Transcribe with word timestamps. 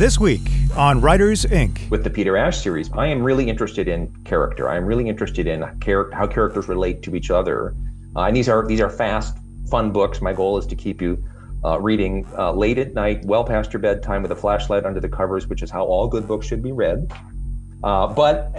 This 0.00 0.18
week 0.18 0.40
on 0.78 1.02
Writers, 1.02 1.44
Ink. 1.44 1.86
With 1.90 2.04
the 2.04 2.08
Peter 2.08 2.34
Ash 2.34 2.62
series, 2.62 2.90
I 2.94 3.06
am 3.08 3.22
really 3.22 3.50
interested 3.50 3.86
in 3.86 4.10
character. 4.24 4.66
I 4.66 4.78
am 4.78 4.86
really 4.86 5.06
interested 5.06 5.46
in 5.46 5.62
char- 5.84 6.10
how 6.12 6.26
characters 6.26 6.68
relate 6.68 7.02
to 7.02 7.14
each 7.14 7.30
other. 7.30 7.74
Uh, 8.16 8.22
and 8.22 8.34
these 8.34 8.48
are 8.48 8.66
these 8.66 8.80
are 8.80 8.88
fast, 8.88 9.36
fun 9.70 9.92
books. 9.92 10.22
My 10.22 10.32
goal 10.32 10.56
is 10.56 10.66
to 10.68 10.74
keep 10.74 11.02
you 11.02 11.22
uh, 11.66 11.78
reading 11.78 12.26
uh, 12.38 12.50
late 12.50 12.78
at 12.78 12.94
night, 12.94 13.22
well 13.26 13.44
past 13.44 13.74
your 13.74 13.80
bedtime, 13.80 14.22
with 14.22 14.32
a 14.32 14.36
flashlight 14.36 14.86
under 14.86 15.00
the 15.00 15.08
covers, 15.10 15.48
which 15.48 15.60
is 15.62 15.70
how 15.70 15.84
all 15.84 16.08
good 16.08 16.26
books 16.26 16.46
should 16.46 16.62
be 16.62 16.72
read. 16.72 17.12
Uh, 17.84 18.06
but 18.06 18.56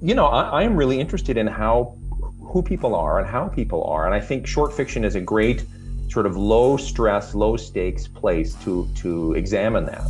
you 0.00 0.14
know, 0.14 0.26
I, 0.26 0.60
I 0.60 0.62
am 0.62 0.76
really 0.76 1.00
interested 1.00 1.36
in 1.36 1.48
how 1.48 1.96
who 2.40 2.62
people 2.62 2.94
are 2.94 3.18
and 3.18 3.28
how 3.28 3.48
people 3.48 3.82
are, 3.82 4.06
and 4.06 4.14
I 4.14 4.20
think 4.20 4.46
short 4.46 4.72
fiction 4.72 5.04
is 5.04 5.16
a 5.16 5.20
great 5.20 5.64
sort 6.08 6.26
of 6.26 6.36
low 6.36 6.76
stress, 6.76 7.34
low 7.34 7.56
stakes 7.56 8.06
place 8.06 8.54
to 8.62 8.88
to 8.98 9.32
examine 9.32 9.84
that. 9.86 10.06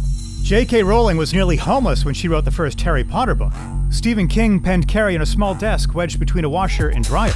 J.K. 0.47 0.85
Rowling 0.85 1.17
was 1.17 1.35
nearly 1.35 1.57
homeless 1.57 2.05
when 2.05 2.15
she 2.15 2.29
wrote 2.29 2.45
the 2.45 2.53
first 2.53 2.81
Harry 2.83 3.03
Potter 3.03 3.35
book. 3.35 3.53
Stephen 3.91 4.29
King 4.29 4.61
penned 4.61 4.87
Carrie 4.87 5.17
in 5.17 5.23
a 5.23 5.27
small 5.27 5.57
desk 5.57 5.93
wedged 5.93 6.21
between 6.21 6.45
a 6.45 6.49
washer 6.49 6.91
and 6.91 7.05
dryer. 7.05 7.35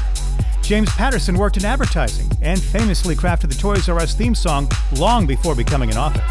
James 0.62 0.88
Patterson 0.90 1.36
worked 1.36 1.56
in 1.56 1.64
advertising 1.64 2.30
and 2.40 2.62
famously 2.62 3.16
crafted 3.16 3.48
the 3.48 3.56
Toys 3.56 3.88
R 3.88 3.98
Us 3.98 4.14
theme 4.14 4.36
song 4.36 4.70
long 4.92 5.26
before 5.26 5.56
becoming 5.56 5.90
an 5.90 5.96
author. 5.98 6.24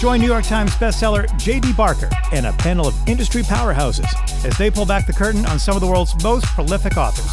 Join 0.00 0.18
New 0.18 0.26
York 0.26 0.44
Times 0.44 0.72
bestseller 0.72 1.24
J.D. 1.38 1.74
Barker 1.74 2.10
and 2.32 2.46
a 2.46 2.52
panel 2.54 2.88
of 2.88 2.96
industry 3.06 3.42
powerhouses 3.42 4.12
as 4.44 4.58
they 4.58 4.72
pull 4.72 4.86
back 4.86 5.06
the 5.06 5.12
curtain 5.12 5.46
on 5.46 5.60
some 5.60 5.76
of 5.76 5.80
the 5.80 5.86
world's 5.86 6.20
most 6.24 6.46
prolific 6.46 6.96
authors. 6.96 7.30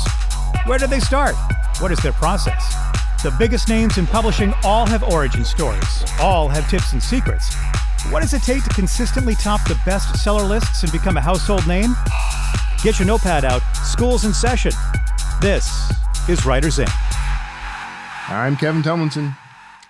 Where 0.67 0.77
did 0.77 0.91
they 0.91 0.99
start? 0.99 1.33
What 1.79 1.91
is 1.91 1.97
their 2.03 2.13
process? 2.13 2.75
The 3.23 3.35
biggest 3.39 3.67
names 3.67 3.97
in 3.97 4.05
publishing 4.05 4.53
all 4.63 4.85
have 4.85 5.01
origin 5.01 5.43
stories, 5.43 6.05
all 6.19 6.47
have 6.49 6.69
tips 6.69 6.93
and 6.93 7.01
secrets. 7.01 7.55
What 8.11 8.21
does 8.21 8.35
it 8.35 8.43
take 8.43 8.63
to 8.63 8.69
consistently 8.69 9.33
top 9.33 9.67
the 9.67 9.73
bestseller 9.73 10.47
lists 10.47 10.83
and 10.83 10.91
become 10.91 11.17
a 11.17 11.21
household 11.21 11.67
name? 11.67 11.95
Get 12.83 12.99
your 12.99 13.07
notepad 13.07 13.43
out. 13.43 13.63
School's 13.77 14.25
in 14.25 14.33
session. 14.33 14.71
This 15.41 15.91
is 16.29 16.45
Writers, 16.45 16.77
Ink. 16.77 16.89
I'm 18.29 18.57
Kevin 18.57 18.83
Tumlinson. 18.83 19.35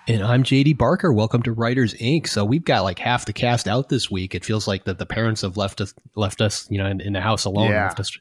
And 0.08 0.22
I'm 0.22 0.44
JD 0.44 0.78
Barker. 0.78 1.12
Welcome 1.12 1.42
to 1.42 1.52
Writers, 1.52 1.94
Ink. 1.98 2.26
So 2.26 2.42
we've 2.42 2.64
got 2.64 2.84
like 2.84 2.98
half 2.98 3.26
the 3.26 3.34
cast 3.34 3.68
out 3.68 3.90
this 3.90 4.10
week. 4.10 4.34
It 4.34 4.46
feels 4.46 4.66
like 4.66 4.84
that 4.84 4.98
the 4.98 5.06
parents 5.06 5.42
have 5.42 5.58
left 5.58 5.82
us 5.82 5.92
left 6.14 6.40
us, 6.40 6.66
you 6.70 6.78
know, 6.78 6.86
in, 6.86 7.02
in 7.02 7.12
the 7.12 7.20
house 7.20 7.44
alone. 7.44 7.70
Yeah. 7.70 7.92
Us, 7.98 8.18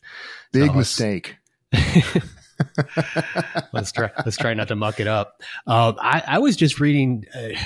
Big 0.52 0.67
so 0.67 0.73
mistake. 0.73 1.37
let's 3.73 3.92
try. 3.92 4.09
Let's 4.17 4.38
try 4.38 4.53
not 4.53 4.70
to 4.70 4.75
muck 4.75 5.00
it 5.00 5.08
up. 5.08 5.42
Uh, 5.67 5.94
I, 6.00 6.23
I, 6.25 6.39
was 6.39 6.56
just 6.56 6.80
reading 6.80 7.25
a, 7.36 7.58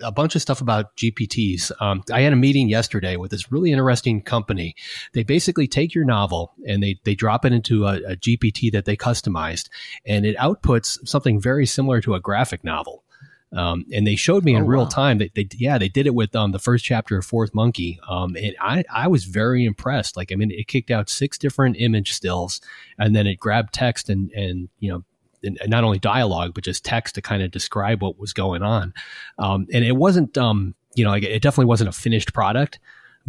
a, 0.00 0.10
bunch 0.10 0.34
of 0.34 0.42
stuff 0.42 0.60
about 0.60 0.96
GPTs. 0.96 1.70
Um, 1.80 2.02
I 2.12 2.22
had 2.22 2.32
a 2.32 2.36
meeting 2.36 2.68
yesterday 2.68 3.16
with 3.16 3.30
this 3.30 3.52
really 3.52 3.70
interesting 3.70 4.22
company. 4.22 4.74
They 5.12 5.22
basically 5.22 5.68
take 5.68 5.94
your 5.94 6.04
novel 6.04 6.52
and 6.66 6.82
they 6.82 6.98
they 7.04 7.14
drop 7.14 7.44
it 7.44 7.52
into 7.52 7.86
a, 7.86 7.96
a 7.96 8.16
GPT 8.16 8.72
that 8.72 8.84
they 8.84 8.96
customized, 8.96 9.68
and 10.04 10.26
it 10.26 10.36
outputs 10.36 11.06
something 11.06 11.40
very 11.40 11.66
similar 11.66 12.00
to 12.00 12.14
a 12.14 12.20
graphic 12.20 12.64
novel. 12.64 13.04
Um, 13.52 13.86
and 13.92 14.06
they 14.06 14.16
showed 14.16 14.44
me 14.44 14.54
in 14.54 14.62
oh, 14.62 14.66
real 14.66 14.82
wow. 14.82 14.88
time 14.88 15.18
that 15.18 15.34
they, 15.34 15.48
yeah, 15.56 15.78
they 15.78 15.88
did 15.88 16.06
it 16.06 16.14
with 16.14 16.36
um, 16.36 16.52
the 16.52 16.58
first 16.58 16.84
chapter 16.84 17.16
of 17.16 17.24
Fourth 17.24 17.54
Monkey. 17.54 17.98
Um, 18.08 18.36
and 18.36 18.54
I, 18.60 18.84
I 18.92 19.08
was 19.08 19.24
very 19.24 19.64
impressed. 19.64 20.16
Like, 20.16 20.30
I 20.32 20.34
mean, 20.34 20.50
it 20.50 20.68
kicked 20.68 20.90
out 20.90 21.08
six 21.08 21.38
different 21.38 21.76
image 21.78 22.12
stills, 22.12 22.60
and 22.98 23.16
then 23.16 23.26
it 23.26 23.38
grabbed 23.38 23.72
text 23.72 24.10
and 24.10 24.30
and 24.32 24.68
you 24.80 24.90
know 24.90 25.04
and 25.42 25.58
not 25.68 25.84
only 25.84 25.98
dialogue 25.98 26.52
but 26.54 26.64
just 26.64 26.84
text 26.84 27.14
to 27.14 27.22
kind 27.22 27.42
of 27.42 27.50
describe 27.50 28.02
what 28.02 28.18
was 28.18 28.32
going 28.32 28.62
on. 28.62 28.92
Um, 29.38 29.66
and 29.72 29.84
it 29.84 29.96
wasn't, 29.96 30.36
um, 30.36 30.74
you 30.94 31.04
know, 31.04 31.12
it 31.12 31.42
definitely 31.42 31.66
wasn't 31.66 31.88
a 31.88 31.92
finished 31.92 32.32
product. 32.32 32.78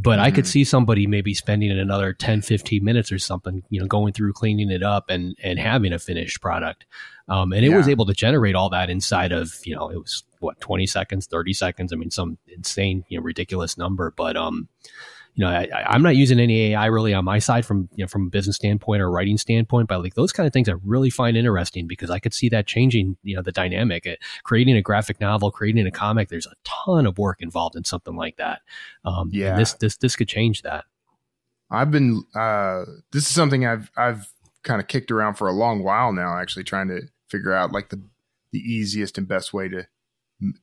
But 0.01 0.11
mm-hmm. 0.11 0.21
I 0.21 0.31
could 0.31 0.45
mm-hmm. 0.45 0.51
see 0.51 0.63
somebody 0.63 1.07
maybe 1.07 1.33
spending 1.33 1.71
another 1.71 2.13
10, 2.13 2.41
15 2.41 2.83
minutes 2.83 3.11
or 3.11 3.19
something, 3.19 3.63
you 3.69 3.81
know, 3.81 3.85
going 3.85 4.13
through 4.13 4.31
cleaning 4.33 4.71
it 4.71 4.81
up 4.81 5.09
and, 5.09 5.35
and 5.43 5.59
having 5.59 5.91
a 5.91 5.99
finished 5.99 6.41
product. 6.41 6.85
Um, 7.27 7.51
and 7.51 7.65
it 7.65 7.71
yeah. 7.71 7.77
was 7.77 7.89
able 7.89 8.05
to 8.05 8.13
generate 8.13 8.55
all 8.55 8.69
that 8.69 8.89
inside 8.89 9.33
of, 9.33 9.53
you 9.65 9.75
know, 9.75 9.89
it 9.89 9.97
was 9.97 10.23
what, 10.39 10.61
20 10.61 10.87
seconds, 10.87 11.27
30 11.27 11.53
seconds. 11.53 11.91
I 11.91 11.97
mean, 11.97 12.11
some 12.11 12.37
insane, 12.47 13.03
you 13.09 13.17
know, 13.17 13.23
ridiculous 13.23 13.77
number. 13.77 14.13
But, 14.15 14.37
um, 14.37 14.69
you 15.39 15.45
know, 15.45 15.51
I, 15.51 15.95
am 15.95 16.01
not 16.01 16.17
using 16.17 16.37
any 16.37 16.73
AI 16.73 16.87
really 16.87 17.13
on 17.13 17.23
my 17.23 17.39
side 17.39 17.65
from 17.65 17.87
you 17.95 18.03
know 18.03 18.09
from 18.09 18.27
a 18.27 18.29
business 18.29 18.57
standpoint 18.57 19.01
or 19.01 19.09
writing 19.09 19.37
standpoint, 19.37 19.87
but 19.87 20.03
like 20.03 20.15
those 20.15 20.33
kind 20.33 20.45
of 20.45 20.51
things 20.51 20.67
I 20.67 20.73
really 20.83 21.09
find 21.09 21.37
interesting 21.37 21.87
because 21.87 22.09
I 22.09 22.19
could 22.19 22.33
see 22.33 22.49
that 22.49 22.67
changing 22.67 23.15
you 23.23 23.37
know 23.37 23.41
the 23.41 23.53
dynamic, 23.53 24.05
uh, 24.05 24.15
creating 24.43 24.75
a 24.75 24.81
graphic 24.81 25.21
novel, 25.21 25.49
creating 25.49 25.87
a 25.87 25.91
comic. 25.91 26.27
There's 26.27 26.45
a 26.45 26.55
ton 26.65 27.07
of 27.07 27.17
work 27.17 27.37
involved 27.39 27.77
in 27.77 27.85
something 27.85 28.17
like 28.17 28.35
that. 28.35 28.59
Um, 29.05 29.29
yeah, 29.31 29.55
this 29.55 29.75
this 29.75 29.95
this 29.95 30.17
could 30.17 30.27
change 30.27 30.63
that. 30.63 30.83
I've 31.71 31.89
been 31.89 32.25
uh, 32.35 32.83
this 33.13 33.23
is 33.23 33.29
something 33.29 33.65
I've 33.65 33.89
I've 33.95 34.27
kind 34.63 34.81
of 34.81 34.89
kicked 34.89 35.09
around 35.09 35.35
for 35.35 35.47
a 35.47 35.53
long 35.53 35.85
while 35.85 36.11
now, 36.11 36.37
actually 36.37 36.65
trying 36.65 36.89
to 36.89 37.03
figure 37.29 37.53
out 37.53 37.71
like 37.71 37.91
the 37.91 38.03
the 38.51 38.59
easiest 38.59 39.17
and 39.17 39.25
best 39.25 39.53
way 39.53 39.69
to 39.69 39.87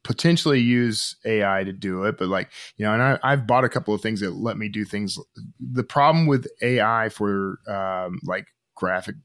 potentially 0.02 0.60
use 0.60 1.16
AI 1.24 1.64
to 1.64 1.72
do 1.72 2.04
it, 2.04 2.16
but 2.18 2.28
like, 2.28 2.50
you 2.76 2.86
know, 2.86 2.94
and 2.94 3.18
I, 3.22 3.30
have 3.30 3.46
bought 3.46 3.64
a 3.64 3.68
couple 3.68 3.94
of 3.94 4.00
things 4.00 4.20
that 4.20 4.30
let 4.32 4.56
me 4.56 4.68
do 4.68 4.84
things. 4.84 5.18
The 5.60 5.84
problem 5.84 6.26
with 6.26 6.46
AI 6.62 7.08
for 7.10 7.58
um, 7.68 8.20
like 8.24 8.46
graphic 8.74 9.16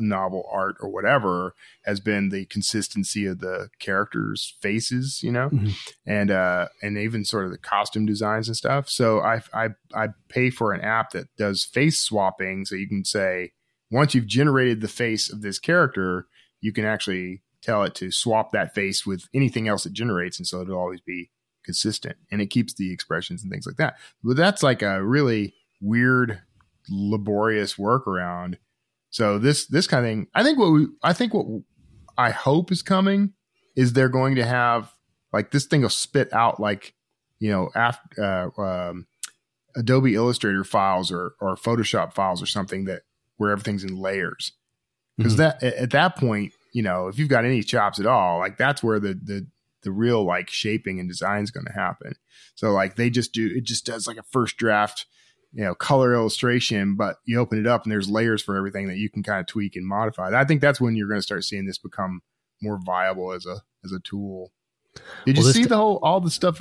novel 0.00 0.48
art 0.50 0.76
or 0.80 0.88
whatever 0.88 1.54
has 1.84 2.00
been 2.00 2.28
the 2.28 2.44
consistency 2.46 3.26
of 3.26 3.40
the 3.40 3.68
characters' 3.78 4.56
faces, 4.60 5.22
you 5.22 5.32
know, 5.32 5.48
mm-hmm. 5.50 5.70
and 6.06 6.30
uh, 6.30 6.68
and 6.82 6.98
even 6.98 7.24
sort 7.24 7.44
of 7.44 7.50
the 7.50 7.58
costume 7.58 8.06
designs 8.06 8.48
and 8.48 8.56
stuff. 8.56 8.88
So 8.88 9.20
I 9.20 9.42
I 9.52 9.68
I 9.94 10.08
pay 10.28 10.50
for 10.50 10.72
an 10.72 10.80
app 10.80 11.10
that 11.10 11.34
does 11.36 11.64
face 11.64 11.98
swapping, 11.98 12.64
so 12.64 12.74
you 12.74 12.88
can 12.88 13.04
say 13.04 13.52
once 13.90 14.14
you've 14.14 14.26
generated 14.26 14.80
the 14.80 14.88
face 14.88 15.32
of 15.32 15.42
this 15.42 15.58
character, 15.58 16.26
you 16.60 16.72
can 16.72 16.84
actually 16.84 17.42
tell 17.64 17.82
it 17.82 17.94
to 17.96 18.10
swap 18.10 18.52
that 18.52 18.74
face 18.74 19.06
with 19.06 19.26
anything 19.32 19.68
else 19.68 19.86
it 19.86 19.92
generates. 19.92 20.38
And 20.38 20.46
so 20.46 20.60
it'll 20.60 20.78
always 20.78 21.00
be 21.00 21.30
consistent 21.64 22.16
and 22.30 22.42
it 22.42 22.50
keeps 22.50 22.74
the 22.74 22.92
expressions 22.92 23.42
and 23.42 23.50
things 23.50 23.66
like 23.66 23.76
that. 23.76 23.96
But 24.22 24.36
that's 24.36 24.62
like 24.62 24.82
a 24.82 25.02
really 25.02 25.54
weird, 25.80 26.42
laborious 26.88 27.74
workaround. 27.74 28.56
So 29.10 29.38
this, 29.38 29.66
this 29.66 29.86
kind 29.86 30.04
of 30.04 30.10
thing, 30.10 30.26
I 30.34 30.42
think 30.42 30.58
what 30.58 30.72
we, 30.72 30.86
I 31.02 31.12
think 31.12 31.32
what 31.32 31.46
I 32.18 32.30
hope 32.30 32.70
is 32.70 32.82
coming 32.82 33.32
is 33.76 33.92
they're 33.92 34.08
going 34.08 34.34
to 34.36 34.44
have 34.44 34.92
like 35.32 35.50
this 35.50 35.66
thing 35.66 35.82
will 35.82 35.88
spit 35.88 36.32
out 36.32 36.60
like, 36.60 36.94
you 37.38 37.50
know, 37.50 37.70
after, 37.74 38.52
uh, 38.56 38.60
um, 38.60 39.06
Adobe 39.76 40.14
Illustrator 40.14 40.62
files 40.62 41.10
or, 41.10 41.32
or 41.40 41.56
Photoshop 41.56 42.12
files 42.12 42.40
or 42.42 42.46
something 42.46 42.84
that 42.84 43.02
where 43.38 43.50
everything's 43.50 43.84
in 43.84 43.96
layers. 43.96 44.52
Because 45.16 45.36
mm-hmm. 45.36 45.58
that 45.60 45.62
at 45.62 45.90
that 45.90 46.16
point, 46.16 46.52
you 46.74 46.82
know, 46.82 47.06
if 47.06 47.18
you've 47.18 47.28
got 47.30 47.46
any 47.46 47.62
chops 47.62 47.98
at 47.98 48.06
all, 48.06 48.38
like 48.40 48.58
that's 48.58 48.82
where 48.82 49.00
the 49.00 49.14
the 49.14 49.46
the 49.84 49.92
real 49.92 50.24
like 50.24 50.50
shaping 50.50 50.98
and 50.98 51.08
design 51.08 51.42
is 51.42 51.50
going 51.50 51.66
to 51.66 51.72
happen. 51.72 52.16
So 52.56 52.72
like 52.72 52.96
they 52.96 53.08
just 53.08 53.32
do 53.32 53.50
it 53.54 53.64
just 53.64 53.86
does 53.86 54.06
like 54.06 54.16
a 54.16 54.24
first 54.24 54.56
draft, 54.56 55.06
you 55.52 55.64
know, 55.64 55.74
color 55.74 56.12
illustration, 56.12 56.96
but 56.96 57.18
you 57.24 57.38
open 57.38 57.60
it 57.60 57.66
up 57.66 57.84
and 57.84 57.92
there's 57.92 58.10
layers 58.10 58.42
for 58.42 58.56
everything 58.56 58.88
that 58.88 58.96
you 58.96 59.08
can 59.08 59.22
kind 59.22 59.40
of 59.40 59.46
tweak 59.46 59.76
and 59.76 59.86
modify. 59.86 60.30
I 60.34 60.44
think 60.44 60.60
that's 60.60 60.80
when 60.80 60.96
you're 60.96 61.08
going 61.08 61.18
to 61.18 61.22
start 61.22 61.44
seeing 61.44 61.64
this 61.64 61.78
become 61.78 62.22
more 62.60 62.80
viable 62.84 63.32
as 63.32 63.46
a 63.46 63.62
as 63.84 63.92
a 63.92 64.00
tool. 64.00 64.50
Did 65.24 65.36
well, 65.36 65.46
you 65.46 65.52
see 65.52 65.64
the 65.64 65.76
whole 65.76 66.00
all 66.02 66.20
the 66.20 66.30
stuff? 66.30 66.60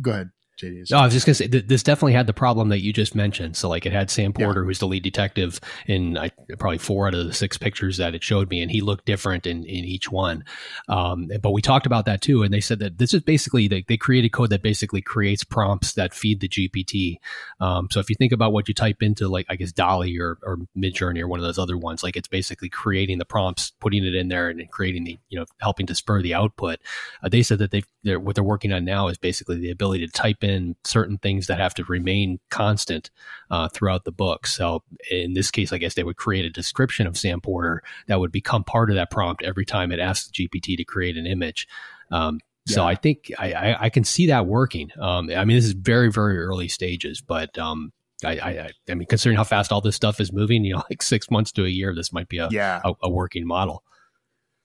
Go 0.00 0.10
ahead. 0.10 0.30
JD. 0.60 0.90
No, 0.90 0.98
I 0.98 1.04
was 1.04 1.12
just 1.12 1.26
gonna 1.26 1.34
say 1.34 1.48
th- 1.48 1.66
this 1.66 1.82
definitely 1.82 2.12
had 2.12 2.26
the 2.26 2.32
problem 2.32 2.68
that 2.68 2.80
you 2.80 2.92
just 2.92 3.14
mentioned. 3.14 3.56
So 3.56 3.68
like 3.68 3.86
it 3.86 3.92
had 3.92 4.10
Sam 4.10 4.32
Porter, 4.32 4.60
yeah. 4.60 4.66
who's 4.66 4.78
the 4.78 4.86
lead 4.86 5.02
detective 5.02 5.60
in 5.86 6.16
I, 6.16 6.30
probably 6.58 6.78
four 6.78 7.08
out 7.08 7.14
of 7.14 7.26
the 7.26 7.34
six 7.34 7.58
pictures 7.58 7.96
that 7.96 8.14
it 8.14 8.22
showed 8.22 8.50
me, 8.50 8.62
and 8.62 8.70
he 8.70 8.80
looked 8.80 9.04
different 9.04 9.46
in 9.46 9.64
in 9.64 9.84
each 9.84 10.10
one. 10.10 10.44
Um, 10.88 11.28
but 11.42 11.50
we 11.50 11.62
talked 11.62 11.86
about 11.86 12.06
that 12.06 12.20
too, 12.20 12.42
and 12.42 12.54
they 12.54 12.60
said 12.60 12.78
that 12.78 12.98
this 12.98 13.12
is 13.14 13.22
basically 13.22 13.68
they, 13.68 13.84
they 13.88 13.96
created 13.96 14.30
code 14.30 14.50
that 14.50 14.62
basically 14.62 15.02
creates 15.02 15.42
prompts 15.42 15.94
that 15.94 16.14
feed 16.14 16.40
the 16.40 16.48
GPT. 16.48 17.16
Um, 17.60 17.88
so 17.90 18.00
if 18.00 18.08
you 18.08 18.16
think 18.16 18.32
about 18.32 18.52
what 18.52 18.68
you 18.68 18.74
type 18.74 19.02
into 19.02 19.28
like 19.28 19.46
I 19.48 19.56
guess 19.56 19.72
DALL-E 19.72 20.18
or 20.20 20.38
or 20.42 20.58
Midjourney 20.76 21.20
or 21.20 21.28
one 21.28 21.40
of 21.40 21.44
those 21.44 21.58
other 21.58 21.76
ones, 21.76 22.02
like 22.02 22.16
it's 22.16 22.28
basically 22.28 22.68
creating 22.68 23.18
the 23.18 23.24
prompts, 23.24 23.72
putting 23.80 24.04
it 24.04 24.14
in 24.14 24.28
there, 24.28 24.48
and 24.48 24.70
creating 24.70 25.04
the 25.04 25.18
you 25.28 25.38
know 25.38 25.46
helping 25.58 25.86
to 25.86 25.94
spur 25.94 26.22
the 26.22 26.34
output. 26.34 26.78
Uh, 27.22 27.28
they 27.28 27.42
said 27.42 27.58
that 27.58 27.72
they 27.72 27.82
they're 28.04 28.20
what 28.20 28.36
they're 28.36 28.44
working 28.44 28.72
on 28.72 28.84
now 28.84 29.08
is 29.08 29.18
basically 29.18 29.58
the 29.58 29.70
ability 29.70 30.06
to 30.06 30.12
type 30.12 30.43
in 30.44 30.76
certain 30.84 31.18
things 31.18 31.46
that 31.46 31.58
have 31.58 31.74
to 31.74 31.84
remain 31.84 32.38
constant 32.50 33.10
uh, 33.50 33.68
throughout 33.68 34.04
the 34.04 34.12
book. 34.12 34.46
So 34.46 34.82
in 35.10 35.34
this 35.34 35.50
case, 35.50 35.72
I 35.72 35.78
guess 35.78 35.94
they 35.94 36.04
would 36.04 36.16
create 36.16 36.44
a 36.44 36.50
description 36.50 37.06
of 37.06 37.18
Sam 37.18 37.40
Porter 37.40 37.82
that 38.06 38.20
would 38.20 38.32
become 38.32 38.64
part 38.64 38.90
of 38.90 38.96
that 38.96 39.10
prompt 39.10 39.42
every 39.42 39.64
time 39.64 39.90
it 39.90 39.98
asks 39.98 40.30
GPT 40.30 40.76
to 40.76 40.84
create 40.84 41.16
an 41.16 41.26
image. 41.26 41.66
Um, 42.10 42.40
yeah. 42.66 42.74
So 42.74 42.84
I 42.86 42.94
think 42.94 43.32
I, 43.38 43.52
I, 43.52 43.84
I, 43.84 43.90
can 43.90 44.04
see 44.04 44.28
that 44.28 44.46
working. 44.46 44.90
Um, 44.98 45.30
I 45.30 45.44
mean, 45.44 45.56
this 45.56 45.66
is 45.66 45.72
very, 45.72 46.10
very 46.10 46.38
early 46.38 46.68
stages, 46.68 47.20
but 47.20 47.58
um, 47.58 47.92
I, 48.24 48.38
I, 48.38 48.70
I, 48.88 48.94
mean, 48.94 49.06
considering 49.06 49.36
how 49.36 49.44
fast 49.44 49.70
all 49.70 49.80
this 49.80 49.96
stuff 49.96 50.18
is 50.20 50.32
moving, 50.32 50.64
you 50.64 50.74
know, 50.74 50.82
like 50.90 51.02
six 51.02 51.30
months 51.30 51.52
to 51.52 51.64
a 51.64 51.68
year, 51.68 51.94
this 51.94 52.12
might 52.12 52.28
be 52.28 52.38
a, 52.38 52.48
yeah. 52.50 52.80
a, 52.84 52.92
a 53.02 53.10
working 53.10 53.46
model. 53.46 53.82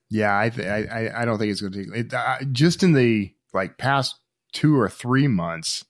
Yeah, 0.10 0.38
I, 0.38 0.50
th- 0.50 0.68
I, 0.68 1.12
I 1.16 1.26
don't 1.26 1.38
think 1.38 1.52
it's 1.52 1.62
going 1.62 1.74
to 1.74 1.86
take 1.86 2.06
it. 2.06 2.14
Uh, 2.14 2.38
just 2.52 2.84
in 2.84 2.94
the 2.94 3.34
like 3.54 3.78
past 3.78 4.20
two 4.52 4.80
or 4.80 4.90
three 4.90 5.28
months, 5.28 5.86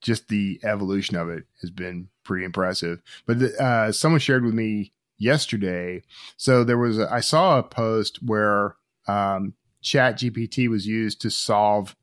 just 0.00 0.28
the 0.28 0.60
evolution 0.62 1.16
of 1.16 1.28
it 1.28 1.44
has 1.60 1.70
been 1.70 2.08
pretty 2.24 2.44
impressive. 2.44 3.02
But 3.26 3.38
the, 3.38 3.62
uh, 3.62 3.92
someone 3.92 4.20
shared 4.20 4.44
with 4.44 4.54
me 4.54 4.92
yesterday. 5.18 6.02
So 6.36 6.64
there 6.64 6.78
was 6.78 6.98
a, 6.98 7.10
I 7.12 7.20
saw 7.20 7.58
a 7.58 7.62
post 7.62 8.18
where 8.22 8.76
um, 9.06 9.54
Chat 9.82 10.18
GPT 10.18 10.68
was 10.68 10.86
used 10.86 11.20
to 11.22 11.30
solve 11.30 11.96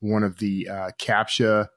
one 0.00 0.22
of 0.22 0.38
the 0.38 0.68
uh, 0.68 0.90
CAPTCHA 0.98 1.68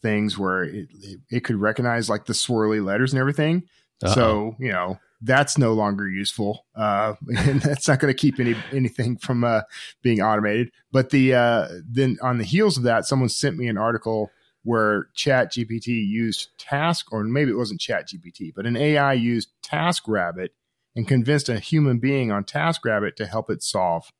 things 0.00 0.38
where 0.38 0.62
it, 0.62 0.88
it, 0.92 1.20
it 1.30 1.40
could 1.44 1.56
recognize 1.56 2.08
like 2.08 2.26
the 2.26 2.32
swirly 2.32 2.84
letters 2.84 3.12
and 3.12 3.20
everything. 3.20 3.64
Uh-oh. 4.02 4.14
So 4.14 4.56
you 4.58 4.72
know 4.72 4.98
that's 5.20 5.58
no 5.58 5.72
longer 5.72 6.08
useful, 6.08 6.66
uh, 6.74 7.14
and 7.36 7.60
that's 7.60 7.88
not 7.88 7.98
going 7.98 8.12
to 8.12 8.18
keep 8.18 8.38
any 8.38 8.56
anything 8.72 9.16
from 9.16 9.44
uh, 9.44 9.62
being 10.02 10.20
automated. 10.20 10.70
But 10.92 11.10
the 11.10 11.34
uh, 11.34 11.68
then 11.88 12.18
on 12.22 12.38
the 12.38 12.44
heels 12.44 12.76
of 12.76 12.84
that, 12.84 13.06
someone 13.06 13.28
sent 13.28 13.56
me 13.56 13.68
an 13.68 13.78
article 13.78 14.30
where 14.62 15.08
Chat 15.14 15.52
GPT 15.52 15.86
used 15.86 16.50
Task, 16.58 17.12
or 17.12 17.24
maybe 17.24 17.50
it 17.50 17.56
wasn't 17.56 17.80
Chat 17.80 18.08
GPT, 18.08 18.52
but 18.54 18.66
an 18.66 18.76
AI 18.76 19.14
used 19.14 19.50
TaskRabbit 19.62 20.48
and 20.94 21.06
convinced 21.06 21.48
a 21.48 21.58
human 21.58 21.98
being 21.98 22.30
on 22.30 22.44
TaskRabbit 22.44 23.16
to 23.16 23.26
help 23.26 23.50
it 23.50 23.62
solve 23.62 24.10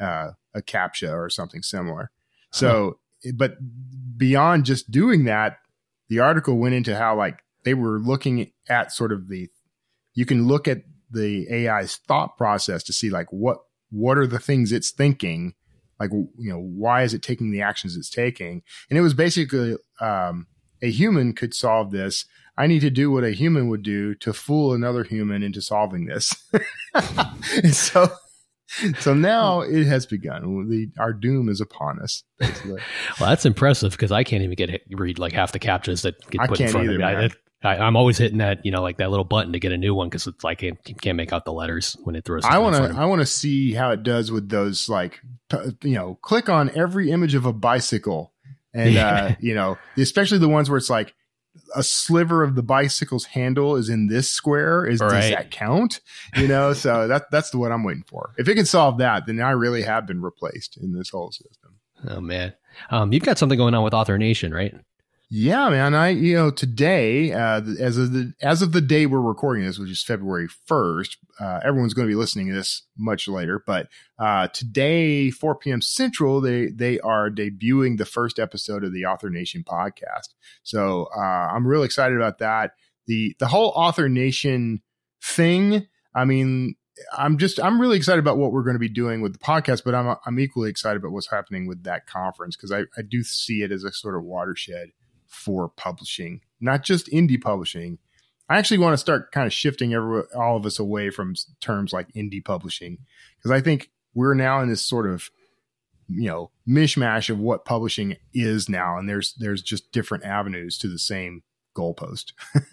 uh, 0.00 0.30
a 0.54 0.62
CAPTCHA 0.62 1.12
or 1.12 1.28
something 1.28 1.62
similar. 1.62 2.10
So, 2.50 2.98
huh. 3.24 3.32
but 3.34 3.56
beyond 4.16 4.64
just 4.64 4.90
doing 4.90 5.24
that, 5.24 5.58
the 6.08 6.20
article 6.20 6.56
went 6.56 6.74
into 6.74 6.96
how 6.96 7.16
like 7.16 7.40
they 7.64 7.74
were 7.74 7.98
looking 7.98 8.52
at 8.68 8.92
sort 8.92 9.12
of 9.12 9.28
the 9.28 9.48
you 10.14 10.26
can 10.26 10.46
look 10.46 10.68
at 10.68 10.82
the 11.10 11.46
AI's 11.50 11.96
thought 11.96 12.36
process 12.36 12.82
to 12.84 12.92
see 12.92 13.10
like 13.10 13.28
what 13.30 13.58
what 13.90 14.18
are 14.18 14.26
the 14.26 14.38
things 14.38 14.72
it's 14.72 14.90
thinking? 14.90 15.54
Like 16.00 16.10
you 16.10 16.50
know 16.50 16.60
why 16.60 17.02
is 17.02 17.14
it 17.14 17.22
taking 17.22 17.50
the 17.50 17.62
actions 17.62 17.96
it's 17.96 18.10
taking? 18.10 18.62
And 18.90 18.98
it 18.98 19.02
was 19.02 19.14
basically 19.14 19.76
um, 20.00 20.46
a 20.82 20.90
human 20.90 21.32
could 21.32 21.54
solve 21.54 21.90
this. 21.90 22.26
I 22.56 22.66
need 22.66 22.80
to 22.80 22.90
do 22.90 23.10
what 23.10 23.24
a 23.24 23.30
human 23.30 23.68
would 23.68 23.82
do 23.82 24.14
to 24.16 24.32
fool 24.32 24.74
another 24.74 25.02
human 25.02 25.42
into 25.42 25.60
solving 25.60 26.06
this. 26.06 26.34
So 27.72 28.10
so 28.98 29.14
now 29.14 29.60
it 29.60 29.84
has 29.84 30.06
begun. 30.06 30.68
The, 30.68 30.90
our 30.98 31.12
doom 31.12 31.48
is 31.48 31.60
upon 31.60 32.00
us 32.00 32.24
basically. 32.38 32.80
Well 33.20 33.28
that's 33.28 33.46
impressive 33.46 33.92
because 33.92 34.10
i 34.10 34.24
can't 34.24 34.42
even 34.42 34.56
get 34.56 34.82
read 34.90 35.18
like 35.18 35.32
half 35.32 35.52
the 35.52 35.58
CAPTCHAs 35.58 36.02
that 36.02 36.14
get 36.30 36.48
put 36.48 36.60
in 36.60 36.68
front 36.68 36.88
either, 36.88 36.94
of 36.94 37.00
me 37.00 37.04
I, 37.04 37.30
am 37.64 37.96
always 37.96 38.18
hitting 38.18 38.38
that, 38.38 38.64
you 38.64 38.70
know, 38.70 38.82
like 38.82 38.98
that 38.98 39.10
little 39.10 39.24
button 39.24 39.52
to 39.54 39.58
get 39.58 39.72
a 39.72 39.78
new 39.78 39.94
one 39.94 40.08
because 40.08 40.26
it's 40.26 40.44
like 40.44 40.62
it, 40.62 40.76
can't 41.00 41.16
make 41.16 41.32
out 41.32 41.44
the 41.44 41.52
letters 41.52 41.96
when 42.04 42.14
it 42.14 42.24
throws. 42.24 42.44
I 42.44 42.58
want 42.58 42.76
to, 42.76 42.98
I 42.98 43.06
want 43.06 43.20
to 43.22 43.26
see 43.26 43.72
how 43.72 43.90
it 43.90 44.02
does 44.02 44.30
with 44.30 44.48
those, 44.50 44.88
like, 44.88 45.20
you 45.82 45.94
know, 45.94 46.18
click 46.22 46.48
on 46.48 46.70
every 46.76 47.10
image 47.10 47.34
of 47.34 47.46
a 47.46 47.52
bicycle, 47.52 48.32
and 48.74 48.92
yeah. 48.92 49.14
uh, 49.14 49.34
you 49.40 49.54
know, 49.54 49.78
especially 49.96 50.38
the 50.38 50.48
ones 50.48 50.68
where 50.68 50.76
it's 50.76 50.90
like 50.90 51.14
a 51.74 51.82
sliver 51.82 52.42
of 52.42 52.54
the 52.54 52.62
bicycle's 52.62 53.26
handle 53.26 53.76
is 53.76 53.88
in 53.88 54.08
this 54.08 54.30
square. 54.30 54.84
Is 54.84 55.00
right. 55.00 55.20
does 55.20 55.30
that 55.30 55.50
count? 55.50 56.00
You 56.36 56.48
know, 56.48 56.72
so 56.72 57.08
that 57.08 57.30
that's 57.30 57.54
what 57.54 57.72
I'm 57.72 57.84
waiting 57.84 58.04
for. 58.06 58.34
If 58.36 58.48
it 58.48 58.56
can 58.56 58.66
solve 58.66 58.98
that, 58.98 59.26
then 59.26 59.40
I 59.40 59.52
really 59.52 59.82
have 59.82 60.06
been 60.06 60.20
replaced 60.20 60.76
in 60.76 60.92
this 60.92 61.10
whole 61.10 61.30
system. 61.30 61.78
Oh 62.08 62.20
man, 62.20 62.52
um, 62.90 63.12
you've 63.12 63.22
got 63.22 63.38
something 63.38 63.56
going 63.56 63.74
on 63.74 63.84
with 63.84 63.94
Author 63.94 64.18
Nation, 64.18 64.52
right? 64.52 64.74
Yeah, 65.30 65.68
man. 65.70 65.94
I 65.94 66.10
you 66.10 66.34
know 66.34 66.50
today, 66.50 67.32
uh, 67.32 67.62
as 67.80 67.96
of 67.96 68.12
the 68.12 68.34
as 68.42 68.62
of 68.62 68.72
the 68.72 68.80
day 68.80 69.06
we're 69.06 69.20
recording 69.20 69.64
this, 69.64 69.78
which 69.78 69.90
is 69.90 70.04
February 70.04 70.48
first, 70.66 71.16
uh, 71.40 71.60
everyone's 71.64 71.94
going 71.94 72.06
to 72.06 72.12
be 72.12 72.16
listening 72.16 72.48
to 72.48 72.54
this 72.54 72.82
much 72.96 73.26
later. 73.26 73.62
But 73.66 73.88
uh, 74.18 74.48
today, 74.48 75.30
4 75.30 75.56
p.m. 75.56 75.80
Central, 75.80 76.40
they 76.40 76.66
they 76.66 77.00
are 77.00 77.30
debuting 77.30 77.96
the 77.96 78.04
first 78.04 78.38
episode 78.38 78.84
of 78.84 78.92
the 78.92 79.06
Author 79.06 79.30
Nation 79.30 79.64
podcast. 79.66 80.28
So 80.62 81.08
uh, 81.16 81.20
I'm 81.20 81.66
really 81.66 81.86
excited 81.86 82.16
about 82.16 82.38
that. 82.38 82.72
the 83.06 83.34
The 83.38 83.48
whole 83.48 83.72
Author 83.74 84.08
Nation 84.08 84.82
thing. 85.22 85.88
I 86.14 86.26
mean, 86.26 86.76
I'm 87.16 87.38
just 87.38 87.58
I'm 87.58 87.80
really 87.80 87.96
excited 87.96 88.20
about 88.20 88.36
what 88.36 88.52
we're 88.52 88.62
going 88.62 88.76
to 88.76 88.78
be 88.80 88.88
doing 88.90 89.22
with 89.22 89.32
the 89.32 89.38
podcast, 89.38 89.82
but 89.84 89.94
I'm 89.94 90.16
I'm 90.26 90.38
equally 90.38 90.70
excited 90.70 90.98
about 90.98 91.12
what's 91.12 91.30
happening 91.30 91.66
with 91.66 91.82
that 91.84 92.06
conference 92.06 92.56
because 92.56 92.70
I 92.70 92.80
I 92.96 93.02
do 93.08 93.22
see 93.22 93.62
it 93.62 93.72
as 93.72 93.84
a 93.84 93.92
sort 93.92 94.16
of 94.16 94.22
watershed 94.22 94.90
for 95.34 95.68
publishing, 95.68 96.40
not 96.60 96.82
just 96.82 97.06
indie 97.08 97.40
publishing. 97.40 97.98
I 98.48 98.58
actually 98.58 98.78
want 98.78 98.92
to 98.92 98.98
start 98.98 99.32
kind 99.32 99.46
of 99.46 99.52
shifting 99.52 99.94
every, 99.94 100.22
all 100.36 100.56
of 100.56 100.66
us 100.66 100.78
away 100.78 101.10
from 101.10 101.34
terms 101.60 101.92
like 101.92 102.12
indie 102.12 102.44
publishing 102.44 102.98
because 103.36 103.50
I 103.50 103.60
think 103.60 103.90
we're 104.14 104.34
now 104.34 104.60
in 104.60 104.68
this 104.68 104.82
sort 104.82 105.06
of 105.06 105.30
you 106.08 106.28
know 106.28 106.50
mishmash 106.68 107.30
of 107.30 107.38
what 107.38 107.64
publishing 107.64 108.16
is 108.32 108.68
now, 108.68 108.98
and 108.98 109.08
there's 109.08 109.34
there's 109.34 109.62
just 109.62 109.92
different 109.92 110.24
avenues 110.24 110.78
to 110.78 110.88
the 110.88 110.98
same 110.98 111.42
goalpost. 111.74 112.32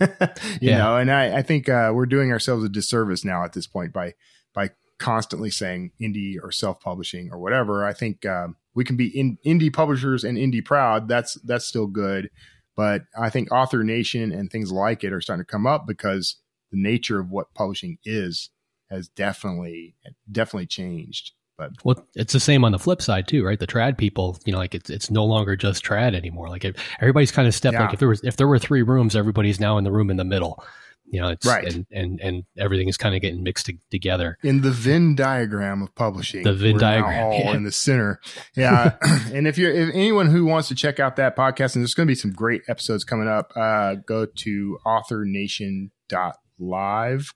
you 0.62 0.70
yeah. 0.70 0.78
know, 0.78 0.98
and 0.98 1.12
I, 1.12 1.38
I 1.38 1.42
think 1.42 1.70
uh, 1.70 1.92
we're 1.94 2.06
doing 2.06 2.32
ourselves 2.32 2.64
a 2.64 2.70
disservice 2.70 3.26
now 3.26 3.44
at 3.44 3.54
this 3.54 3.68
point 3.68 3.94
by 3.94 4.14
by 4.54 4.72
constantly 4.98 5.50
saying 5.50 5.92
indie 6.00 6.36
or 6.42 6.52
self 6.52 6.80
publishing 6.80 7.30
or 7.32 7.40
whatever. 7.40 7.86
I 7.86 7.94
think 7.94 8.26
um, 8.26 8.56
we 8.74 8.84
can 8.84 8.96
be 8.96 9.08
in, 9.08 9.38
indie 9.46 9.74
publishers 9.74 10.24
and 10.24 10.38
indie 10.38 10.64
proud. 10.64 11.08
That's 11.08 11.36
that's 11.44 11.66
still 11.66 11.88
good, 11.88 12.30
but 12.76 13.04
I 13.18 13.30
think 13.30 13.52
Author 13.52 13.84
Nation 13.84 14.32
and 14.32 14.50
things 14.50 14.72
like 14.72 15.04
it 15.04 15.14
are 15.14 15.22
starting 15.22 15.46
to 15.46 15.52
come 15.52 15.68
up 15.68 15.86
because 15.88 16.38
the 16.72 16.82
nature 16.82 17.20
of 17.20 17.30
what 17.30 17.54
publishing 17.54 17.98
is 18.06 18.50
has 18.90 19.08
definitely 19.10 19.96
definitely 20.32 20.68
changed. 20.68 21.32
But 21.58 21.72
well, 21.84 22.08
it's 22.16 22.34
the 22.34 22.40
same 22.40 22.64
on 22.64 22.72
the 22.72 22.80
flip 22.80 23.02
side 23.02 23.28
too, 23.28 23.46
right? 23.46 23.60
The 23.60 23.68
trad 23.68 23.98
people, 23.98 24.40
you 24.46 24.52
know, 24.52 24.58
like 24.58 24.74
it's 24.74 24.90
it's 24.90 25.12
no 25.12 25.26
longer 25.26 25.56
just 25.56 25.86
trad 25.86 26.16
anymore. 26.16 26.50
Like 26.50 26.66
everybody's 27.00 27.32
kind 27.32 27.48
of 27.48 27.54
stepped. 27.54 27.74
Yeah. 27.74 27.86
Like 27.86 27.94
if 27.94 28.00
there 28.00 28.10
was 28.10 28.24
if 28.24 28.38
there 28.38 28.48
were 28.48 28.60
three 28.60 28.82
rooms, 28.82 29.16
everybody's 29.16 29.60
now 29.60 29.78
in 29.78 29.84
the 29.84 29.92
room 29.92 30.10
in 30.10 30.18
the 30.18 30.24
middle 30.24 30.64
you 31.12 31.22
know 31.22 31.28
it's 31.28 31.46
right. 31.46 31.72
and 31.72 31.86
and, 31.92 32.20
and 32.22 32.46
everything 32.58 32.88
is 32.88 32.96
kind 32.96 33.14
of 33.14 33.22
getting 33.22 33.44
mixed 33.44 33.66
to, 33.68 33.74
together. 33.92 34.38
In 34.44 34.62
the 34.62 34.72
venn 34.72 35.14
diagram 35.14 35.84
of 35.84 35.94
publishing 35.94 36.44
the 36.44 36.54
venn 36.54 36.78
diagram. 36.78 37.24
all 37.24 37.34
yeah. 37.34 37.54
in 37.54 37.64
the 37.64 37.72
center. 37.72 38.20
Yeah. 38.56 38.96
And 39.34 39.48
if 39.48 39.58
you're 39.58 39.72
if 39.72 39.90
anyone 39.94 40.28
who 40.28 40.46
wants 40.46 40.68
to 40.70 40.76
check 40.76 41.00
out 41.00 41.18
that 41.18 41.36
podcast 41.36 41.76
and 41.76 41.84
there's 41.84 41.94
going 41.94 42.08
to 42.08 42.12
be 42.12 42.16
some 42.16 42.32
great 42.32 42.64
episodes 42.68 43.04
coming 43.04 43.28
up 43.28 43.52
uh, 43.56 43.96
go 43.96 44.26
to 44.26 44.80
authornation.live 44.86 47.34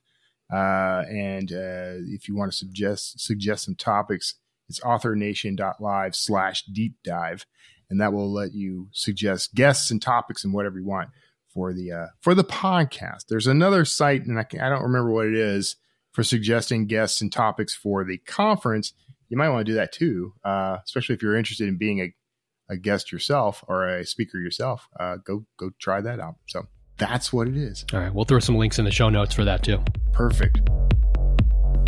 uh, 0.52 1.02
and 1.08 1.52
uh, 1.52 1.92
if 2.08 2.28
you 2.28 2.36
want 2.36 2.50
to 2.50 2.56
suggest 2.56 3.20
suggest 3.20 3.64
some 3.64 3.74
topics 3.74 4.34
it's 4.68 4.80
authornation.live 4.84 6.14
slash 6.14 6.64
deep 6.64 6.96
dive 7.04 7.46
and 7.88 8.00
that 8.00 8.12
will 8.12 8.32
let 8.32 8.52
you 8.52 8.88
suggest 8.92 9.54
guests 9.54 9.90
and 9.90 10.02
topics 10.02 10.44
and 10.44 10.52
whatever 10.52 10.78
you 10.78 10.86
want 10.86 11.08
for 11.56 11.72
the 11.72 11.90
uh, 11.90 12.06
for 12.20 12.34
the 12.34 12.44
podcast. 12.44 13.28
There's 13.28 13.46
another 13.46 13.86
site, 13.86 14.26
and 14.26 14.38
I, 14.38 14.42
can, 14.42 14.60
I 14.60 14.68
don't 14.68 14.82
remember 14.82 15.10
what 15.10 15.26
it 15.26 15.34
is 15.34 15.76
for 16.12 16.22
suggesting 16.22 16.86
guests 16.86 17.22
and 17.22 17.32
topics 17.32 17.74
for 17.74 18.04
the 18.04 18.18
conference. 18.18 18.92
You 19.30 19.38
might 19.38 19.48
want 19.48 19.66
to 19.66 19.72
do 19.72 19.76
that 19.76 19.90
too, 19.90 20.34
uh, 20.44 20.76
especially 20.84 21.14
if 21.14 21.22
you're 21.22 21.34
interested 21.34 21.66
in 21.66 21.78
being 21.78 22.00
a, 22.00 22.14
a 22.74 22.76
guest 22.76 23.10
yourself 23.10 23.64
or 23.66 23.88
a 23.88 24.04
speaker 24.04 24.38
yourself. 24.38 24.86
Uh, 25.00 25.16
go 25.24 25.46
go 25.58 25.70
try 25.80 26.02
that 26.02 26.20
out. 26.20 26.34
So 26.46 26.66
that's 26.98 27.32
what 27.32 27.48
it 27.48 27.56
is. 27.56 27.86
All 27.92 28.00
right, 28.00 28.14
we'll 28.14 28.26
throw 28.26 28.38
some 28.38 28.56
links 28.56 28.78
in 28.78 28.84
the 28.84 28.92
show 28.92 29.08
notes 29.08 29.34
for 29.34 29.44
that 29.44 29.62
too. 29.62 29.82
Perfect. 30.12 30.60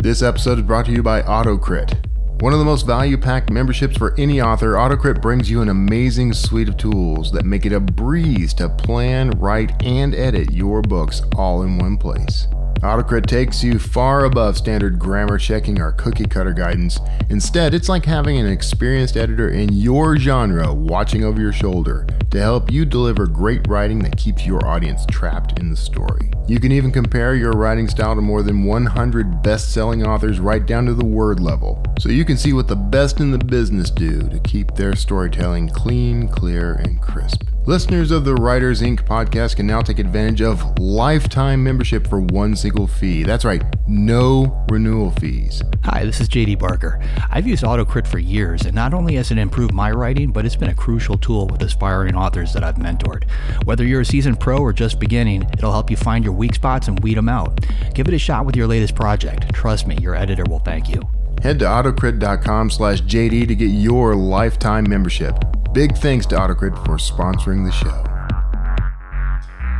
This 0.01 0.23
episode 0.23 0.57
is 0.57 0.63
brought 0.63 0.87
to 0.87 0.91
you 0.91 1.03
by 1.03 1.21
AutoCrit. 1.21 2.08
One 2.41 2.53
of 2.53 2.59
the 2.59 2.65
most 2.65 2.87
value 2.87 3.17
packed 3.17 3.49
memberships 3.49 3.97
for 3.97 4.15
any 4.17 4.41
author, 4.41 4.75
AutoCrit 4.75 5.21
brings 5.21 5.51
you 5.51 5.61
an 5.61 5.67
amazing 5.67 6.31
suite 6.31 6.69
of 6.69 6.77
tools 6.77 7.33
that 7.33 7.43
make 7.43 7.65
it 7.65 7.73
a 7.73 7.81
breeze 7.81 8.53
to 8.53 8.69
plan, 8.69 9.31
write, 9.31 9.83
and 9.83 10.15
edit 10.15 10.53
your 10.53 10.81
books 10.81 11.21
all 11.35 11.63
in 11.63 11.77
one 11.77 11.97
place. 11.97 12.47
Autocrit 12.81 13.25
takes 13.25 13.61
you 13.61 13.77
far 13.77 14.23
above 14.23 14.55
standard 14.57 14.97
grammar 14.97 15.37
checking 15.37 15.81
or 15.81 15.91
cookie 15.91 16.25
cutter 16.25 16.53
guidance. 16.53 16.97
Instead, 17.29 17.73
it's 17.73 17.89
like 17.89 18.05
having 18.05 18.37
an 18.37 18.47
experienced 18.47 19.17
editor 19.17 19.49
in 19.49 19.73
your 19.73 20.15
genre 20.15 20.73
watching 20.73 21.25
over 21.25 21.41
your 21.41 21.51
shoulder 21.51 22.07
to 22.31 22.39
help 22.39 22.71
you 22.71 22.85
deliver 22.85 23.27
great 23.27 23.67
writing 23.67 23.99
that 23.99 24.15
keeps 24.15 24.45
your 24.45 24.65
audience 24.65 25.05
trapped 25.07 25.59
in 25.59 25.69
the 25.69 25.75
story. 25.75 26.31
You 26.47 26.61
can 26.61 26.71
even 26.71 26.89
compare 26.89 27.35
your 27.35 27.51
writing 27.51 27.89
style 27.89 28.15
to 28.15 28.21
more 28.21 28.43
than 28.43 28.63
100 28.63 29.43
best 29.43 29.73
selling 29.73 30.07
authors 30.07 30.39
right 30.39 30.65
down 30.65 30.85
to 30.85 30.93
the 30.93 31.05
word 31.05 31.41
level, 31.41 31.83
so 31.99 32.07
you 32.07 32.23
can 32.23 32.37
see 32.37 32.53
what 32.53 32.69
the 32.69 32.77
best 32.77 33.19
in 33.19 33.31
the 33.31 33.37
business 33.37 33.89
do 33.89 34.21
to 34.29 34.39
keep 34.39 34.73
their 34.75 34.95
storytelling 34.95 35.67
clean, 35.67 36.29
clear, 36.29 36.75
and 36.75 37.01
crisp. 37.01 37.43
Listeners 37.69 38.09
of 38.09 38.25
the 38.25 38.33
Writers, 38.33 38.81
Ink. 38.81 39.05
podcast 39.05 39.57
can 39.57 39.67
now 39.67 39.79
take 39.79 39.99
advantage 39.99 40.41
of 40.41 40.79
lifetime 40.79 41.63
membership 41.63 42.07
for 42.07 42.19
one 42.19 42.55
single 42.55 42.87
fee. 42.87 43.21
That's 43.21 43.45
right, 43.45 43.63
no 43.87 44.65
renewal 44.71 45.11
fees. 45.11 45.61
Hi, 45.83 46.03
this 46.03 46.19
is 46.19 46.27
JD 46.27 46.57
Barker. 46.57 46.99
I've 47.29 47.45
used 47.45 47.63
AutoCrit 47.63 48.07
for 48.07 48.17
years, 48.17 48.65
and 48.65 48.73
not 48.73 48.95
only 48.95 49.13
has 49.17 49.29
it 49.29 49.37
improved 49.37 49.71
my 49.71 49.91
writing, 49.91 50.31
but 50.31 50.47
it's 50.47 50.55
been 50.55 50.71
a 50.71 50.73
crucial 50.73 51.15
tool 51.15 51.45
with 51.45 51.61
aspiring 51.61 52.15
authors 52.15 52.53
that 52.53 52.63
I've 52.63 52.77
mentored. 52.77 53.29
Whether 53.65 53.85
you're 53.85 54.01
a 54.01 54.05
seasoned 54.05 54.39
pro 54.39 54.57
or 54.57 54.73
just 54.73 54.99
beginning, 54.99 55.43
it'll 55.53 55.71
help 55.71 55.91
you 55.91 55.95
find 55.95 56.25
your 56.25 56.33
weak 56.33 56.55
spots 56.55 56.87
and 56.87 56.99
weed 57.01 57.17
them 57.17 57.29
out. 57.29 57.63
Give 57.93 58.07
it 58.07 58.15
a 58.15 58.17
shot 58.17 58.47
with 58.47 58.55
your 58.55 58.65
latest 58.65 58.95
project. 58.95 59.53
Trust 59.53 59.85
me, 59.85 59.95
your 60.01 60.15
editor 60.15 60.43
will 60.49 60.57
thank 60.57 60.89
you. 60.89 61.03
Head 61.43 61.59
to 61.59 61.65
autocrit.com 61.65 62.71
slash 62.71 63.03
JD 63.03 63.47
to 63.47 63.53
get 63.53 63.67
your 63.67 64.15
lifetime 64.15 64.89
membership. 64.89 65.35
Big 65.73 65.95
thanks 65.97 66.25
to 66.25 66.35
Autocrit 66.35 66.75
for 66.83 66.97
sponsoring 66.97 67.63
the 67.63 67.71
show. 67.71 68.03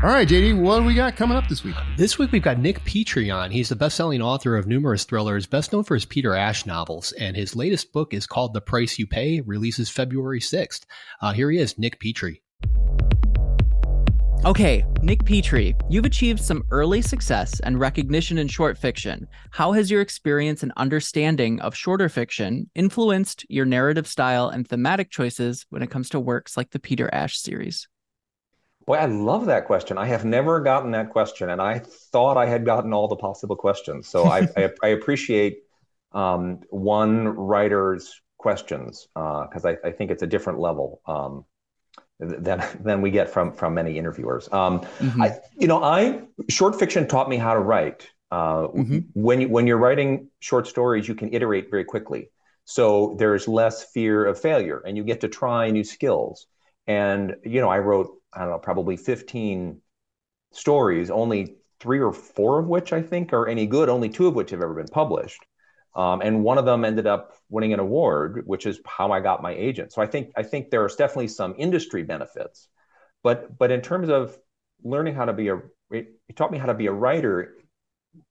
All 0.01 0.15
right, 0.15 0.27
JD, 0.27 0.61
what 0.61 0.79
do 0.79 0.85
we 0.85 0.93
got 0.93 1.15
coming 1.17 1.35
up 1.35 1.49
this 1.49 1.63
week? 1.63 1.75
This 1.97 2.19
week 2.19 2.31
we've 2.31 2.43
got 2.43 2.59
Nick 2.59 2.85
Petrie 2.85 3.31
on. 3.31 3.49
He's 3.49 3.69
the 3.69 3.75
best-selling 3.75 4.21
author 4.21 4.55
of 4.55 4.67
numerous 4.67 5.03
thrillers, 5.03 5.47
best 5.47 5.73
known 5.73 5.83
for 5.83 5.95
his 5.95 6.05
Peter 6.05 6.35
Ash 6.35 6.65
novels, 6.65 7.11
and 7.13 7.35
his 7.35 7.55
latest 7.55 7.91
book 7.91 8.13
is 8.13 8.27
called 8.27 8.53
The 8.53 8.61
Price 8.61 8.99
You 8.99 9.07
Pay, 9.07 9.41
releases 9.41 9.89
February 9.89 10.39
6th. 10.39 10.85
Uh, 11.21 11.33
here 11.33 11.49
he 11.49 11.57
is, 11.57 11.77
Nick 11.79 11.99
Petrie. 11.99 12.43
Okay, 14.45 14.85
Nick 15.01 15.25
Petrie, 15.25 15.75
you've 15.89 16.05
achieved 16.05 16.39
some 16.39 16.63
early 16.71 17.01
success 17.01 17.59
and 17.59 17.77
recognition 17.77 18.37
in 18.37 18.47
short 18.47 18.77
fiction. 18.77 19.27
How 19.51 19.73
has 19.73 19.91
your 19.91 19.99
experience 19.99 20.63
and 20.63 20.71
understanding 20.77 21.59
of 21.59 21.75
shorter 21.75 22.07
fiction 22.07 22.69
influenced 22.73 23.45
your 23.49 23.65
narrative 23.65 24.07
style 24.07 24.47
and 24.47 24.65
thematic 24.65 25.11
choices 25.11 25.65
when 25.71 25.81
it 25.81 25.91
comes 25.91 26.07
to 26.11 26.21
works 26.21 26.55
like 26.55 26.69
the 26.69 26.79
Peter 26.79 27.09
Ash 27.13 27.37
series? 27.37 27.89
Boy, 28.87 28.95
I 28.95 29.07
love 29.07 29.47
that 29.47 29.65
question. 29.65 29.97
I 29.97 30.05
have 30.05 30.23
never 30.23 30.61
gotten 30.61 30.91
that 30.91 31.09
question, 31.09 31.49
and 31.49 31.61
I 31.61 31.79
thought 31.79 32.37
I 32.37 32.45
had 32.45 32.65
gotten 32.65 32.93
all 32.93 33.09
the 33.09 33.17
possible 33.17 33.57
questions. 33.57 34.07
So 34.07 34.23
I, 34.23 34.47
I, 34.57 34.71
I, 34.81 34.87
appreciate 34.87 35.63
um, 36.13 36.61
one 36.69 37.27
writer's 37.27 38.21
questions 38.37 39.05
because 39.13 39.65
uh, 39.65 39.75
I, 39.83 39.89
I, 39.89 39.91
think 39.91 40.11
it's 40.11 40.23
a 40.23 40.27
different 40.27 40.59
level 40.59 41.01
um, 41.05 41.43
than 42.19 42.63
than 42.81 43.01
we 43.01 43.11
get 43.11 43.29
from 43.29 43.53
from 43.53 43.73
many 43.73 43.97
interviewers. 43.97 44.51
Um, 44.51 44.81
mm-hmm. 44.81 45.21
I, 45.21 45.37
you 45.57 45.67
know, 45.67 45.83
I 45.83 46.21
short 46.49 46.77
fiction 46.77 47.07
taught 47.07 47.29
me 47.29 47.37
how 47.37 47.53
to 47.53 47.59
write. 47.59 48.09
Uh, 48.31 48.67
mm-hmm. 48.67 48.99
When 49.13 49.41
you 49.41 49.49
when 49.49 49.67
you're 49.67 49.77
writing 49.77 50.29
short 50.39 50.67
stories, 50.67 51.07
you 51.07 51.15
can 51.15 51.33
iterate 51.33 51.69
very 51.69 51.85
quickly. 51.85 52.29
So 52.65 53.15
there's 53.17 53.47
less 53.47 53.83
fear 53.83 54.25
of 54.25 54.39
failure, 54.39 54.81
and 54.85 54.95
you 54.95 55.03
get 55.03 55.21
to 55.21 55.27
try 55.27 55.71
new 55.71 55.83
skills. 55.83 56.45
And 56.85 57.35
you 57.43 57.61
know, 57.61 57.69
I 57.69 57.79
wrote 57.79 58.11
I 58.33 58.41
don't 58.41 58.51
know, 58.51 58.59
probably 58.59 58.97
15 58.97 59.81
stories, 60.51 61.09
only 61.09 61.55
three 61.79 61.99
or 61.99 62.11
four 62.11 62.59
of 62.59 62.67
which 62.67 62.93
I 62.93 63.01
think 63.01 63.33
are 63.33 63.47
any 63.47 63.65
good, 63.65 63.89
only 63.89 64.09
two 64.09 64.27
of 64.27 64.35
which 64.35 64.51
have 64.51 64.61
ever 64.61 64.73
been 64.73 64.87
published. 64.87 65.39
Um, 65.95 66.21
and 66.21 66.43
one 66.43 66.57
of 66.57 66.65
them 66.65 66.85
ended 66.85 67.07
up 67.07 67.33
winning 67.49 67.73
an 67.73 67.79
award, 67.79 68.43
which 68.45 68.65
is 68.65 68.79
how 68.85 69.11
I 69.11 69.19
got 69.19 69.41
my 69.41 69.51
agent. 69.51 69.91
So 69.91 70.01
I 70.01 70.05
think 70.05 70.31
I 70.35 70.43
think 70.43 70.69
there's 70.69 70.95
definitely 70.95 71.29
some 71.29 71.55
industry 71.57 72.03
benefits, 72.03 72.67
but 73.23 73.57
but 73.57 73.71
in 73.71 73.81
terms 73.81 74.09
of 74.09 74.37
learning 74.83 75.15
how 75.15 75.25
to 75.25 75.33
be 75.33 75.49
a, 75.49 75.61
it, 75.91 76.13
taught 76.35 76.51
me 76.51 76.57
how 76.57 76.67
to 76.67 76.73
be 76.73 76.87
a 76.87 76.91
writer 76.91 77.55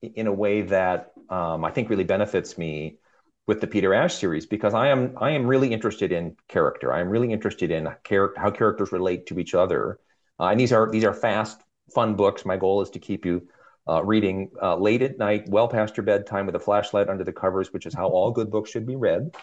in 0.01 0.27
a 0.27 0.33
way 0.33 0.61
that 0.63 1.11
um, 1.29 1.63
I 1.65 1.71
think 1.71 1.89
really 1.89 2.03
benefits 2.03 2.57
me 2.57 2.97
with 3.45 3.61
the 3.61 3.67
Peter 3.67 3.93
Ash 3.93 4.15
series 4.15 4.45
because 4.45 4.73
I 4.73 4.87
am 4.87 5.15
I 5.17 5.31
am 5.31 5.45
really 5.45 5.73
interested 5.73 6.11
in 6.11 6.35
character. 6.47 6.93
I 6.93 7.01
am 7.01 7.09
really 7.09 7.33
interested 7.33 7.71
in 7.71 7.87
how 7.87 8.51
characters 8.51 8.91
relate 8.91 9.27
to 9.27 9.39
each 9.39 9.53
other. 9.53 9.99
Uh, 10.39 10.45
and 10.45 10.59
these 10.59 10.71
are 10.71 10.89
these 10.89 11.03
are 11.03 11.13
fast, 11.13 11.59
fun 11.93 12.15
books. 12.15 12.45
My 12.45 12.57
goal 12.57 12.81
is 12.81 12.89
to 12.91 12.99
keep 12.99 13.25
you 13.25 13.47
uh, 13.89 14.03
reading 14.03 14.51
uh, 14.61 14.75
late 14.75 15.01
at 15.01 15.17
night, 15.17 15.49
well 15.49 15.67
past 15.67 15.97
your 15.97 16.05
bedtime, 16.05 16.45
with 16.45 16.55
a 16.55 16.59
flashlight 16.59 17.09
under 17.09 17.23
the 17.23 17.33
covers, 17.33 17.73
which 17.73 17.85
is 17.85 17.93
how 17.93 18.07
all 18.07 18.31
good 18.31 18.51
books 18.51 18.69
should 18.69 18.85
be 18.85 18.95
read. 18.95 19.35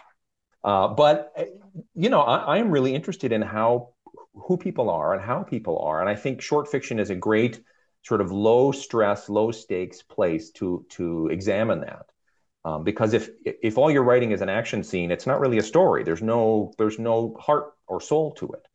Uh, 0.62 0.88
but 0.88 1.34
you 1.94 2.08
know, 2.08 2.20
I, 2.20 2.56
I 2.56 2.58
am 2.58 2.70
really 2.70 2.94
interested 2.94 3.32
in 3.32 3.42
how 3.42 3.90
who 4.34 4.56
people 4.56 4.90
are 4.90 5.14
and 5.14 5.22
how 5.22 5.42
people 5.42 5.78
are, 5.80 6.00
and 6.00 6.08
I 6.08 6.14
think 6.14 6.40
short 6.40 6.68
fiction 6.68 7.00
is 7.00 7.10
a 7.10 7.14
great 7.14 7.60
sort 8.04 8.20
of 8.20 8.30
low 8.30 8.70
stress, 8.70 9.28
low 9.28 9.50
stakes 9.50 10.02
place 10.02 10.50
to 10.52 10.86
to 10.90 11.28
examine 11.28 11.80
that. 11.80 12.06
Um, 12.64 12.84
because 12.84 13.14
if 13.14 13.30
if 13.44 13.78
all 13.78 13.90
you're 13.90 14.04
writing 14.04 14.32
is 14.32 14.42
an 14.42 14.48
action 14.48 14.84
scene, 14.84 15.10
it's 15.10 15.26
not 15.26 15.40
really 15.40 15.58
a 15.58 15.62
story. 15.62 16.04
There's 16.04 16.22
no 16.22 16.72
there's 16.78 16.98
no 16.98 17.36
heart 17.40 17.72
or 17.88 18.00
soul 18.00 18.32
to 18.34 18.46
it. 18.52 18.66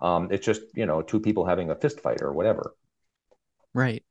Um, 0.00 0.28
it's 0.30 0.46
just 0.46 0.62
you 0.74 0.86
know 0.86 1.02
two 1.02 1.20
people 1.20 1.44
having 1.44 1.70
a 1.70 1.76
fist 1.76 2.00
fight 2.00 2.22
or 2.22 2.32
whatever. 2.32 2.74
Right. 3.74 4.02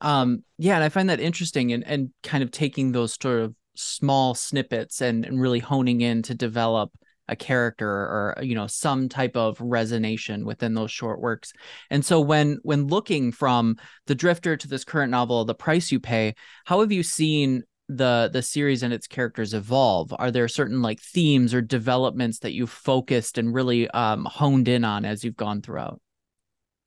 Um, 0.00 0.44
yeah, 0.58 0.74
and 0.74 0.84
I 0.84 0.88
find 0.88 1.08
that 1.10 1.20
interesting 1.20 1.72
and 1.72 1.86
and 1.86 2.10
kind 2.22 2.42
of 2.42 2.50
taking 2.50 2.92
those 2.92 3.16
sort 3.20 3.40
of 3.40 3.54
small 3.74 4.34
snippets 4.34 5.00
and, 5.00 5.24
and 5.24 5.40
really 5.40 5.58
honing 5.58 6.00
in 6.00 6.22
to 6.22 6.34
develop 6.34 6.92
a 7.28 7.36
character 7.36 7.88
or 7.88 8.36
you 8.40 8.54
know 8.54 8.66
some 8.66 9.08
type 9.08 9.36
of 9.36 9.58
resonation 9.58 10.44
within 10.44 10.74
those 10.74 10.90
short 10.90 11.20
works. 11.20 11.52
And 11.90 12.04
so 12.04 12.20
when 12.20 12.58
when 12.62 12.86
looking 12.86 13.32
from 13.32 13.76
the 14.06 14.14
drifter 14.14 14.56
to 14.56 14.68
this 14.68 14.84
current 14.84 15.10
novel 15.10 15.44
the 15.44 15.54
price 15.54 15.90
you 15.90 15.98
pay 15.98 16.34
how 16.64 16.80
have 16.80 16.92
you 16.92 17.02
seen 17.02 17.64
the 17.88 18.30
the 18.32 18.42
series 18.42 18.82
and 18.82 18.92
its 18.92 19.06
characters 19.06 19.54
evolve? 19.54 20.14
Are 20.18 20.30
there 20.30 20.48
certain 20.48 20.82
like 20.82 21.00
themes 21.00 21.54
or 21.54 21.62
developments 21.62 22.40
that 22.40 22.52
you've 22.52 22.70
focused 22.70 23.38
and 23.38 23.54
really 23.54 23.88
um, 23.90 24.24
honed 24.24 24.68
in 24.68 24.84
on 24.84 25.04
as 25.04 25.24
you've 25.24 25.36
gone 25.36 25.62
throughout? 25.62 26.00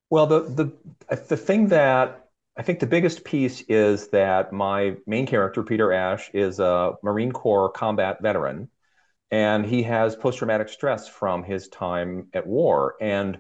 Well 0.10 0.28
the 0.28 0.42
the 0.42 1.18
the 1.28 1.38
thing 1.38 1.68
that 1.68 2.29
i 2.60 2.62
think 2.62 2.80
the 2.80 2.88
biggest 2.88 3.24
piece 3.24 3.62
is 3.62 4.10
that 4.10 4.54
my 4.54 4.96
main 5.08 5.26
character 5.26 5.64
peter 5.64 5.92
ash 5.92 6.30
is 6.34 6.60
a 6.60 6.94
marine 7.04 7.32
corps 7.32 7.72
combat 7.72 8.22
veteran 8.22 8.70
and 9.32 9.66
he 9.66 9.84
has 9.84 10.16
post-traumatic 10.16 10.70
stress 10.70 11.08
from 11.08 11.44
his 11.44 11.68
time 11.70 12.28
at 12.34 12.46
war 12.46 12.96
and 13.02 13.40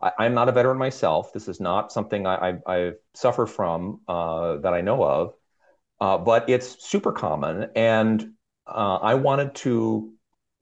I, 0.00 0.26
am 0.26 0.34
not 0.34 0.48
a 0.48 0.52
veteran 0.52 0.78
myself 0.78 1.32
this 1.32 1.48
is 1.48 1.58
not 1.60 1.90
something 1.90 2.26
i, 2.26 2.50
I, 2.50 2.58
I 2.66 2.92
suffer 3.14 3.46
from 3.46 4.00
uh, 4.06 4.58
that 4.58 4.74
i 4.74 4.80
know 4.80 5.02
of 5.02 5.34
uh, 6.00 6.18
but 6.18 6.48
it's 6.48 6.84
super 6.84 7.12
common. 7.12 7.70
And 7.74 8.34
uh, 8.66 8.96
I 8.96 9.14
wanted 9.14 9.54
to 9.56 10.12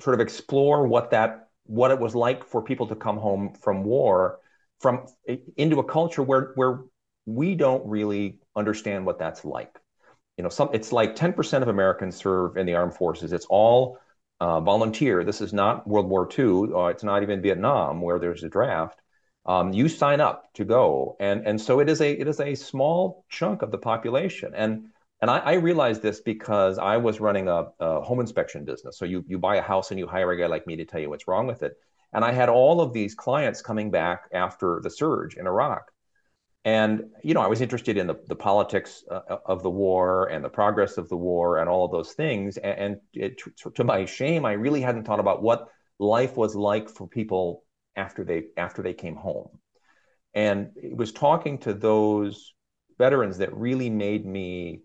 sort 0.01 0.15
of 0.15 0.21
explore 0.21 0.87
what 0.87 1.11
that 1.11 1.49
what 1.65 1.91
it 1.91 1.99
was 1.99 2.15
like 2.15 2.45
for 2.45 2.63
people 2.63 2.87
to 2.87 2.95
come 2.95 3.17
home 3.17 3.53
from 3.61 3.83
war 3.83 4.39
from 4.79 5.07
into 5.57 5.81
a 5.81 5.85
culture 5.85 6.23
where 6.23 6.53
where 6.55 6.81
we 7.27 7.55
don't 7.55 7.87
really 7.87 8.39
understand 8.55 9.05
what 9.05 9.19
that's 9.19 9.45
like. 9.45 9.79
You 10.37 10.45
know, 10.45 10.49
some 10.51 10.71
it's 10.73 10.93
like 10.93 11.17
10% 11.17 11.63
of 11.63 11.69
Americans 11.69 12.17
serve 12.17 12.57
in 12.57 12.67
the 12.67 12.75
armed 12.75 12.95
forces. 12.95 13.33
It's 13.33 13.47
all 13.47 13.99
uh, 14.41 14.61
volunteer. 14.61 15.25
This 15.25 15.41
is 15.41 15.53
not 15.53 15.87
World 15.87 16.09
War 16.09 16.29
II. 16.39 16.73
Uh, 16.75 16.87
it's 16.87 17.03
not 17.03 17.23
even 17.23 17.43
Vietnam 17.43 18.01
where 18.01 18.19
there's 18.19 18.45
a 18.45 18.49
draft. 18.49 19.01
Um, 19.47 19.73
you 19.73 19.89
sign 19.89 20.21
up 20.21 20.53
to 20.55 20.65
go, 20.65 21.17
and 21.21 21.47
and 21.47 21.61
so 21.61 21.81
it 21.81 21.89
is 21.89 22.01
a 22.01 22.13
it 22.13 22.27
is 22.27 22.41
a 22.41 22.55
small 22.55 23.25
chunk 23.31 23.63
of 23.63 23.71
the 23.71 23.79
population. 23.79 24.53
And 24.55 24.89
and 25.21 25.31
I, 25.31 25.39
I, 25.39 25.53
realized 25.55 26.03
this 26.03 26.21
because 26.21 26.79
I 26.79 26.99
was 26.99 27.21
running 27.21 27.49
a, 27.49 27.69
a, 27.81 28.03
home 28.03 28.21
inspection 28.21 28.65
business. 28.65 28.99
So 28.99 29.05
you 29.05 29.25
you 29.27 29.39
buy 29.39 29.57
a 29.57 29.63
house 29.63 29.91
and 29.91 30.01
you 30.01 30.07
hire 30.07 30.33
a 30.33 30.37
guy 30.39 30.47
like 30.47 30.67
me 30.67 30.77
to 30.77 30.85
tell 30.85 31.01
you 31.01 31.09
what's 31.09 31.29
wrong 31.29 31.47
with 31.47 31.63
it. 31.63 31.75
And 32.13 32.25
I 32.25 32.33
had 32.33 32.49
all 32.49 32.81
of 32.81 32.93
these 32.93 33.15
clients 33.15 33.63
coming 33.63 33.91
back 33.91 34.29
after 34.33 34.81
the 34.83 34.91
surge 34.91 35.37
in 35.37 35.47
Iraq. 35.47 35.91
And 36.67 37.05
you 37.23 37.33
know, 37.33 37.43
I 37.43 37.47
was 37.47 37.61
interested 37.61 37.97
in 37.97 38.09
the, 38.09 38.17
the 38.27 38.35
politics 38.35 39.05
uh, 39.09 39.37
of 39.47 39.63
the 39.63 39.71
war 39.71 40.27
and 40.27 40.45
the 40.45 40.49
progress 40.49 40.99
of 40.99 41.09
the 41.09 41.17
war 41.17 41.59
and 41.59 41.69
all 41.71 41.85
of 41.85 41.93
those 41.93 42.13
things. 42.13 42.57
And, 42.57 42.79
and 42.79 42.97
it, 43.15 43.41
to 43.77 43.85
my 43.85 44.05
shame, 44.05 44.45
I 44.45 44.55
really 44.55 44.81
hadn't 44.81 45.05
thought 45.05 45.21
about 45.21 45.45
what 45.45 45.69
life 46.01 46.37
was 46.37 46.57
like 46.57 46.91
for 46.91 47.07
people 47.07 47.63
after 47.95 48.25
they 48.25 48.47
after 48.57 48.83
they 48.83 48.95
came 48.95 49.15
home. 49.15 49.61
And 50.35 50.71
it 50.75 50.97
was 50.97 51.13
talking 51.13 51.59
to 51.59 51.73
those 51.73 52.53
veterans 52.99 53.39
that 53.39 53.57
really 53.57 53.89
made 53.89 54.27
me 54.27 54.81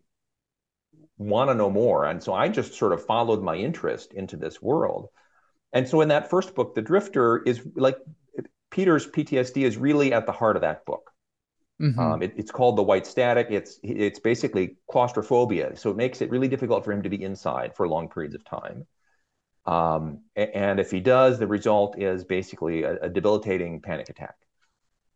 want 1.17 1.49
to 1.49 1.55
know 1.55 1.71
more. 1.71 2.05
And 2.05 2.21
so 2.21 2.31
I 2.31 2.47
just 2.47 2.75
sort 2.75 2.93
of 2.93 3.03
followed 3.03 3.41
my 3.41 3.55
interest 3.55 4.13
into 4.13 4.37
this 4.37 4.61
world. 4.61 5.07
And 5.73 5.89
so 5.89 6.01
in 6.01 6.09
that 6.09 6.29
first 6.29 6.53
book, 6.53 6.75
The 6.75 6.83
Drifter 6.83 7.41
is 7.41 7.59
like 7.75 7.97
Peter's 8.69 9.07
PTSD 9.07 9.63
is 9.63 9.77
really 9.77 10.13
at 10.13 10.27
the 10.27 10.31
heart 10.31 10.55
of 10.55 10.61
that 10.61 10.85
book. 10.85 11.10
Mm-hmm. 11.81 11.99
Um, 11.99 12.21
it, 12.21 12.33
it's 12.37 12.51
called 12.51 12.77
the 12.77 12.83
white 12.83 13.07
static. 13.07 13.47
It's 13.49 13.79
it's 13.83 14.19
basically 14.19 14.77
claustrophobia, 14.89 15.75
so 15.75 15.89
it 15.89 15.97
makes 15.97 16.21
it 16.21 16.29
really 16.29 16.47
difficult 16.47 16.85
for 16.85 16.91
him 16.91 17.01
to 17.03 17.09
be 17.09 17.23
inside 17.23 17.75
for 17.75 17.87
long 17.87 18.07
periods 18.07 18.35
of 18.35 18.45
time. 18.45 18.85
Um, 19.65 20.21
and 20.35 20.79
if 20.79 20.91
he 20.91 20.99
does, 20.99 21.39
the 21.39 21.47
result 21.47 21.99
is 21.99 22.23
basically 22.23 22.83
a, 22.83 22.95
a 23.01 23.09
debilitating 23.09 23.81
panic 23.81 24.09
attack 24.09 24.35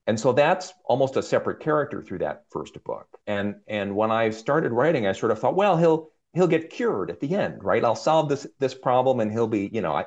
and 0.07 0.19
so 0.19 0.31
that's 0.31 0.73
almost 0.85 1.17
a 1.17 1.23
separate 1.23 1.59
character 1.59 2.01
through 2.01 2.19
that 2.19 2.45
first 2.49 2.81
book 2.83 3.07
and 3.27 3.55
and 3.67 3.95
when 3.95 4.11
i 4.11 4.29
started 4.29 4.71
writing 4.71 5.07
i 5.07 5.11
sort 5.11 5.31
of 5.31 5.39
thought 5.39 5.55
well 5.55 5.77
he'll 5.77 6.09
he'll 6.33 6.47
get 6.47 6.69
cured 6.69 7.09
at 7.09 7.19
the 7.19 7.35
end 7.35 7.63
right 7.63 7.83
i'll 7.83 7.95
solve 7.95 8.29
this 8.29 8.47
this 8.59 8.73
problem 8.73 9.19
and 9.19 9.31
he'll 9.31 9.47
be 9.47 9.69
you 9.73 9.81
know 9.81 9.93
i 9.93 10.05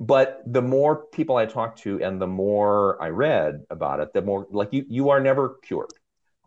but 0.00 0.42
the 0.46 0.62
more 0.62 1.06
people 1.06 1.36
i 1.36 1.46
talked 1.46 1.80
to 1.82 2.02
and 2.02 2.20
the 2.20 2.26
more 2.26 3.00
i 3.02 3.08
read 3.08 3.64
about 3.70 4.00
it 4.00 4.12
the 4.12 4.22
more 4.22 4.46
like 4.50 4.72
you 4.72 4.84
you 4.88 5.10
are 5.10 5.20
never 5.20 5.58
cured. 5.62 5.92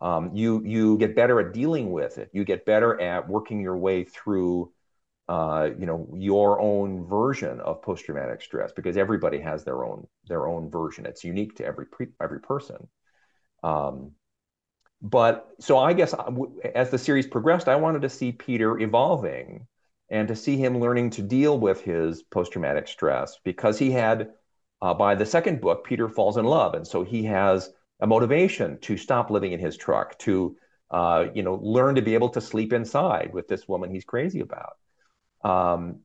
Um, 0.00 0.30
you 0.34 0.62
you 0.64 0.98
get 0.98 1.16
better 1.16 1.40
at 1.40 1.54
dealing 1.54 1.90
with 1.90 2.18
it. 2.18 2.28
You 2.32 2.44
get 2.44 2.66
better 2.66 3.00
at 3.00 3.28
working 3.28 3.60
your 3.60 3.78
way 3.78 4.04
through 4.04 4.72
uh, 5.28 5.70
you 5.78 5.86
know 5.86 6.08
your 6.14 6.60
own 6.60 7.06
version 7.06 7.60
of 7.60 7.82
post-traumatic 7.82 8.42
stress 8.42 8.72
because 8.72 8.96
everybody 8.96 9.40
has 9.40 9.64
their 9.64 9.84
own 9.84 10.06
their 10.26 10.46
own 10.46 10.70
version. 10.70 11.06
It's 11.06 11.24
unique 11.24 11.56
to 11.56 11.64
every 11.64 11.86
pre- 11.86 12.12
every 12.20 12.40
person. 12.40 12.88
Um, 13.62 14.12
but 15.02 15.48
so 15.60 15.78
i 15.78 15.92
guess 15.92 16.14
uh, 16.14 16.30
as 16.74 16.90
the 16.90 16.98
series 16.98 17.26
progressed 17.26 17.68
i 17.68 17.76
wanted 17.76 18.02
to 18.02 18.08
see 18.08 18.32
peter 18.32 18.78
evolving 18.80 19.66
and 20.08 20.28
to 20.28 20.36
see 20.36 20.56
him 20.56 20.78
learning 20.78 21.10
to 21.10 21.22
deal 21.22 21.58
with 21.58 21.82
his 21.82 22.22
post-traumatic 22.22 22.88
stress 22.88 23.38
because 23.44 23.78
he 23.78 23.90
had 23.90 24.30
uh, 24.82 24.94
by 24.94 25.14
the 25.14 25.26
second 25.26 25.60
book 25.60 25.84
peter 25.84 26.08
falls 26.08 26.36
in 26.36 26.44
love. 26.44 26.74
And 26.74 26.86
so 26.86 27.02
he 27.02 27.24
has 27.24 27.70
a 28.00 28.06
motivation 28.06 28.78
to 28.80 28.96
stop 28.96 29.30
living 29.30 29.52
in 29.52 29.60
his 29.60 29.76
truck, 29.76 30.18
to 30.20 30.56
uh, 30.90 31.26
you 31.34 31.42
know 31.42 31.58
learn 31.62 31.94
to 31.96 32.02
be 32.02 32.14
able 32.14 32.28
to 32.30 32.40
sleep 32.40 32.72
inside 32.72 33.30
with 33.32 33.48
this 33.48 33.66
woman 33.66 33.90
he's 33.90 34.04
crazy 34.04 34.40
about. 34.40 34.76
Um, 35.42 36.00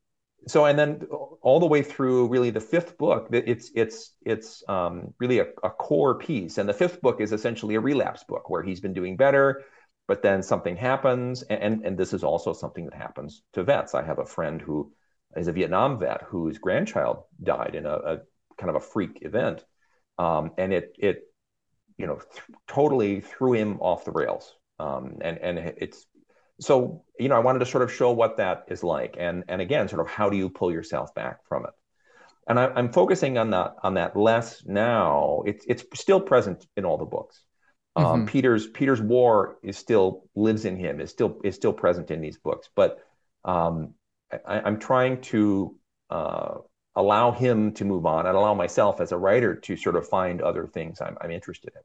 so 0.48 0.64
and 0.64 0.78
then 0.78 1.02
all 1.40 1.60
the 1.60 1.66
way 1.66 1.82
through 1.82 2.28
really 2.28 2.50
the 2.50 2.60
fifth 2.60 2.98
book 2.98 3.28
it's 3.30 3.70
it's 3.76 4.14
it's 4.24 4.64
um, 4.68 5.14
really 5.20 5.38
a, 5.38 5.46
a, 5.62 5.70
core 5.70 6.16
piece. 6.16 6.58
And 6.58 6.68
the 6.68 6.74
fifth 6.74 7.00
book 7.00 7.20
is 7.20 7.32
essentially 7.32 7.76
a 7.76 7.80
relapse 7.80 8.24
book 8.24 8.50
where 8.50 8.62
he's 8.62 8.80
been 8.80 8.94
doing 8.94 9.16
better 9.16 9.62
but 10.08 10.22
then 10.22 10.42
something 10.42 10.76
happens 10.76 11.42
and 11.42 11.84
and 11.84 11.96
this 11.96 12.12
is 12.12 12.24
also 12.24 12.52
something 12.52 12.84
that 12.84 12.94
happens 12.94 13.42
to 13.52 13.62
vets. 13.62 13.94
I 13.94 14.02
have 14.02 14.18
a 14.18 14.26
friend 14.26 14.60
who 14.60 14.92
is 15.36 15.48
a 15.48 15.52
vietnam 15.52 15.98
vet 15.98 16.22
whose 16.22 16.58
grandchild 16.58 17.24
died 17.42 17.74
in 17.74 17.86
a, 17.86 17.94
a 17.94 18.18
kind 18.58 18.70
of 18.70 18.76
a 18.76 18.80
freak 18.80 19.18
event 19.22 19.64
um, 20.18 20.52
and 20.58 20.72
it 20.72 20.94
it 20.98 21.22
you 21.96 22.06
know 22.06 22.16
th- 22.16 22.58
totally 22.66 23.20
threw 23.20 23.52
him 23.52 23.78
off 23.80 24.04
the 24.04 24.10
rails 24.10 24.54
um, 24.78 25.18
and 25.22 25.38
and 25.38 25.58
it's 25.58 26.06
so 26.60 27.02
you 27.18 27.28
know 27.28 27.36
i 27.36 27.40
wanted 27.40 27.60
to 27.60 27.66
sort 27.66 27.82
of 27.82 27.92
show 27.92 28.12
what 28.12 28.36
that 28.36 28.64
is 28.68 28.84
like 28.84 29.16
and 29.18 29.44
and 29.48 29.62
again 29.62 29.88
sort 29.88 30.00
of 30.00 30.08
how 30.08 30.28
do 30.28 30.36
you 30.36 30.50
pull 30.50 30.70
yourself 30.72 31.14
back 31.14 31.38
from 31.48 31.64
it? 31.64 31.72
And 32.48 32.58
I, 32.58 32.78
am 32.78 32.92
focusing 32.92 33.38
on 33.38 33.50
that 33.50 33.76
on 33.82 33.94
that 33.94 34.16
less 34.16 34.64
now. 34.66 35.42
It's 35.46 35.64
it's 35.68 35.84
still 35.94 36.20
present 36.20 36.66
in 36.76 36.84
all 36.84 36.98
the 36.98 37.04
books 37.04 37.40
um, 37.96 38.04
mm-hmm. 38.04 38.24
peter's 38.26 38.66
peter's 38.68 39.00
war 39.00 39.56
is 39.62 39.76
still 39.76 40.24
lives 40.34 40.64
in 40.64 40.76
him 40.76 41.00
is 41.00 41.10
still 41.10 41.38
is 41.44 41.54
still 41.54 41.72
present 41.72 42.10
in 42.10 42.20
these 42.20 42.38
books 42.38 42.68
but 42.74 42.98
um, 43.44 43.94
I, 44.46 44.66
am 44.66 44.78
trying 44.78 45.20
to 45.22 45.76
uh, 46.10 46.54
allow 46.94 47.32
him 47.32 47.72
to 47.72 47.84
move 47.84 48.06
on 48.06 48.26
and 48.26 48.36
allow 48.36 48.54
myself 48.54 49.00
as 49.00 49.10
a 49.12 49.18
writer 49.18 49.56
to 49.56 49.76
sort 49.76 49.96
of 49.96 50.08
find 50.08 50.40
other 50.40 50.66
things 50.66 51.00
i'm, 51.00 51.16
I'm 51.20 51.30
interested 51.30 51.72
in 51.74 51.82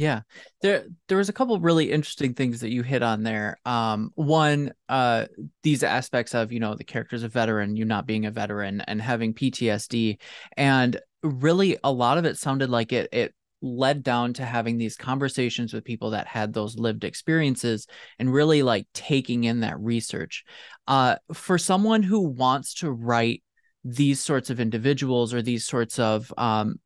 yeah. 0.00 0.22
There 0.62 0.86
there 1.08 1.18
was 1.18 1.28
a 1.28 1.32
couple 1.34 1.60
really 1.60 1.92
interesting 1.92 2.32
things 2.32 2.60
that 2.60 2.70
you 2.70 2.82
hit 2.82 3.02
on 3.02 3.22
there. 3.22 3.58
Um 3.66 4.12
one 4.14 4.72
uh 4.88 5.26
these 5.62 5.82
aspects 5.82 6.34
of, 6.34 6.52
you 6.52 6.58
know, 6.58 6.74
the 6.74 6.84
character's 6.84 7.22
a 7.22 7.28
veteran, 7.28 7.76
you 7.76 7.84
not 7.84 8.06
being 8.06 8.24
a 8.24 8.30
veteran 8.30 8.80
and 8.80 9.02
having 9.02 9.34
PTSD 9.34 10.18
and 10.56 10.98
really 11.22 11.76
a 11.84 11.92
lot 11.92 12.16
of 12.16 12.24
it 12.24 12.38
sounded 12.38 12.70
like 12.70 12.94
it 12.94 13.10
it 13.12 13.34
led 13.62 14.02
down 14.02 14.32
to 14.34 14.44
having 14.44 14.78
these 14.78 14.96
conversations 14.96 15.72
with 15.72 15.84
people 15.84 16.10
that 16.10 16.26
had 16.26 16.52
those 16.52 16.78
lived 16.78 17.04
experiences 17.04 17.86
and 18.18 18.32
really 18.32 18.62
like 18.62 18.86
taking 18.94 19.44
in 19.44 19.60
that 19.60 19.78
research. 19.80 20.44
Uh 20.86 21.16
for 21.32 21.58
someone 21.58 22.02
who 22.02 22.20
wants 22.20 22.74
to 22.74 22.90
write 22.90 23.42
these 23.84 24.20
sorts 24.20 24.50
of 24.50 24.60
individuals 24.60 25.32
or 25.32 25.42
these 25.42 25.66
sorts 25.66 25.98
of 25.98 26.32
um 26.38 26.76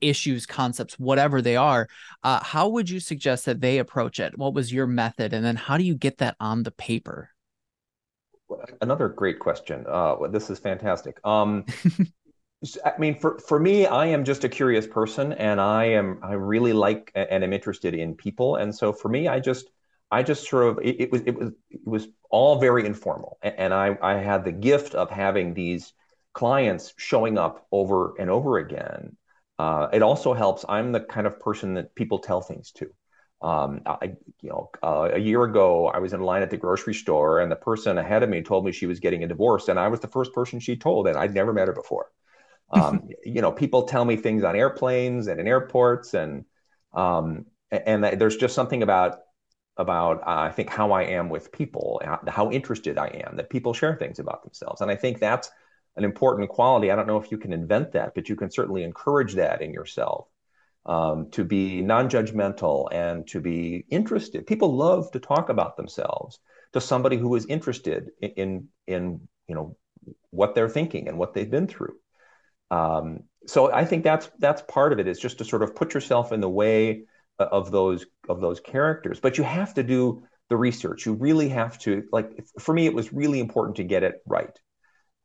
issues, 0.00 0.46
concepts, 0.46 0.98
whatever 0.98 1.42
they 1.42 1.56
are, 1.56 1.88
uh, 2.22 2.42
how 2.42 2.68
would 2.68 2.88
you 2.88 3.00
suggest 3.00 3.46
that 3.46 3.60
they 3.60 3.78
approach 3.78 4.20
it? 4.20 4.36
What 4.38 4.54
was 4.54 4.72
your 4.72 4.86
method? 4.86 5.32
And 5.32 5.44
then 5.44 5.56
how 5.56 5.76
do 5.76 5.84
you 5.84 5.94
get 5.94 6.18
that 6.18 6.36
on 6.40 6.62
the 6.62 6.70
paper? 6.70 7.30
Another 8.80 9.08
great 9.08 9.38
question. 9.38 9.84
Uh, 9.88 10.28
this 10.30 10.50
is 10.50 10.58
fantastic. 10.58 11.18
Um, 11.24 11.64
I 12.84 12.92
mean, 12.98 13.18
for, 13.18 13.38
for 13.38 13.58
me, 13.58 13.86
I 13.86 14.06
am 14.06 14.24
just 14.24 14.44
a 14.44 14.48
curious 14.48 14.86
person 14.86 15.32
and 15.32 15.60
I 15.60 15.84
am, 15.86 16.20
I 16.22 16.34
really 16.34 16.72
like 16.72 17.10
and 17.14 17.42
am 17.42 17.52
interested 17.52 17.94
in 17.94 18.14
people. 18.14 18.56
And 18.56 18.74
so 18.74 18.92
for 18.92 19.08
me, 19.08 19.26
I 19.26 19.40
just, 19.40 19.68
I 20.10 20.22
just 20.22 20.48
sort 20.48 20.68
of, 20.68 20.78
it, 20.82 21.00
it 21.00 21.12
was, 21.12 21.22
it 21.22 21.36
was, 21.36 21.50
it 21.70 21.80
was 21.84 22.08
all 22.30 22.60
very 22.60 22.86
informal. 22.86 23.38
And 23.42 23.74
I, 23.74 23.98
I 24.00 24.14
had 24.14 24.44
the 24.44 24.52
gift 24.52 24.94
of 24.94 25.10
having 25.10 25.54
these 25.54 25.92
clients 26.34 26.94
showing 26.96 27.36
up 27.36 27.66
over 27.72 28.14
and 28.18 28.30
over 28.30 28.58
again 28.58 29.16
uh, 29.58 29.88
it 29.92 30.02
also 30.02 30.32
helps. 30.32 30.64
I'm 30.68 30.90
the 30.92 31.00
kind 31.00 31.26
of 31.26 31.38
person 31.38 31.74
that 31.74 31.94
people 31.94 32.18
tell 32.18 32.40
things 32.40 32.72
to. 32.72 32.90
Um, 33.42 33.82
I, 33.86 34.14
you 34.40 34.48
know, 34.50 34.70
uh, 34.82 35.10
a 35.12 35.18
year 35.18 35.42
ago, 35.44 35.88
I 35.88 35.98
was 35.98 36.12
in 36.14 36.20
line 36.20 36.42
at 36.42 36.50
the 36.50 36.56
grocery 36.56 36.94
store, 36.94 37.40
and 37.40 37.52
the 37.52 37.56
person 37.56 37.98
ahead 37.98 38.22
of 38.22 38.28
me 38.30 38.42
told 38.42 38.64
me 38.64 38.72
she 38.72 38.86
was 38.86 38.98
getting 38.98 39.22
a 39.22 39.28
divorce, 39.28 39.68
and 39.68 39.78
I 39.78 39.88
was 39.88 40.00
the 40.00 40.08
first 40.08 40.32
person 40.32 40.58
she 40.58 40.76
told, 40.76 41.06
and 41.06 41.16
I'd 41.16 41.34
never 41.34 41.52
met 41.52 41.68
her 41.68 41.74
before. 41.74 42.06
Um, 42.72 43.08
you 43.24 43.40
know, 43.42 43.52
people 43.52 43.84
tell 43.84 44.04
me 44.04 44.16
things 44.16 44.44
on 44.44 44.56
airplanes 44.56 45.26
and 45.26 45.40
in 45.40 45.46
airports, 45.46 46.14
and 46.14 46.44
um, 46.92 47.46
and 47.70 48.04
there's 48.04 48.36
just 48.36 48.54
something 48.54 48.82
about 48.82 49.18
about 49.76 50.20
uh, 50.20 50.42
I 50.42 50.50
think 50.50 50.68
how 50.68 50.92
I 50.92 51.02
am 51.04 51.28
with 51.28 51.52
people, 51.52 52.00
how 52.28 52.50
interested 52.50 52.98
I 52.98 53.22
am 53.26 53.36
that 53.36 53.50
people 53.50 53.72
share 53.72 53.96
things 53.96 54.18
about 54.18 54.42
themselves, 54.42 54.80
and 54.80 54.90
I 54.90 54.96
think 54.96 55.18
that's 55.18 55.50
an 55.96 56.04
important 56.04 56.48
quality. 56.48 56.90
I 56.90 56.96
don't 56.96 57.06
know 57.06 57.18
if 57.18 57.30
you 57.30 57.38
can 57.38 57.52
invent 57.52 57.92
that, 57.92 58.14
but 58.14 58.28
you 58.28 58.36
can 58.36 58.50
certainly 58.50 58.82
encourage 58.82 59.34
that 59.34 59.60
in 59.60 59.72
yourself 59.72 60.26
um, 60.86 61.30
to 61.32 61.44
be 61.44 61.82
non-judgmental 61.82 62.88
and 62.92 63.26
to 63.28 63.40
be 63.40 63.84
interested. 63.90 64.46
People 64.46 64.74
love 64.74 65.10
to 65.12 65.20
talk 65.20 65.48
about 65.48 65.76
themselves 65.76 66.38
to 66.72 66.80
somebody 66.80 67.16
who 67.16 67.34
is 67.34 67.46
interested 67.46 68.10
in 68.20 68.30
in, 68.36 68.68
in 68.86 69.28
you 69.48 69.54
know 69.54 69.76
what 70.30 70.54
they're 70.54 70.68
thinking 70.68 71.08
and 71.08 71.18
what 71.18 71.34
they've 71.34 71.50
been 71.50 71.68
through. 71.68 71.94
Um, 72.72 73.20
so 73.46 73.72
I 73.72 73.84
think 73.84 74.02
that's 74.02 74.30
that's 74.38 74.62
part 74.62 74.92
of 74.92 74.98
it 74.98 75.06
is 75.06 75.20
just 75.20 75.38
to 75.38 75.44
sort 75.44 75.62
of 75.62 75.76
put 75.76 75.94
yourself 75.94 76.32
in 76.32 76.40
the 76.40 76.48
way 76.48 77.04
of 77.38 77.70
those 77.70 78.06
of 78.28 78.40
those 78.40 78.60
characters. 78.60 79.20
But 79.20 79.38
you 79.38 79.44
have 79.44 79.74
to 79.74 79.82
do 79.82 80.22
the 80.48 80.56
research. 80.56 81.06
You 81.06 81.12
really 81.14 81.50
have 81.50 81.78
to 81.80 82.04
like 82.12 82.44
for 82.58 82.74
me, 82.74 82.86
it 82.86 82.94
was 82.94 83.12
really 83.12 83.40
important 83.40 83.76
to 83.76 83.84
get 83.84 84.02
it 84.02 84.22
right. 84.26 84.58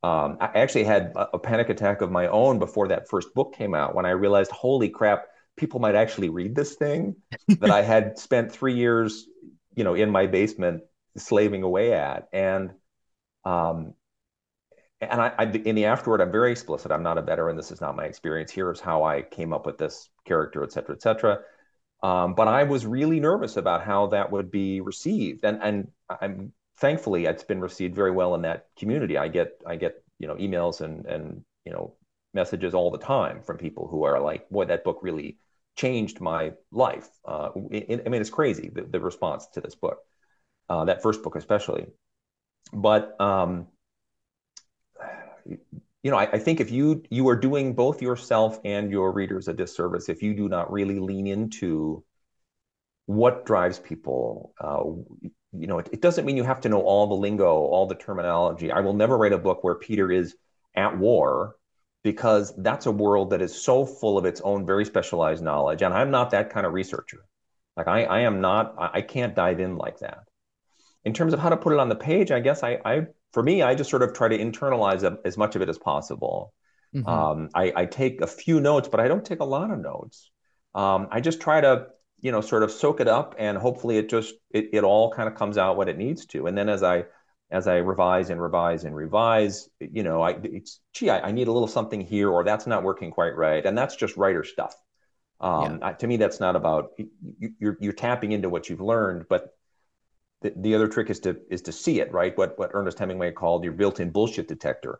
Um, 0.04 0.38
I 0.40 0.52
actually 0.56 0.84
had 0.84 1.14
a, 1.16 1.36
a, 1.36 1.40
panic 1.40 1.70
attack 1.70 2.02
of 2.02 2.12
my 2.12 2.28
own 2.28 2.60
before 2.60 2.88
that 2.90 3.10
first 3.10 3.34
book 3.34 3.56
came 3.56 3.74
out 3.74 3.96
when 3.96 4.06
I 4.06 4.12
realized, 4.12 4.52
holy 4.52 4.90
crap, 4.90 5.26
people 5.58 5.80
might 5.80 5.96
actually 5.96 6.30
read 6.30 6.56
this 6.56 6.76
thing 6.76 7.16
that 7.48 7.72
I 7.72 7.82
had 7.82 8.20
spent 8.20 8.52
three 8.52 8.76
years, 8.76 9.26
you 9.76 9.84
know, 9.84 9.96
in 9.96 10.12
my 10.12 10.28
basement 10.28 10.84
slaving 11.18 11.64
away 11.64 11.94
at. 11.94 12.28
And 12.32 12.74
um, 13.44 13.96
and 15.02 15.22
I, 15.22 15.34
I, 15.38 15.44
in 15.44 15.76
the 15.76 15.86
afterward 15.86 16.22
I'm 16.22 16.32
very 16.32 16.52
explicit. 16.52 16.92
I'm 16.92 17.04
not 17.04 17.18
a 17.18 17.22
veteran. 17.22 17.56
This 17.56 17.72
is 17.72 17.82
not 17.82 17.96
my 17.96 18.06
experience. 18.06 18.52
Here's 18.52 18.80
how 18.80 19.04
I 19.04 19.22
came 19.22 19.54
up 19.54 19.66
with 19.66 19.78
this 19.78 20.10
character, 20.26 20.64
et 20.64 20.72
cetera, 20.72 20.96
et 20.96 21.02
cetera. 21.02 21.40
Um, 22.04 22.36
but 22.36 22.48
I 22.48 22.64
was 22.64 22.86
really 22.86 23.20
nervous 23.20 23.58
about 23.58 23.84
how 23.84 24.08
that 24.08 24.32
would 24.32 24.52
be 24.52 24.82
received, 24.82 25.44
and 25.44 25.60
and 25.62 25.88
I'm 26.10 26.54
thankfully 26.78 27.26
it's 27.26 27.44
been 27.44 27.60
received 27.60 27.96
very 27.96 28.12
well 28.12 28.36
in 28.36 28.42
that 28.44 28.68
community 28.78 29.18
i 29.18 29.28
get 29.28 29.60
i 29.66 29.76
get 29.76 30.04
you 30.20 30.28
know 30.28 30.36
emails 30.36 30.82
and 30.82 31.06
and 31.06 31.44
you 31.66 31.72
know 31.72 31.94
messages 32.34 32.74
all 32.74 32.92
the 32.92 32.98
time 32.98 33.42
from 33.42 33.58
people 33.58 33.88
who 33.88 34.04
are 34.04 34.20
like 34.20 34.50
boy 34.50 34.66
that 34.66 34.84
book 34.84 35.00
really 35.02 35.38
changed 35.76 36.22
my 36.22 36.52
life 36.72 37.10
uh, 37.28 37.50
i 37.56 37.60
mean 37.60 38.22
it's 38.22 38.30
crazy 38.30 38.70
the, 38.74 38.84
the 38.84 39.00
response 39.00 39.48
to 39.48 39.62
this 39.62 39.76
book 39.76 40.00
uh, 40.70 40.86
that 40.86 41.02
first 41.02 41.24
book 41.24 41.36
especially 41.36 41.86
but 42.74 43.20
um, 43.22 43.68
you 46.04 46.12
know 46.12 46.18
I, 46.18 46.30
I, 46.32 46.40
think 46.40 46.60
if 46.60 46.72
you 46.72 47.04
you 47.10 47.28
are 47.30 47.36
doing 47.36 47.74
both 47.74 48.02
yourself 48.02 48.60
and 48.64 48.92
your 48.92 49.12
readers 49.12 49.48
a 49.48 49.54
disservice 49.54 50.10
if 50.10 50.22
you 50.22 50.34
do 50.34 50.48
not 50.50 50.72
really 50.72 51.00
lean 51.00 51.28
into 51.28 52.04
what 53.06 53.46
drives 53.46 53.80
people 53.80 54.54
uh, 54.60 54.84
you 55.54 55.68
know, 55.68 55.80
it, 55.80 55.90
it, 55.92 56.02
doesn't 56.02 56.26
mean 56.26 56.38
you 56.38 56.44
have 56.44 56.62
to 56.62 56.70
know 56.70 56.82
all 56.82 57.08
the 57.08 57.16
lingo, 57.16 57.48
all 57.48 57.88
the 57.88 57.96
terminology. 57.96 58.72
I 58.72 58.82
will 58.82 58.94
never 58.94 59.18
write 59.18 59.34
a 59.34 59.38
book 59.38 59.64
where 59.64 59.76
Peter 59.76 60.12
is 60.12 60.36
at 60.76 60.98
war 60.98 61.56
because 62.04 62.54
that's 62.58 62.86
a 62.86 62.92
world 62.92 63.32
that 63.32 63.42
is 63.42 63.60
so 63.60 63.86
full 63.86 64.18
of 64.18 64.26
its 64.26 64.42
own 64.42 64.66
very 64.66 64.86
specialized 64.86 65.44
knowledge. 65.44 65.82
And 65.82 65.94
I'm 65.94 66.12
not 66.12 66.32
that 66.32 66.50
kind 66.50 66.66
of 66.66 66.74
researcher. 66.74 67.20
Like 67.76 67.88
I, 67.88 68.04
I 68.04 68.20
am 68.22 68.42
not, 68.42 68.76
I 68.78 69.02
can't 69.02 69.36
dive 69.36 69.60
in 69.60 69.78
like 69.78 70.00
that. 70.00 70.20
In 71.04 71.14
terms 71.14 71.34
of 71.34 71.40
how 71.40 71.50
to 71.50 71.58
put 71.58 71.74
it 71.74 71.80
on 71.80 71.90
the 71.90 71.96
page, 71.96 72.32
I 72.32 72.40
guess 72.40 72.64
I, 72.64 72.80
I 72.84 73.08
for 73.34 73.44
me, 73.44 73.62
I 73.62 73.76
just 73.76 73.90
sort 73.90 74.04
of 74.04 74.14
try 74.14 74.28
to 74.28 74.38
internalize 74.38 75.18
as 75.26 75.38
much 75.38 75.56
of 75.56 75.62
it 75.62 75.70
as 75.70 75.78
possible. 75.78 76.54
Mm-hmm. 76.96 77.08
Um, 77.08 77.50
I, 77.54 77.74
I, 77.76 77.86
take 77.86 78.22
a 78.22 78.28
few 78.28 78.62
notes, 78.62 78.88
but 78.88 79.02
I 79.02 79.10
don't 79.10 79.26
take 79.26 79.42
a 79.42 79.46
lot 79.46 79.72
of 79.72 79.80
notes. 79.80 80.32
Um, 80.74 81.10
I 81.12 81.20
just 81.20 81.42
try 81.42 81.60
to 81.60 81.88
you 82.20 82.32
know 82.32 82.42
sort 82.42 82.64
of 82.64 82.72
soak 82.72 83.00
it 83.00 83.08
up 83.08 83.36
and 83.38 83.58
hopefully 83.58 83.98
it 83.98 84.10
just 84.10 84.34
it, 84.52 84.70
it 84.74 84.84
all 84.84 85.12
kind 85.12 85.28
of 85.30 85.36
comes 85.36 85.58
out 85.58 85.78
what 85.78 85.90
it 85.90 85.98
needs 85.98 86.26
to 86.26 86.48
and 86.48 86.58
then 86.58 86.70
as 86.70 86.84
i 86.84 87.06
as 87.52 87.68
i 87.68 87.78
revise 87.78 88.30
and 88.30 88.42
revise 88.42 88.84
and 88.84 88.96
revise 88.96 89.70
you 89.80 90.04
know 90.04 90.22
i 90.22 90.32
it's 90.44 90.80
gee 90.94 91.10
i, 91.10 91.28
I 91.28 91.32
need 91.32 91.48
a 91.48 91.52
little 91.52 91.68
something 91.68 92.02
here 92.02 92.30
or 92.30 92.44
that's 92.44 92.68
not 92.68 92.84
working 92.84 93.12
quite 93.12 93.36
right 93.36 93.66
and 93.66 93.78
that's 93.78 93.96
just 93.96 94.18
writer 94.18 94.44
stuff 94.44 94.76
um, 95.40 95.80
yeah. 95.82 95.92
to 95.92 96.08
me 96.08 96.18
that's 96.18 96.40
not 96.40 96.56
about 96.56 96.94
you, 96.98 97.10
you're 97.60 97.78
you're 97.80 97.94
tapping 97.94 98.32
into 98.32 98.50
what 98.50 98.70
you've 98.70 98.82
learned 98.82 99.26
but 99.30 99.56
the, 100.42 100.54
the 100.56 100.76
other 100.76 100.88
trick 100.88 101.10
is 101.10 101.20
to 101.22 101.38
is 101.50 101.64
to 101.64 101.72
see 101.72 102.00
it 102.00 102.12
right? 102.12 102.38
What 102.38 102.58
what 102.58 102.72
ernest 102.74 103.00
hemingway 103.00 103.32
called 103.32 103.64
your 103.64 103.74
built-in 103.74 104.12
bullshit 104.12 104.48
detector 104.48 105.00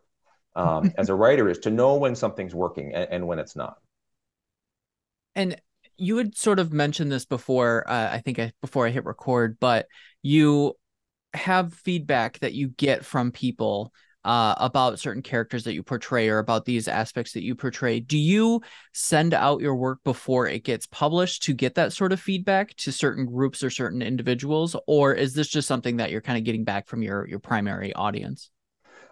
um, 0.56 0.92
as 0.98 1.10
a 1.10 1.16
writer 1.16 1.50
is 1.50 1.60
to 1.60 1.70
know 1.70 1.96
when 1.96 2.16
something's 2.16 2.56
working 2.56 2.94
and, 2.94 3.08
and 3.12 3.28
when 3.28 3.40
it's 3.40 3.56
not. 3.56 3.78
And 5.36 5.56
you 5.98 6.18
had 6.18 6.36
sort 6.38 6.60
of 6.60 6.72
mentioned 6.72 7.12
this 7.12 7.26
before 7.26 7.84
uh, 7.88 8.10
i 8.12 8.20
think 8.20 8.40
I, 8.40 8.52
before 8.62 8.88
i 8.88 8.92
hit 8.92 9.06
record 9.06 9.58
but 9.60 9.88
you 10.22 10.74
have 11.34 11.74
feedback 11.74 12.40
that 12.40 12.54
you 12.54 12.70
get 12.70 13.04
from 13.04 13.32
people 13.32 13.92
uh, 14.28 14.54
about 14.58 15.00
certain 15.00 15.22
characters 15.22 15.64
that 15.64 15.74
you 15.74 15.82
portray 15.82 16.28
or 16.28 16.40
about 16.40 16.66
these 16.66 16.90
aspects 16.90 17.32
that 17.32 17.44
you 17.44 17.56
portray, 17.56 18.02
do 18.02 18.18
you 18.18 18.62
send 18.94 19.34
out 19.34 19.62
your 19.62 19.74
work 19.74 20.00
before 20.04 20.48
it 20.48 20.66
gets 20.66 20.86
published 20.86 21.44
to 21.44 21.54
get 21.54 21.76
that 21.76 21.94
sort 21.94 22.12
of 22.12 22.20
feedback 22.20 22.76
to 22.76 22.92
certain 22.92 23.26
groups 23.26 23.64
or 23.64 23.70
certain 23.70 24.02
individuals, 24.02 24.76
or 24.86 25.14
is 25.14 25.34
this 25.34 25.48
just 25.48 25.66
something 25.66 25.96
that 25.96 26.12
you're 26.12 26.20
kind 26.20 26.38
of 26.38 26.44
getting 26.44 26.66
back 26.66 26.90
from 26.90 27.02
your 27.02 27.26
your 27.26 27.40
primary 27.40 27.94
audience? 27.94 28.50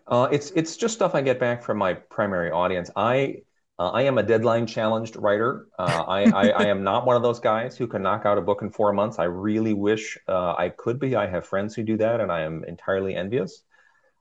Uh, 0.06 0.28
it's 0.34 0.52
it's 0.52 0.76
just 0.76 0.94
stuff 0.94 1.16
I 1.16 1.22
get 1.22 1.40
back 1.40 1.64
from 1.64 1.78
my 1.78 1.94
primary 1.94 2.52
audience. 2.52 2.92
I 2.98 3.38
uh, 3.80 3.92
I 3.92 4.02
am 4.02 4.18
a 4.18 4.24
deadline 4.24 4.68
challenged 4.68 5.16
writer. 5.16 5.68
Uh, 5.80 6.04
I, 6.08 6.24
I, 6.24 6.50
I, 6.50 6.66
am 6.68 6.84
not 6.84 7.06
one 7.06 7.16
of 7.16 7.24
those 7.24 7.40
guys 7.40 7.78
who 7.78 7.88
can 7.88 8.02
knock 8.02 8.26
out 8.26 8.38
a 8.38 8.42
book 8.42 8.62
in 8.62 8.70
four 8.70 8.94
months. 8.94 9.20
I 9.20 9.26
really 9.26 9.74
wish 9.74 10.18
uh, 10.30 10.56
I 10.58 10.70
could 10.70 10.98
be. 11.00 11.16
I 11.16 11.28
have 11.28 11.46
friends 11.46 11.76
who 11.76 11.84
do 11.84 11.98
that, 11.98 12.22
and 12.22 12.32
I 12.32 12.42
am 12.42 12.64
entirely 12.66 13.16
envious. 13.16 13.64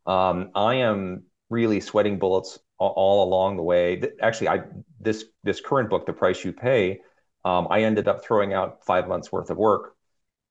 Um, 0.07 0.51
I 0.55 0.77
am 0.77 1.25
really 1.51 1.81
sweating 1.81 2.19
bullets 2.19 2.59
all, 2.79 3.25
along 3.25 3.57
the 3.57 3.63
way. 3.63 4.03
Actually, 4.21 4.49
I 4.49 4.63
this 5.01 5.25
this 5.43 5.61
current 5.61 5.91
book, 5.91 6.07
The 6.07 6.13
Price 6.13 6.45
You 6.45 6.53
Pay, 6.53 7.01
um, 7.45 7.69
I 7.71 7.83
ended 7.83 8.09
up 8.09 8.25
throwing 8.25 8.53
out 8.53 8.85
five 8.85 9.09
months 9.09 9.31
worth 9.31 9.51
of 9.51 9.57
work, 9.57 9.95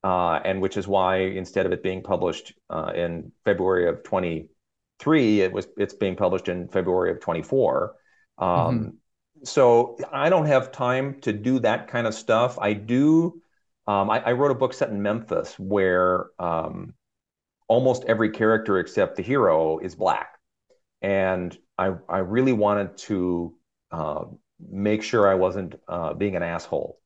uh, 0.03 0.39
and 0.43 0.61
which 0.61 0.77
is 0.77 0.87
why 0.87 1.17
instead 1.17 1.65
of 1.65 1.71
it 1.71 1.83
being 1.83 2.03
published 2.03 2.53
uh, 2.69 2.91
in 2.95 3.31
February 3.45 3.89
of 3.89 4.03
23, 4.03 5.41
it 5.41 5.51
was 5.51 5.67
it's 5.77 5.93
being 5.93 6.15
published 6.15 6.47
in 6.49 6.67
February 6.67 7.11
of 7.11 7.19
24. 7.19 7.95
Um, 8.37 8.47
mm-hmm. 8.47 8.89
So 9.43 9.97
I 10.11 10.29
don't 10.29 10.45
have 10.45 10.71
time 10.71 11.19
to 11.21 11.33
do 11.33 11.59
that 11.59 11.87
kind 11.87 12.07
of 12.07 12.13
stuff. 12.13 12.57
I 12.59 12.73
do. 12.73 13.41
Um, 13.85 14.09
I, 14.09 14.19
I, 14.19 14.31
wrote 14.31 14.51
a 14.51 14.55
book 14.55 14.73
set 14.73 14.91
in 14.91 15.01
Memphis 15.01 15.59
where 15.59 16.27
um, 16.39 16.93
almost 17.67 18.03
every 18.05 18.29
character 18.29 18.79
except 18.79 19.15
the 19.15 19.23
hero 19.23 19.79
is 19.79 19.95
black. 19.95 20.37
And 21.01 21.57
I, 21.77 21.93
I 22.07 22.19
really 22.19 22.53
wanted 22.53 22.97
to 22.97 23.55
uh, 23.91 24.25
make 24.59 25.03
sure 25.03 25.27
I 25.27 25.35
wasn't 25.35 25.75
uh, 25.87 26.13
being 26.13 26.35
an 26.35 26.43
asshole, 26.43 26.99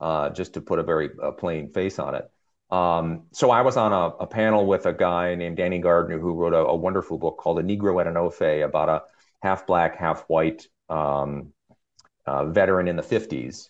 uh, 0.00 0.30
just 0.30 0.54
to 0.54 0.60
put 0.60 0.78
a 0.78 0.82
very 0.82 1.10
plain 1.38 1.72
face 1.72 1.98
on 1.98 2.14
it. 2.14 2.30
Um, 2.70 3.24
so 3.32 3.50
I 3.50 3.60
was 3.60 3.76
on 3.76 3.92
a, 3.92 4.16
a, 4.16 4.26
panel 4.26 4.64
with 4.64 4.86
a 4.86 4.94
guy 4.94 5.34
named 5.34 5.58
Danny 5.58 5.78
Gardner 5.78 6.18
who 6.18 6.32
wrote 6.32 6.54
a, 6.54 6.64
a, 6.64 6.74
wonderful 6.74 7.18
book 7.18 7.36
called 7.36 7.58
A 7.58 7.62
Negro 7.62 8.00
at 8.00 8.06
an 8.06 8.14
Ofay 8.14 8.64
about 8.64 8.88
a 8.88 9.02
half 9.42 9.66
black, 9.66 9.98
half 9.98 10.22
white 10.22 10.66
um, 10.88 11.52
uh, 12.24 12.46
veteran 12.46 12.88
in 12.88 12.96
the 12.96 13.02
50s 13.02 13.68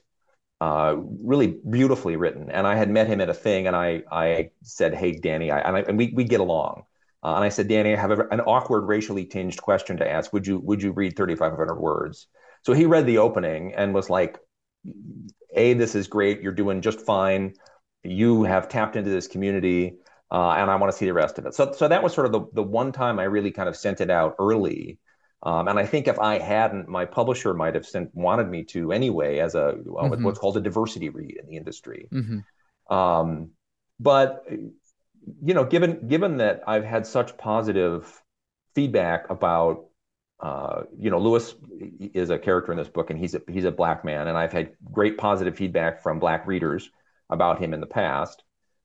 uh, 0.62 0.94
really 1.24 1.58
beautifully 1.68 2.14
written. 2.14 2.48
And 2.48 2.68
I 2.68 2.76
had 2.76 2.88
met 2.88 3.08
him 3.08 3.20
at 3.20 3.28
a 3.28 3.34
thing, 3.34 3.66
and 3.66 3.74
I 3.74 4.04
I 4.12 4.50
said, 4.62 4.94
"Hey, 4.94 5.10
Danny," 5.10 5.50
I, 5.50 5.58
and, 5.58 5.76
I, 5.76 5.80
and 5.80 5.98
we 5.98 6.12
we 6.14 6.22
get 6.22 6.38
along. 6.38 6.84
Uh, 7.24 7.34
and 7.34 7.44
I 7.44 7.48
said, 7.48 7.66
"Danny, 7.66 7.94
I 7.94 8.00
have 8.00 8.12
a, 8.12 8.28
an 8.28 8.40
awkward, 8.42 8.82
racially 8.82 9.24
tinged 9.24 9.60
question 9.60 9.96
to 9.96 10.08
ask. 10.08 10.32
Would 10.32 10.46
you 10.46 10.60
would 10.60 10.80
you 10.80 10.92
read 10.92 11.16
3,500 11.16 11.80
words?" 11.80 12.28
So 12.62 12.74
he 12.74 12.86
read 12.86 13.06
the 13.06 13.18
opening 13.18 13.74
and 13.74 13.92
was 13.92 14.08
like, 14.08 14.38
"A, 15.56 15.74
this 15.74 15.96
is 15.96 16.06
great. 16.06 16.42
You're 16.42 16.52
doing 16.52 16.80
just 16.80 17.00
fine. 17.00 17.54
You 18.04 18.44
have 18.44 18.68
tapped 18.68 18.94
into 18.94 19.10
this 19.10 19.26
community." 19.26 19.96
Uh, 20.30 20.52
and 20.52 20.70
I 20.70 20.76
want 20.76 20.92
to 20.92 20.96
see 20.96 21.06
the 21.06 21.12
rest 21.12 21.38
of 21.38 21.46
it. 21.46 21.54
So, 21.54 21.72
so 21.72 21.88
that 21.88 22.02
was 22.02 22.14
sort 22.14 22.24
of 22.26 22.32
the, 22.32 22.40
the 22.54 22.62
one 22.62 22.90
time 22.92 23.18
I 23.18 23.24
really 23.24 23.50
kind 23.50 23.68
of 23.68 23.76
sent 23.76 24.00
it 24.00 24.10
out 24.10 24.36
early 24.38 24.98
um, 25.42 25.68
and 25.68 25.78
I 25.78 25.86
think 25.86 26.06
if 26.06 26.18
I 26.18 26.38
hadn't, 26.38 26.88
my 26.88 27.04
publisher 27.04 27.52
might 27.54 27.74
have 27.74 27.86
sent 27.86 28.14
wanted 28.14 28.48
me 28.48 28.64
to 28.64 28.92
anyway 28.92 29.38
as 29.38 29.54
a 29.54 29.74
well, 29.84 30.04
mm-hmm. 30.04 30.22
what's 30.24 30.38
called 30.38 30.56
a 30.56 30.60
diversity 30.60 31.08
read 31.08 31.36
in 31.40 31.46
the 31.48 31.56
industry. 31.56 32.08
Mm-hmm. 32.12 32.94
Um, 32.94 33.50
but 33.98 34.44
you 34.48 35.54
know, 35.54 35.64
given 35.64 36.06
given 36.06 36.36
that 36.38 36.62
I've 36.66 36.84
had 36.84 37.06
such 37.06 37.36
positive 37.36 38.22
feedback 38.74 39.30
about 39.30 39.86
uh, 40.42 40.82
you 40.98 41.08
know, 41.10 41.18
Lewis 41.18 41.54
is 42.00 42.30
a 42.30 42.38
character 42.38 42.72
in 42.72 42.78
this 42.78 42.88
book, 42.88 43.10
and 43.10 43.18
he's 43.18 43.34
a 43.34 43.42
he's 43.48 43.64
a 43.64 43.70
black 43.70 44.04
man, 44.04 44.26
and 44.28 44.36
I've 44.36 44.52
had 44.52 44.72
great 44.90 45.16
positive 45.16 45.56
feedback 45.56 46.02
from 46.02 46.18
black 46.18 46.46
readers 46.46 46.90
about 47.30 47.60
him 47.60 47.72
in 47.72 47.80
the 47.80 47.86
past. 47.86 48.42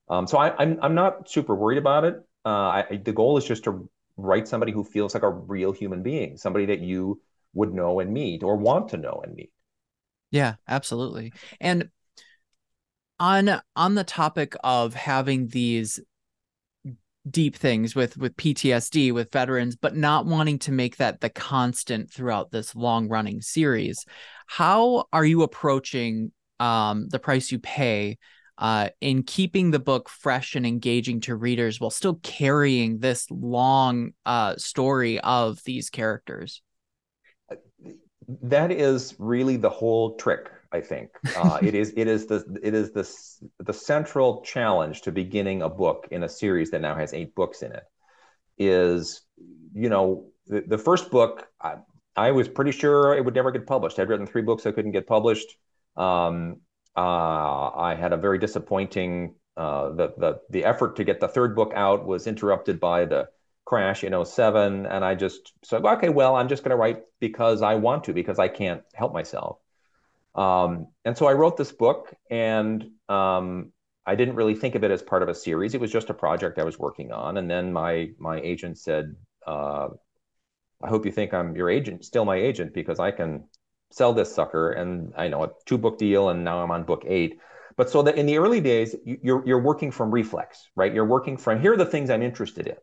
Um, 0.08 0.26
so 0.26 0.38
I, 0.38 0.48
am 0.50 0.54
I'm, 0.58 0.78
I'm 0.82 0.94
not 0.94 1.28
super 1.28 1.54
worried 1.54 1.78
about 1.78 2.04
it. 2.04 2.14
Uh, 2.44 2.48
I, 2.48 3.00
the 3.04 3.12
goal 3.12 3.36
is 3.36 3.44
just 3.44 3.64
to 3.64 3.90
write 4.18 4.46
somebody 4.46 4.72
who 4.72 4.84
feels 4.84 5.14
like 5.14 5.22
a 5.22 5.30
real 5.30 5.72
human 5.72 6.02
being, 6.02 6.36
somebody 6.36 6.66
that 6.66 6.80
you 6.80 7.22
would 7.54 7.72
know 7.72 8.00
and 8.00 8.12
meet 8.12 8.42
or 8.42 8.56
want 8.56 8.90
to 8.90 8.98
know 8.98 9.22
and 9.24 9.34
meet. 9.34 9.50
Yeah, 10.30 10.56
absolutely. 10.68 11.32
And 11.60 11.88
on 13.18 13.60
on 13.74 13.94
the 13.94 14.04
topic 14.04 14.54
of 14.62 14.94
having 14.94 15.48
these 15.48 16.00
deep 17.28 17.56
things 17.56 17.94
with 17.94 18.16
with 18.16 18.36
PTSD 18.36 19.12
with 19.12 19.32
veterans 19.32 19.76
but 19.76 19.96
not 19.96 20.26
wanting 20.26 20.58
to 20.60 20.72
make 20.72 20.96
that 20.96 21.20
the 21.20 21.28
constant 21.28 22.10
throughout 22.10 22.50
this 22.50 22.74
long 22.74 23.08
running 23.08 23.42
series 23.42 24.06
how 24.46 25.04
are 25.12 25.24
you 25.24 25.42
approaching 25.42 26.32
um 26.60 27.08
the 27.08 27.18
price 27.18 27.50
you 27.52 27.58
pay 27.58 28.16
uh, 28.58 28.88
in 29.00 29.22
keeping 29.22 29.70
the 29.70 29.78
book 29.78 30.08
fresh 30.08 30.56
and 30.56 30.66
engaging 30.66 31.20
to 31.20 31.36
readers 31.36 31.80
while 31.80 31.90
still 31.90 32.16
carrying 32.22 32.98
this 32.98 33.30
long 33.30 34.12
uh, 34.26 34.56
story 34.56 35.20
of 35.20 35.62
these 35.64 35.90
characters. 35.90 36.60
That 38.42 38.72
is 38.72 39.14
really 39.18 39.56
the 39.56 39.70
whole 39.70 40.16
trick. 40.16 40.50
I 40.70 40.82
think 40.82 41.10
uh, 41.34 41.60
it 41.62 41.74
is. 41.74 41.94
It 41.96 42.08
is 42.08 42.26
the. 42.26 42.58
It 42.62 42.74
is 42.74 42.92
the 42.92 43.08
the 43.64 43.72
central 43.72 44.42
challenge 44.42 45.00
to 45.02 45.12
beginning 45.12 45.62
a 45.62 45.68
book 45.70 46.08
in 46.10 46.22
a 46.24 46.28
series 46.28 46.70
that 46.72 46.82
now 46.82 46.94
has 46.94 47.14
eight 47.14 47.34
books 47.34 47.62
in 47.62 47.72
it. 47.72 47.84
Is 48.58 49.22
you 49.72 49.88
know 49.88 50.26
the, 50.46 50.60
the 50.60 50.76
first 50.76 51.10
book. 51.10 51.46
I, 51.58 51.76
I 52.16 52.32
was 52.32 52.48
pretty 52.48 52.72
sure 52.72 53.16
it 53.16 53.24
would 53.24 53.34
never 53.34 53.50
get 53.50 53.66
published. 53.66 53.98
I'd 53.98 54.10
written 54.10 54.26
three 54.26 54.42
books 54.42 54.64
that 54.64 54.74
couldn't 54.74 54.92
get 54.92 55.06
published. 55.06 55.56
Um, 55.96 56.60
uh, 56.98 57.70
I 57.76 57.94
had 57.94 58.12
a 58.12 58.16
very 58.16 58.38
disappointing. 58.38 59.34
Uh, 59.56 59.90
the 59.90 60.14
the 60.18 60.40
the 60.50 60.64
effort 60.64 60.96
to 60.96 61.04
get 61.04 61.20
the 61.20 61.28
third 61.28 61.54
book 61.54 61.72
out 61.74 62.06
was 62.06 62.26
interrupted 62.26 62.80
by 62.80 63.04
the 63.04 63.28
crash 63.64 64.02
in 64.02 64.24
07 64.24 64.86
and 64.86 65.04
I 65.04 65.14
just 65.14 65.52
said, 65.62 65.84
okay, 65.84 66.08
well, 66.08 66.36
I'm 66.36 66.48
just 66.48 66.64
going 66.64 66.70
to 66.70 66.76
write 66.76 67.02
because 67.20 67.60
I 67.60 67.74
want 67.74 68.04
to 68.04 68.14
because 68.14 68.38
I 68.38 68.48
can't 68.48 68.82
help 68.94 69.12
myself. 69.12 69.58
Um, 70.34 70.86
and 71.04 71.18
so 71.18 71.26
I 71.26 71.34
wrote 71.34 71.56
this 71.58 71.70
book, 71.70 72.14
and 72.30 72.82
um, 73.08 73.72
I 74.06 74.14
didn't 74.14 74.36
really 74.36 74.54
think 74.54 74.74
of 74.74 74.84
it 74.84 74.90
as 74.90 75.02
part 75.02 75.22
of 75.22 75.28
a 75.28 75.34
series. 75.34 75.74
It 75.74 75.80
was 75.80 75.92
just 75.92 76.08
a 76.08 76.14
project 76.14 76.58
I 76.58 76.64
was 76.64 76.78
working 76.78 77.12
on. 77.12 77.36
And 77.36 77.50
then 77.50 77.72
my 77.72 78.10
my 78.18 78.40
agent 78.40 78.78
said, 78.78 79.14
uh, 79.46 79.88
"I 80.82 80.88
hope 80.88 81.04
you 81.04 81.12
think 81.12 81.34
I'm 81.34 81.54
your 81.54 81.68
agent, 81.68 82.04
still 82.04 82.24
my 82.24 82.36
agent, 82.36 82.72
because 82.72 82.98
I 82.98 83.10
can 83.10 83.44
sell 83.90 84.12
this 84.12 84.34
sucker 84.34 84.72
and 84.72 85.12
I 85.16 85.28
know 85.28 85.44
a 85.44 85.50
two 85.64 85.78
book 85.78 85.98
deal 85.98 86.28
and 86.28 86.44
now 86.44 86.62
I'm 86.62 86.70
on 86.70 86.84
book 86.84 87.04
eight. 87.06 87.40
But 87.76 87.90
so 87.90 88.02
that 88.02 88.16
in 88.16 88.26
the 88.26 88.38
early 88.38 88.60
days, 88.60 88.96
you're 89.04 89.46
you're 89.46 89.62
working 89.62 89.92
from 89.92 90.10
reflex, 90.10 90.68
right? 90.74 90.92
You're 90.92 91.06
working 91.06 91.36
from 91.36 91.60
here 91.60 91.74
are 91.74 91.76
the 91.76 91.86
things 91.86 92.10
I'm 92.10 92.22
interested 92.22 92.66
in. 92.66 92.76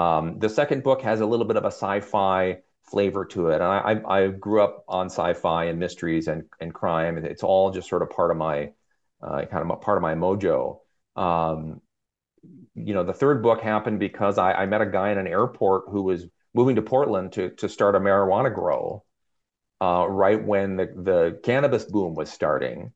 Um, 0.00 0.38
the 0.38 0.48
second 0.48 0.84
book 0.84 1.02
has 1.02 1.20
a 1.20 1.26
little 1.26 1.44
bit 1.44 1.56
of 1.56 1.64
a 1.64 1.72
sci-fi 1.72 2.58
flavor 2.84 3.24
to 3.26 3.48
it, 3.48 3.56
and 3.56 3.64
I, 3.64 3.78
I, 3.78 4.18
I 4.18 4.28
grew 4.28 4.62
up 4.62 4.84
on 4.88 5.06
sci-fi 5.06 5.64
and 5.64 5.80
mysteries 5.80 6.28
and 6.28 6.44
and 6.60 6.72
crime, 6.72 7.16
and 7.16 7.26
it's 7.26 7.42
all 7.42 7.72
just 7.72 7.88
sort 7.88 8.02
of 8.02 8.10
part 8.10 8.30
of 8.30 8.36
my 8.36 8.70
uh, 9.20 9.44
kind 9.46 9.68
of 9.68 9.80
part 9.80 9.98
of 9.98 10.02
my 10.02 10.14
mojo. 10.14 10.78
Um, 11.16 11.80
you 12.76 12.94
know, 12.94 13.02
the 13.02 13.12
third 13.12 13.42
book 13.42 13.60
happened 13.60 13.98
because 13.98 14.38
I, 14.38 14.52
I 14.52 14.66
met 14.66 14.82
a 14.82 14.86
guy 14.86 15.10
in 15.10 15.18
an 15.18 15.26
airport 15.26 15.84
who 15.88 16.02
was 16.02 16.26
moving 16.54 16.76
to 16.76 16.82
Portland 16.82 17.32
to 17.32 17.50
to 17.50 17.68
start 17.68 17.96
a 17.96 18.00
marijuana 18.00 18.54
grow 18.54 19.04
uh, 19.82 20.06
right 20.08 20.42
when 20.42 20.76
the, 20.76 20.86
the 20.86 21.40
cannabis 21.42 21.84
boom 21.84 22.14
was 22.14 22.30
starting. 22.30 22.92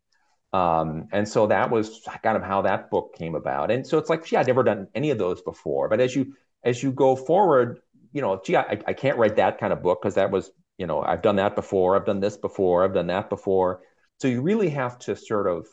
Um, 0.52 1.08
and 1.10 1.28
so 1.28 1.48
that 1.48 1.70
was 1.70 2.00
kind 2.22 2.36
of 2.36 2.44
how 2.44 2.62
that 2.62 2.90
book 2.90 3.16
came 3.18 3.34
about. 3.34 3.72
And 3.72 3.84
so 3.84 3.98
it's 3.98 4.08
like, 4.08 4.24
gee, 4.24 4.36
I'd 4.36 4.46
never 4.46 4.62
done 4.62 4.86
any 4.94 5.10
of 5.10 5.18
those 5.18 5.42
before. 5.42 5.88
But 5.88 6.00
as 6.00 6.14
you 6.14 6.34
as 6.62 6.80
you 6.82 6.92
go 6.92 7.16
forward, 7.16 7.80
you 8.12 8.22
know, 8.22 8.40
gee, 8.44 8.56
I, 8.56 8.78
I 8.86 8.92
can't 8.92 9.18
write 9.18 9.36
that 9.36 9.58
kind 9.58 9.72
of 9.72 9.82
book 9.82 10.00
because 10.00 10.14
that 10.14 10.30
was, 10.30 10.52
you 10.78 10.86
know, 10.86 11.02
I've 11.02 11.22
done 11.22 11.36
that 11.36 11.56
before, 11.56 11.96
I've 11.96 12.06
done 12.06 12.20
this 12.20 12.36
before, 12.36 12.84
I've 12.84 12.94
done 12.94 13.08
that 13.08 13.28
before. 13.30 13.80
So 14.20 14.28
you 14.28 14.40
really 14.40 14.70
have 14.70 14.96
to 15.00 15.16
sort 15.16 15.48
of 15.48 15.66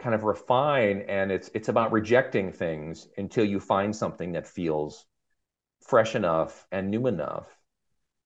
kind 0.00 0.16
of 0.16 0.24
refine, 0.24 1.04
and 1.08 1.30
it's 1.30 1.48
it's 1.54 1.68
about 1.68 1.92
rejecting 1.92 2.52
things 2.52 3.06
until 3.16 3.44
you 3.44 3.60
find 3.60 3.94
something 3.94 4.32
that 4.32 4.48
feels 4.48 5.06
fresh 5.86 6.16
enough 6.16 6.66
and 6.72 6.90
new 6.90 7.06
enough 7.06 7.46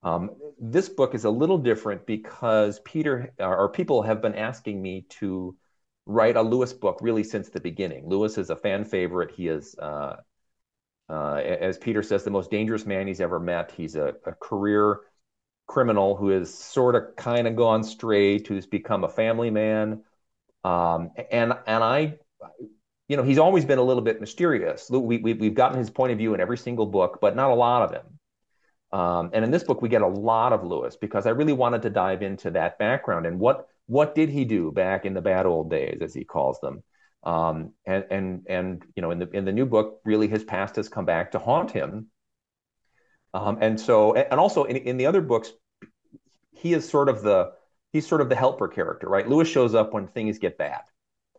um, 0.05 0.29
this 0.61 0.87
book 0.87 1.15
is 1.15 1.25
a 1.25 1.29
little 1.29 1.57
different 1.57 2.05
because 2.05 2.79
Peter 2.81 3.33
or 3.39 3.69
people 3.69 4.03
have 4.03 4.21
been 4.21 4.35
asking 4.35 4.81
me 4.81 5.05
to 5.09 5.57
write 6.05 6.37
a 6.37 6.41
Lewis 6.43 6.73
book 6.73 6.99
really 7.01 7.23
since 7.23 7.49
the 7.49 7.59
beginning. 7.59 8.07
Lewis 8.07 8.37
is 8.37 8.51
a 8.51 8.55
fan 8.55 8.85
favorite. 8.85 9.31
He 9.31 9.47
is, 9.47 9.75
uh, 9.79 10.17
uh, 11.09 11.35
as 11.35 11.77
Peter 11.79 12.03
says, 12.03 12.23
the 12.23 12.31
most 12.31 12.51
dangerous 12.51 12.85
man 12.85 13.07
he's 13.07 13.21
ever 13.21 13.39
met. 13.39 13.71
He's 13.75 13.95
a, 13.95 14.13
a 14.25 14.33
career 14.33 15.01
criminal 15.67 16.15
who 16.15 16.29
has 16.29 16.53
sort 16.53 16.95
of 16.95 17.15
kind 17.15 17.47
of 17.47 17.55
gone 17.55 17.83
straight, 17.83 18.47
who's 18.47 18.67
become 18.67 19.03
a 19.03 19.09
family 19.09 19.49
man. 19.49 20.03
Um, 20.63 21.11
and 21.31 21.53
and 21.67 21.83
I, 21.83 22.19
you 23.07 23.17
know, 23.17 23.23
he's 23.23 23.39
always 23.39 23.65
been 23.65 23.79
a 23.79 23.83
little 23.83 24.03
bit 24.03 24.21
mysterious. 24.21 24.89
We, 24.89 25.17
we, 25.17 25.33
we've 25.33 25.55
gotten 25.55 25.79
his 25.79 25.89
point 25.89 26.11
of 26.11 26.17
view 26.19 26.33
in 26.35 26.41
every 26.41 26.57
single 26.57 26.85
book, 26.87 27.19
but 27.21 27.35
not 27.35 27.51
a 27.51 27.55
lot 27.55 27.83
of 27.83 27.91
him. 27.91 28.14
Um, 28.95 29.31
and 29.33 29.43
in 29.43 29.51
this 29.51 29.63
book, 29.63 29.81
we 29.81 29.89
get 29.89 30.01
a 30.01 30.07
lot 30.07 30.53
of 30.53 30.63
Lewis 30.63 30.95
because 30.95 31.25
I 31.25 31.31
really 31.31 31.51
wanted 31.51 31.81
to 31.81 31.89
dive 31.89 32.21
into 32.21 32.51
that 32.51 32.79
background 32.79 33.25
and 33.25 33.39
what 33.39 33.67
what 33.87 34.15
did 34.15 34.29
he 34.29 34.45
do 34.45 34.71
back 34.71 35.05
in 35.05 35.13
the 35.13 35.21
bad 35.21 35.45
old 35.45 35.69
days, 35.69 35.97
as 36.01 36.13
he 36.13 36.23
calls 36.23 36.61
them. 36.61 36.81
Um, 37.23 37.73
and 37.85 38.05
and 38.09 38.45
and 38.47 38.85
you 38.95 39.01
know, 39.01 39.11
in 39.11 39.19
the 39.19 39.29
in 39.31 39.43
the 39.43 39.51
new 39.51 39.65
book, 39.65 39.99
really 40.05 40.29
his 40.29 40.45
past 40.45 40.77
has 40.77 40.87
come 40.87 41.03
back 41.03 41.31
to 41.31 41.39
haunt 41.39 41.71
him. 41.71 42.07
Um, 43.33 43.57
and 43.59 43.77
so, 43.77 44.13
and 44.13 44.39
also 44.39 44.63
in, 44.63 44.77
in 44.77 44.95
the 44.95 45.07
other 45.07 45.19
books, 45.19 45.51
he 46.53 46.71
is 46.71 46.87
sort 46.87 47.09
of 47.09 47.21
the 47.21 47.51
he's 47.91 48.07
sort 48.07 48.21
of 48.21 48.29
the 48.29 48.35
helper 48.37 48.69
character, 48.69 49.09
right? 49.09 49.27
Lewis 49.27 49.49
shows 49.49 49.75
up 49.75 49.93
when 49.93 50.07
things 50.07 50.39
get 50.39 50.57
bad 50.57 50.83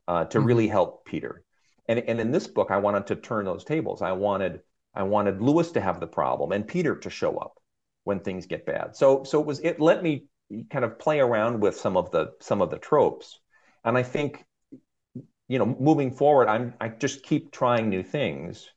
uh, 0.07 0.27
to 0.27 0.39
mm-hmm. 0.39 0.47
really 0.47 0.69
help 0.69 1.07
Peter. 1.07 1.43
And 1.89 2.01
and 2.01 2.21
in 2.21 2.33
this 2.33 2.49
book, 2.49 2.71
I 2.71 2.77
wanted 2.77 3.07
to 3.07 3.17
turn 3.17 3.47
those 3.47 3.65
tables. 3.65 4.03
I 4.03 4.13
wanted 4.13 4.61
I 4.97 5.03
wanted 5.03 5.41
Lewis 5.41 5.73
to 5.73 5.81
have 5.81 6.01
the 6.01 6.07
problem 6.07 6.53
and 6.53 6.67
Peter 6.67 6.97
to 6.97 7.11
show 7.11 7.37
up 7.37 7.59
when 8.05 8.21
things 8.21 8.47
get 8.47 8.67
bad. 8.67 8.97
So 8.97 9.25
so 9.25 9.41
it 9.41 9.47
was 9.47 9.61
it 9.61 9.81
let 9.81 10.03
me 10.03 10.27
kind 10.71 10.85
of 10.85 10.99
play 10.99 11.21
around 11.21 11.61
with 11.61 11.77
some 11.77 11.97
of 11.97 12.11
the 12.11 12.33
some 12.41 12.63
of 12.63 12.71
the 12.71 12.79
tropes. 12.79 13.39
And 13.85 13.97
I 13.99 14.03
think 14.03 14.45
you 15.49 15.59
know 15.59 15.67
moving 15.67 16.11
forward 16.11 16.49
I'm 16.49 16.75
I 16.81 16.89
just 16.89 17.23
keep 17.23 17.53
trying 17.53 17.89
new 17.89 18.03
things 18.03 18.69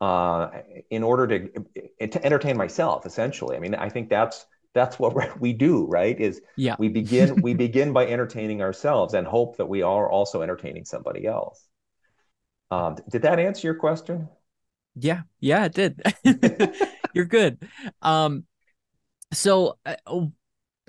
uh, 0.00 0.48
in 0.90 1.02
order 1.02 1.26
to 1.26 2.08
to 2.08 2.24
entertain 2.24 2.56
myself 2.56 3.06
essentially. 3.06 3.56
I 3.56 3.60
mean 3.60 3.74
I 3.74 3.88
think 3.88 4.08
that's 4.08 4.46
that's 4.74 4.98
what 4.98 5.40
we 5.40 5.52
do 5.52 5.86
right 5.86 6.20
is 6.20 6.42
yeah 6.56 6.76
we 6.78 6.88
begin 6.88 7.40
we 7.40 7.54
begin 7.54 7.92
by 7.92 8.06
entertaining 8.06 8.60
ourselves 8.60 9.14
and 9.14 9.26
hope 9.26 9.56
that 9.56 9.66
we 9.66 9.82
are 9.82 10.10
also 10.10 10.42
entertaining 10.42 10.84
somebody 10.84 11.26
else 11.26 11.66
um, 12.70 12.96
did 13.08 13.22
that 13.22 13.38
answer 13.38 13.68
your 13.68 13.76
question 13.76 14.28
yeah, 14.96 15.22
yeah, 15.40 15.64
it 15.66 15.74
did. 15.74 16.02
You're 17.14 17.24
good. 17.24 17.66
Um, 18.02 18.44
so 19.32 19.78
uh, 19.84 19.96
oh, 20.06 20.32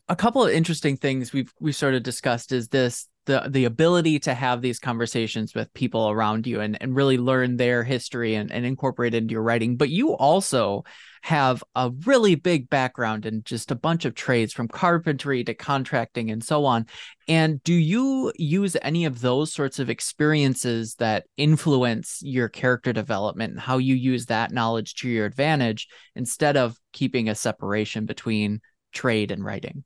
a 0.07 0.15
couple 0.15 0.43
of 0.43 0.51
interesting 0.51 0.97
things 0.97 1.33
we've 1.33 1.51
we've 1.59 1.75
sort 1.75 1.93
of 1.95 2.03
discussed 2.03 2.51
is 2.51 2.67
this 2.69 3.07
the 3.25 3.47
the 3.49 3.65
ability 3.65 4.19
to 4.19 4.33
have 4.33 4.61
these 4.61 4.79
conversations 4.79 5.53
with 5.53 5.73
people 5.73 6.09
around 6.09 6.47
you 6.47 6.61
and, 6.61 6.77
and 6.81 6.95
really 6.95 7.17
learn 7.17 7.57
their 7.57 7.83
history 7.83 8.35
and, 8.35 8.51
and 8.51 8.65
incorporate 8.65 9.13
into 9.13 9.33
your 9.33 9.41
writing. 9.41 9.77
But 9.77 9.89
you 9.89 10.15
also 10.15 10.83
have 11.21 11.63
a 11.75 11.91
really 12.05 12.35
big 12.35 12.69
background 12.69 13.25
in 13.25 13.41
just 13.43 13.71
a 13.71 13.75
bunch 13.75 14.05
of 14.05 14.13
trades 14.13 14.53
from 14.53 14.67
carpentry 14.67 15.43
to 15.43 15.55
contracting 15.55 16.29
and 16.29 16.43
so 16.43 16.65
on. 16.65 16.85
And 17.27 17.63
do 17.63 17.73
you 17.73 18.31
use 18.37 18.77
any 18.83 19.05
of 19.05 19.21
those 19.21 19.51
sorts 19.51 19.79
of 19.79 19.89
experiences 19.89 20.93
that 20.95 21.25
influence 21.35 22.19
your 22.21 22.47
character 22.47 22.93
development 22.93 23.53
and 23.53 23.59
how 23.59 23.79
you 23.79 23.95
use 23.95 24.27
that 24.27 24.51
knowledge 24.51 24.93
to 24.95 25.09
your 25.09 25.25
advantage 25.25 25.87
instead 26.15 26.57
of 26.57 26.77
keeping 26.93 27.27
a 27.27 27.35
separation 27.35 28.05
between 28.05 28.61
trade 28.93 29.31
and 29.31 29.43
writing? 29.43 29.83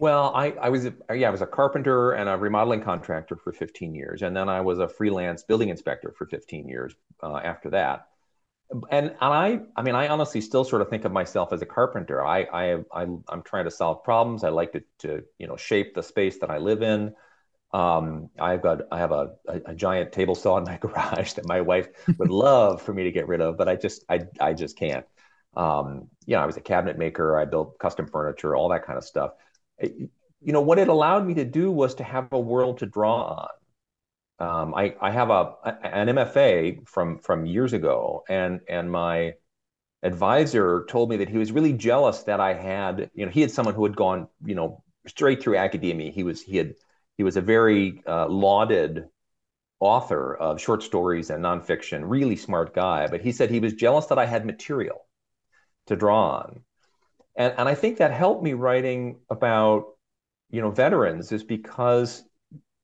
Well, 0.00 0.32
I, 0.34 0.50
I 0.52 0.68
was 0.68 0.86
a, 0.86 0.94
yeah, 1.12 1.28
I 1.28 1.30
was 1.30 1.42
a 1.42 1.46
carpenter 1.46 2.12
and 2.12 2.28
a 2.28 2.36
remodeling 2.36 2.82
contractor 2.82 3.36
for 3.36 3.52
15 3.52 3.94
years, 3.94 4.22
and 4.22 4.36
then 4.36 4.48
I 4.48 4.60
was 4.60 4.78
a 4.78 4.88
freelance 4.88 5.42
building 5.42 5.70
inspector 5.70 6.12
for 6.16 6.26
15 6.26 6.68
years 6.68 6.94
uh, 7.22 7.36
after 7.36 7.70
that 7.70 8.06
and 8.70 8.84
and 8.90 9.16
I 9.20 9.60
I 9.76 9.82
mean 9.82 9.94
I 9.94 10.08
honestly 10.08 10.40
still 10.40 10.64
sort 10.64 10.82
of 10.82 10.90
think 10.90 11.04
of 11.04 11.12
myself 11.12 11.52
as 11.52 11.62
a 11.62 11.66
carpenter. 11.66 12.24
I 12.26 12.42
I, 12.44 12.78
I 12.92 13.02
am 13.04 13.42
trying 13.44 13.66
to 13.66 13.70
solve 13.72 14.04
problems. 14.04 14.44
I 14.44 14.50
like 14.50 14.72
to 14.72 14.82
to 15.00 15.24
you 15.38 15.46
know 15.48 15.56
shape 15.56 15.94
the 15.94 16.02
space 16.02 16.38
that 16.40 16.50
I 16.50 16.58
live 16.58 16.82
in. 16.82 17.14
Um, 17.72 18.30
I've 18.40 18.62
got 18.62 18.82
I 18.90 18.98
have 18.98 19.12
a, 19.12 19.32
a, 19.46 19.60
a 19.66 19.74
giant 19.74 20.12
table 20.12 20.34
saw 20.34 20.56
in 20.58 20.64
my 20.64 20.78
garage 20.80 21.34
that 21.34 21.46
my 21.46 21.60
wife 21.60 21.88
would 22.18 22.30
love 22.30 22.80
for 22.82 22.94
me 22.94 23.04
to 23.04 23.12
get 23.12 23.28
rid 23.28 23.40
of, 23.40 23.58
but 23.58 23.68
I 23.68 23.76
just 23.76 24.04
I 24.08 24.20
I 24.40 24.54
just 24.54 24.76
can't. 24.78 25.04
Um, 25.56 26.08
you 26.26 26.36
know, 26.36 26.42
I 26.42 26.46
was 26.46 26.56
a 26.56 26.60
cabinet 26.62 26.98
maker. 26.98 27.38
I 27.38 27.44
built 27.44 27.78
custom 27.78 28.06
furniture, 28.06 28.54
all 28.56 28.68
that 28.70 28.84
kind 28.86 28.96
of 28.98 29.04
stuff. 29.04 29.32
You 29.80 30.52
know, 30.52 30.60
what 30.60 30.78
it 30.78 30.88
allowed 30.88 31.26
me 31.26 31.34
to 31.34 31.44
do 31.44 31.70
was 31.70 31.96
to 31.96 32.04
have 32.04 32.32
a 32.32 32.40
world 32.40 32.78
to 32.78 32.86
draw 32.86 33.22
on 33.22 33.48
um, 34.38 34.74
I, 34.74 34.94
I 35.00 35.10
have 35.10 35.30
a 35.30 35.54
an 35.82 36.08
MFA 36.08 36.86
from 36.86 37.18
from 37.18 37.46
years 37.46 37.72
ago, 37.72 38.24
and 38.28 38.60
and 38.68 38.90
my 38.90 39.34
advisor 40.02 40.86
told 40.88 41.10
me 41.10 41.18
that 41.18 41.28
he 41.28 41.38
was 41.38 41.52
really 41.52 41.72
jealous 41.72 42.22
that 42.24 42.40
I 42.40 42.54
had, 42.54 43.10
you 43.14 43.26
know, 43.26 43.32
he 43.32 43.40
had 43.40 43.50
someone 43.50 43.74
who 43.74 43.84
had 43.84 43.96
gone, 43.96 44.28
you 44.44 44.54
know, 44.54 44.84
straight 45.06 45.42
through 45.42 45.56
academia. 45.56 46.12
He 46.12 46.22
was 46.22 46.42
he 46.42 46.56
had 46.56 46.74
he 47.16 47.24
was 47.24 47.36
a 47.36 47.40
very 47.42 48.02
uh, 48.06 48.28
lauded 48.28 49.06
author 49.80 50.36
of 50.36 50.60
short 50.60 50.82
stories 50.84 51.30
and 51.30 51.44
nonfiction, 51.44 52.02
really 52.04 52.36
smart 52.36 52.74
guy. 52.74 53.08
But 53.08 53.22
he 53.22 53.32
said 53.32 53.50
he 53.50 53.60
was 53.60 53.74
jealous 53.74 54.06
that 54.06 54.18
I 54.18 54.26
had 54.26 54.46
material 54.46 55.06
to 55.86 55.96
draw 55.96 56.38
on, 56.38 56.64
and 57.38 57.54
and 57.56 57.68
I 57.68 57.74
think 57.74 57.98
that 57.98 58.12
helped 58.12 58.42
me 58.42 58.52
writing 58.52 59.20
about 59.30 59.94
you 60.50 60.60
know 60.60 60.70
veterans 60.70 61.32
is 61.32 61.44
because 61.44 62.22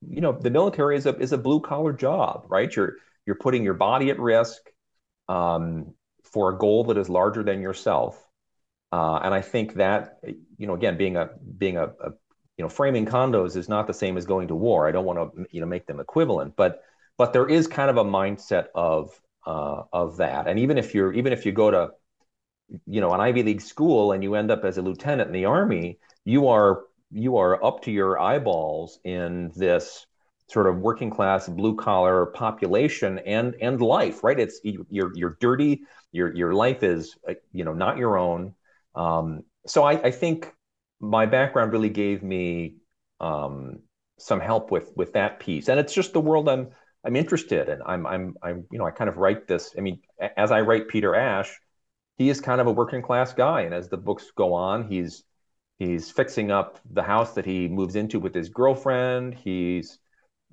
you 0.01 0.21
know 0.21 0.33
the 0.33 0.51
military 0.51 0.97
is 0.97 1.07
a 1.07 1.15
is 1.17 1.33
a 1.33 1.39
blue 1.39 1.61
collar 1.61 1.93
job, 1.93 2.47
right? 2.49 2.75
You're 2.75 2.95
you're 3.27 3.37
putting 3.37 3.65
your 3.65 3.75
body 3.75 4.11
at 4.11 4.19
risk 4.19 4.63
um, 5.29 5.95
for 6.23 6.55
a 6.55 6.59
goal 6.59 6.85
that 6.85 6.97
is 6.97 7.09
larger 7.09 7.43
than 7.43 7.61
yourself, 7.61 8.25
uh, 8.93 9.17
and 9.23 9.35
I 9.35 9.41
think 9.43 9.75
that 9.75 10.21
you 10.57 10.67
know 10.67 10.75
again 10.75 10.97
being 10.97 11.17
a 11.17 11.31
being 11.59 11.77
a, 11.77 11.87
a, 11.87 12.11
you 12.57 12.65
know 12.65 12.69
framing 12.69 13.07
condos 13.07 13.57
is 13.57 13.69
not 13.69 13.89
the 13.89 13.95
same 13.95 14.17
as 14.17 14.25
going 14.25 14.49
to 14.49 14.55
war. 14.55 14.87
I 14.87 14.93
don't 14.93 15.05
want 15.05 15.35
to 15.35 15.47
you 15.51 15.61
know 15.61 15.67
make 15.67 15.87
them 15.87 15.99
equivalent, 15.99 16.55
but 16.57 16.83
but 17.19 17.33
there 17.33 17.49
is 17.49 17.67
kind 17.67 17.91
of 17.91 17.97
a 17.97 18.05
mindset 18.05 18.67
of 18.73 19.21
uh, 19.47 19.83
of 19.93 20.19
that, 20.19 20.47
and 20.47 20.61
even 20.61 20.79
if 20.79 20.95
you're 20.95 21.13
even 21.13 21.33
if 21.33 21.45
you 21.45 21.51
go 21.51 21.73
to 21.73 21.91
you 22.87 23.01
know 23.01 23.13
an 23.13 23.21
Ivy 23.21 23.43
League 23.43 23.61
school 23.61 24.13
and 24.13 24.23
you 24.23 24.35
end 24.35 24.51
up 24.51 24.65
as 24.65 24.79
a 24.79 24.83
lieutenant 24.83 25.29
in 25.29 25.33
the 25.33 25.45
army, 25.45 25.99
you 26.25 26.49
are 26.49 26.85
you 27.11 27.37
are 27.37 27.63
up 27.65 27.83
to 27.83 27.91
your 27.91 28.19
eyeballs 28.19 28.99
in 29.05 29.53
this 29.57 30.07
sort 30.49 30.67
of 30.67 30.79
working 30.79 31.11
class 31.11 31.49
blue 31.49 31.75
collar 31.77 32.27
population 32.27 33.19
and 33.21 33.55
and 33.61 33.81
life 33.81 34.23
right? 34.25 34.39
It's 34.39 34.61
you're 34.63 35.13
you're 35.15 35.37
dirty 35.41 35.83
your 36.13 36.35
your 36.35 36.55
life 36.55 36.83
is 36.83 37.17
uh, 37.29 37.35
you 37.53 37.65
know 37.65 37.75
not 37.75 37.99
your 37.99 38.17
own. 38.19 38.55
Um, 38.95 39.43
so 39.67 39.83
I, 39.83 39.93
I 39.93 40.11
think 40.11 40.53
my 41.01 41.27
background 41.27 41.73
really 41.73 41.89
gave 41.89 42.23
me 42.23 42.77
um, 43.21 43.81
some 44.19 44.41
help 44.41 44.71
with 44.71 44.93
with 44.97 45.13
that 45.15 45.41
piece. 45.41 45.69
And 45.69 45.79
it's 45.81 45.93
just 45.93 46.13
the 46.13 46.21
world 46.21 46.49
i'm 46.49 46.69
i'm 47.05 47.17
interested 47.17 47.69
in. 47.69 47.81
I'm 47.85 48.07
i'm 48.07 48.35
i'm 48.43 48.65
you 48.71 48.79
know 48.79 48.87
i 48.87 48.91
kind 48.91 49.09
of 49.09 49.17
write 49.19 49.47
this 49.47 49.75
i 49.77 49.81
mean 49.81 50.01
as 50.37 50.51
i 50.53 50.61
write 50.61 50.89
peter 50.89 51.15
ash 51.15 51.53
he 52.17 52.29
is 52.29 52.41
kind 52.41 52.61
of 52.61 52.67
a 52.67 52.73
working 52.73 53.03
class 53.03 53.33
guy 53.33 53.63
and 53.63 53.75
as 53.75 53.89
the 53.89 53.97
books 53.97 54.31
go 54.37 54.55
on 54.55 54.89
he's 54.89 55.25
He's 55.79 56.11
fixing 56.11 56.51
up 56.53 56.79
the 56.89 57.03
house 57.03 57.35
that 57.35 57.45
he 57.45 57.69
moves 57.69 57.97
into 57.97 58.21
with 58.21 58.35
his 58.35 58.49
girlfriend. 58.49 59.35
He's 59.35 59.99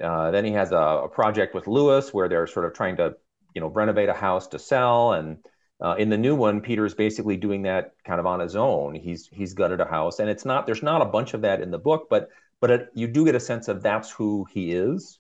uh, 0.04 0.32
then 0.32 0.45
he 0.45 0.52
has 0.54 0.71
a, 0.71 0.76
a, 0.76 1.10
project 1.10 1.54
with 1.54 1.67
Lewis 1.67 2.12
where 2.12 2.28
they're 2.28 2.47
sort 2.47 2.65
of 2.65 2.74
trying 2.74 2.97
to, 2.97 3.13
you 3.54 3.62
know, 3.62 3.67
renovate 3.67 4.10
a 4.10 4.13
house 4.13 4.47
to 4.47 4.58
sell. 4.58 5.13
And 5.13 5.38
uh, 5.80 5.93
in 6.00 6.10
the 6.10 6.17
new 6.17 6.36
one, 6.36 6.62
Peter's 6.62 6.95
basically 6.95 7.38
doing 7.38 7.62
that 7.63 7.91
kind 8.04 8.19
of 8.19 8.26
on 8.26 8.39
his 8.39 8.56
own. 8.56 8.95
He's 8.95 9.28
he's 9.28 9.54
gutted 9.54 9.80
a 9.80 9.86
house, 9.86 10.19
and 10.19 10.28
it's 10.28 10.45
not 10.45 10.65
there's 10.65 10.82
not 10.82 11.04
a 11.04 11.06
bunch 11.06 11.36
of 11.36 11.41
that 11.41 11.62
in 11.62 11.69
the 11.69 11.78
book, 11.78 12.08
but 12.10 12.30
but 12.60 12.71
it, 12.71 12.89
you 12.95 13.08
do 13.08 13.26
get 13.26 13.36
a 13.36 13.39
sense 13.39 13.67
of 13.67 13.84
that's 13.84 14.10
who 14.10 14.45
he 14.52 14.71
is, 14.71 15.19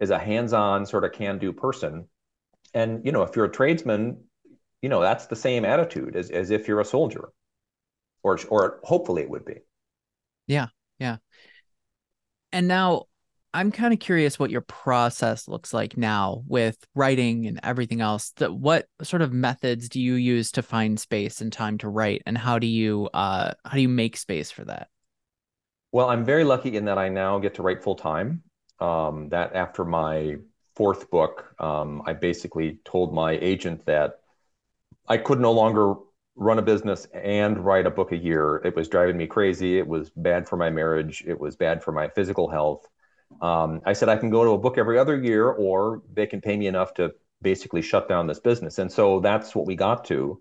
is 0.00 0.10
a 0.10 0.18
hands-on 0.18 0.84
sort 0.84 1.04
of 1.04 1.12
can-do 1.12 1.52
person. 1.52 2.08
And 2.74 3.06
you 3.06 3.12
know, 3.12 3.22
if 3.22 3.36
you're 3.36 3.46
a 3.46 3.50
tradesman, 3.50 4.24
you 4.82 4.88
know 4.88 5.00
that's 5.00 5.26
the 5.26 5.36
same 5.36 5.64
attitude 5.64 6.16
as 6.16 6.30
as 6.30 6.50
if 6.50 6.68
you're 6.68 6.80
a 6.80 6.84
soldier 6.84 7.30
or 8.22 8.38
or 8.48 8.80
hopefully 8.82 9.22
it 9.22 9.30
would 9.30 9.44
be. 9.44 9.56
Yeah, 10.46 10.68
yeah. 10.98 11.18
And 12.52 12.66
now 12.66 13.04
I'm 13.52 13.72
kind 13.72 13.92
of 13.92 14.00
curious 14.00 14.38
what 14.38 14.50
your 14.50 14.60
process 14.60 15.48
looks 15.48 15.74
like 15.74 15.96
now 15.96 16.44
with 16.46 16.76
writing 16.94 17.46
and 17.46 17.58
everything 17.62 18.00
else. 18.00 18.30
That 18.36 18.54
what 18.54 18.86
sort 19.02 19.22
of 19.22 19.32
methods 19.32 19.88
do 19.88 20.00
you 20.00 20.14
use 20.14 20.52
to 20.52 20.62
find 20.62 20.98
space 20.98 21.40
and 21.40 21.52
time 21.52 21.78
to 21.78 21.88
write, 21.88 22.22
and 22.26 22.38
how 22.38 22.58
do 22.58 22.66
you 22.66 23.08
uh 23.12 23.52
how 23.64 23.72
do 23.72 23.80
you 23.80 23.88
make 23.88 24.16
space 24.16 24.50
for 24.50 24.64
that? 24.64 24.88
Well, 25.92 26.08
I'm 26.08 26.24
very 26.24 26.44
lucky 26.44 26.76
in 26.76 26.84
that 26.84 26.98
I 26.98 27.08
now 27.08 27.38
get 27.40 27.54
to 27.54 27.62
write 27.62 27.82
full 27.82 27.96
time. 27.96 28.42
Um, 28.78 29.28
that 29.30 29.54
after 29.54 29.84
my 29.84 30.36
fourth 30.76 31.10
book, 31.10 31.54
um, 31.58 32.02
I 32.06 32.12
basically 32.12 32.78
told 32.84 33.12
my 33.12 33.32
agent 33.32 33.84
that 33.86 34.19
I 35.10 35.16
could 35.16 35.40
no 35.40 35.50
longer 35.50 35.94
run 36.36 36.60
a 36.60 36.62
business 36.62 37.06
and 37.12 37.58
write 37.58 37.84
a 37.84 37.90
book 37.90 38.12
a 38.12 38.16
year. 38.16 38.62
It 38.64 38.76
was 38.76 38.88
driving 38.88 39.16
me 39.16 39.26
crazy. 39.26 39.76
It 39.76 39.86
was 39.86 40.08
bad 40.10 40.48
for 40.48 40.56
my 40.56 40.70
marriage. 40.70 41.24
It 41.26 41.38
was 41.38 41.56
bad 41.56 41.82
for 41.82 41.90
my 41.90 42.08
physical 42.08 42.48
health. 42.48 42.86
Um, 43.42 43.82
I 43.84 43.92
said 43.92 44.08
I 44.08 44.16
can 44.16 44.30
go 44.30 44.44
to 44.44 44.52
a 44.52 44.58
book 44.58 44.78
every 44.78 45.00
other 45.00 45.20
year, 45.20 45.48
or 45.48 46.02
they 46.12 46.26
can 46.26 46.40
pay 46.40 46.56
me 46.56 46.68
enough 46.68 46.94
to 46.94 47.12
basically 47.42 47.82
shut 47.82 48.08
down 48.08 48.28
this 48.28 48.38
business. 48.38 48.78
And 48.78 48.90
so 48.90 49.18
that's 49.18 49.52
what 49.52 49.66
we 49.66 49.74
got 49.74 50.04
to. 50.06 50.40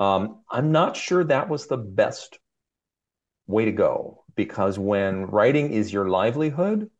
Um, 0.00 0.40
I'm 0.50 0.72
not 0.72 0.96
sure 0.96 1.22
that 1.22 1.48
was 1.48 1.68
the 1.68 1.76
best 1.76 2.40
way 3.46 3.66
to 3.66 3.72
go 3.72 4.24
because 4.34 4.80
when 4.80 5.26
writing 5.26 5.72
is 5.72 5.92
your 5.92 6.08
livelihood, 6.08 6.90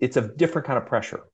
it's 0.00 0.16
a 0.16 0.22
different 0.22 0.66
kind 0.66 0.78
of 0.78 0.86
pressure. 0.86 1.24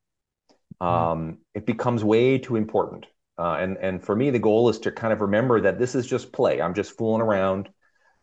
Mm-hmm. 0.83 0.87
Um, 0.87 1.39
it 1.55 1.67
becomes 1.67 2.03
way 2.03 2.39
too 2.39 2.57
important 2.57 3.07
Uh, 3.37 3.57
and 3.61 3.77
and 3.79 4.03
for 4.03 4.15
me, 4.15 4.31
the 4.31 4.39
goal 4.39 4.69
is 4.69 4.79
to 4.81 4.93
kind 4.93 5.13
of 5.13 5.21
remember 5.21 5.61
that 5.61 5.79
this 5.79 5.95
is 5.95 6.07
just 6.07 6.33
play. 6.33 6.61
I'm 6.61 6.75
just 6.75 6.97
fooling 6.97 7.23
around, 7.23 7.69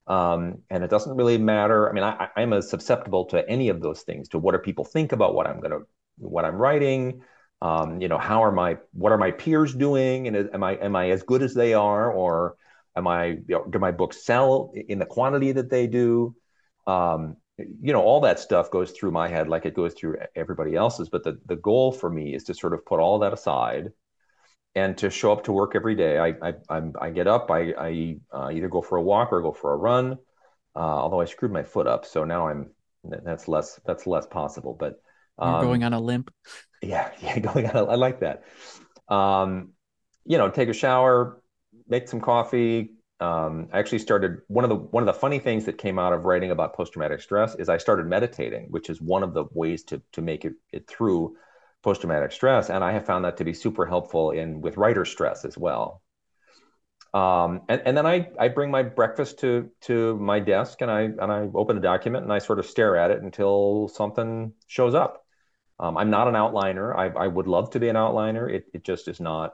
um, 0.08 0.60
and 0.70 0.84
it 0.84 0.90
doesn't 0.90 1.16
really 1.16 1.38
matter. 1.38 1.90
I 1.90 1.94
mean, 1.94 2.04
I, 2.04 2.30
I'm 2.36 2.54
as 2.54 2.70
susceptible 2.70 3.26
to 3.26 3.48
any 3.50 3.70
of 3.70 3.82
those 3.82 4.04
things. 4.04 4.30
To 4.30 4.40
what 4.40 4.54
do 4.54 4.60
people 4.60 4.86
think 4.86 5.12
about 5.12 5.34
what 5.36 5.48
I'm 5.48 5.60
gonna, 5.60 5.80
what 6.18 6.46
I'm 6.46 6.56
writing? 6.56 7.24
Um, 7.62 8.02
you 8.02 8.08
know, 8.08 8.18
how 8.18 8.44
are 8.44 8.52
my, 8.52 8.78
what 8.94 9.12
are 9.12 9.18
my 9.18 9.32
peers 9.32 9.74
doing, 9.76 10.28
and 10.28 10.50
am 10.54 10.64
I 10.64 10.74
am 10.76 10.96
I 10.96 11.10
as 11.12 11.24
good 11.24 11.44
as 11.44 11.54
they 11.54 11.74
are, 11.74 12.12
or 12.12 12.56
am 12.96 13.08
I, 13.08 13.26
you 13.26 13.44
know, 13.50 13.66
do 13.70 13.80
my 13.80 13.92
books 13.92 14.24
sell 14.26 14.72
in 14.76 14.98
the 14.98 15.06
quantity 15.06 15.52
that 15.52 15.70
they 15.70 15.88
do? 15.88 16.36
Um, 16.88 17.36
you 17.58 17.94
know, 17.94 18.02
all 18.02 18.22
that 18.22 18.40
stuff 18.40 18.72
goes 18.72 18.92
through 18.92 19.12
my 19.12 19.28
head 19.28 19.48
like 19.48 19.66
it 19.66 19.76
goes 19.76 19.94
through 19.94 20.18
everybody 20.36 20.76
else's. 20.76 21.10
But 21.10 21.24
the 21.24 21.38
the 21.46 21.58
goal 21.58 21.92
for 21.92 22.10
me 22.10 22.34
is 22.34 22.46
to 22.46 22.54
sort 22.54 22.74
of 22.74 22.86
put 22.86 23.00
all 23.00 23.20
that 23.20 23.34
aside 23.34 23.92
and 24.76 24.98
to 24.98 25.10
show 25.10 25.32
up 25.32 25.44
to 25.46 25.52
work 25.52 25.76
every 25.76 25.96
day. 25.96 26.18
I 26.18 26.36
I, 26.42 26.54
I'm, 26.70 26.94
i 27.00 27.10
get 27.10 27.28
up, 27.28 27.52
I, 27.52 27.74
I 27.78 28.18
uh, 28.34 28.50
either 28.52 28.70
go 28.70 28.82
for 28.82 28.98
a 28.98 29.02
walk 29.02 29.32
or 29.32 29.42
go 29.42 29.52
for 29.52 29.74
a 29.74 29.78
run. 29.78 30.18
Uh, 30.76 30.80
although 30.80 31.20
I 31.20 31.26
screwed 31.26 31.52
my 31.52 31.64
foot 31.64 31.88
up, 31.88 32.06
so 32.06 32.24
now 32.24 32.48
I'm 32.48 32.72
that's 33.04 33.48
less 33.48 33.80
that's 33.86 34.08
less 34.08 34.26
possible. 34.26 34.76
But 34.80 35.02
um, 35.38 35.62
going 35.62 35.84
on 35.84 35.94
a 35.94 36.00
limp. 36.00 36.34
Yeah, 36.82 37.12
yeah, 37.22 37.40
going 37.40 37.68
on. 37.68 37.76
A, 37.76 37.86
I 37.86 37.96
like 37.96 38.22
that. 38.22 38.44
Um, 39.10 39.70
you 40.26 40.38
know, 40.38 40.50
take 40.50 40.70
a 40.70 40.74
shower, 40.74 41.42
make 41.88 42.08
some 42.08 42.22
coffee. 42.22 42.94
Um, 43.20 43.68
I 43.72 43.78
actually 43.80 44.00
started 44.00 44.40
one 44.48 44.64
of 44.64 44.70
the 44.70 44.78
one 44.78 45.04
of 45.04 45.14
the 45.14 45.20
funny 45.20 45.40
things 45.40 45.66
that 45.66 45.78
came 45.78 46.00
out 46.00 46.14
of 46.14 46.24
writing 46.24 46.52
about 46.52 46.74
post 46.74 46.94
traumatic 46.94 47.22
stress 47.22 47.56
is 47.56 47.70
I 47.70 47.78
started 47.78 48.08
meditating, 48.08 48.68
which 48.70 48.90
is 48.90 49.02
one 49.02 49.24
of 49.24 49.34
the 49.34 49.46
ways 49.54 49.84
to 49.86 50.02
to 50.14 50.22
make 50.22 50.46
it, 50.46 50.54
it 50.72 50.88
through 50.88 51.36
post-traumatic 51.84 52.32
stress 52.32 52.70
and 52.70 52.84
i 52.84 52.92
have 52.92 53.06
found 53.06 53.26
that 53.26 53.38
to 53.38 53.44
be 53.44 53.54
super 53.54 53.86
helpful 53.86 54.32
in 54.32 54.62
with 54.62 54.78
writer 54.78 55.06
stress 55.06 55.46
as 55.46 55.58
well 55.58 56.02
um, 57.14 57.64
and, 57.68 57.82
and 57.86 57.98
then 57.98 58.06
I, 58.06 58.30
I 58.40 58.48
bring 58.48 58.72
my 58.72 58.84
breakfast 58.84 59.40
to 59.40 59.70
to 59.82 60.18
my 60.18 60.40
desk 60.40 60.82
and 60.82 60.90
I 60.90 61.02
and 61.02 61.32
I 61.32 61.50
open 61.54 61.78
a 61.78 61.82
document 61.82 62.24
and 62.24 62.32
I 62.32 62.40
sort 62.40 62.60
of 62.60 62.66
stare 62.66 62.96
at 62.96 63.12
it 63.12 63.22
until 63.22 63.90
something 63.90 64.54
shows 64.68 64.96
up. 64.96 65.26
Um, 65.80 65.98
I'm 65.98 66.10
not 66.10 66.28
an 66.28 66.36
outliner. 66.36 66.96
I, 66.96 67.08
I 67.08 67.28
would 67.28 67.48
love 67.48 67.72
to 67.72 67.80
be 67.80 67.90
an 67.90 67.96
outliner. 67.96 68.50
It, 68.50 68.66
it 68.74 68.84
just 68.86 69.08
is 69.08 69.20
not 69.20 69.54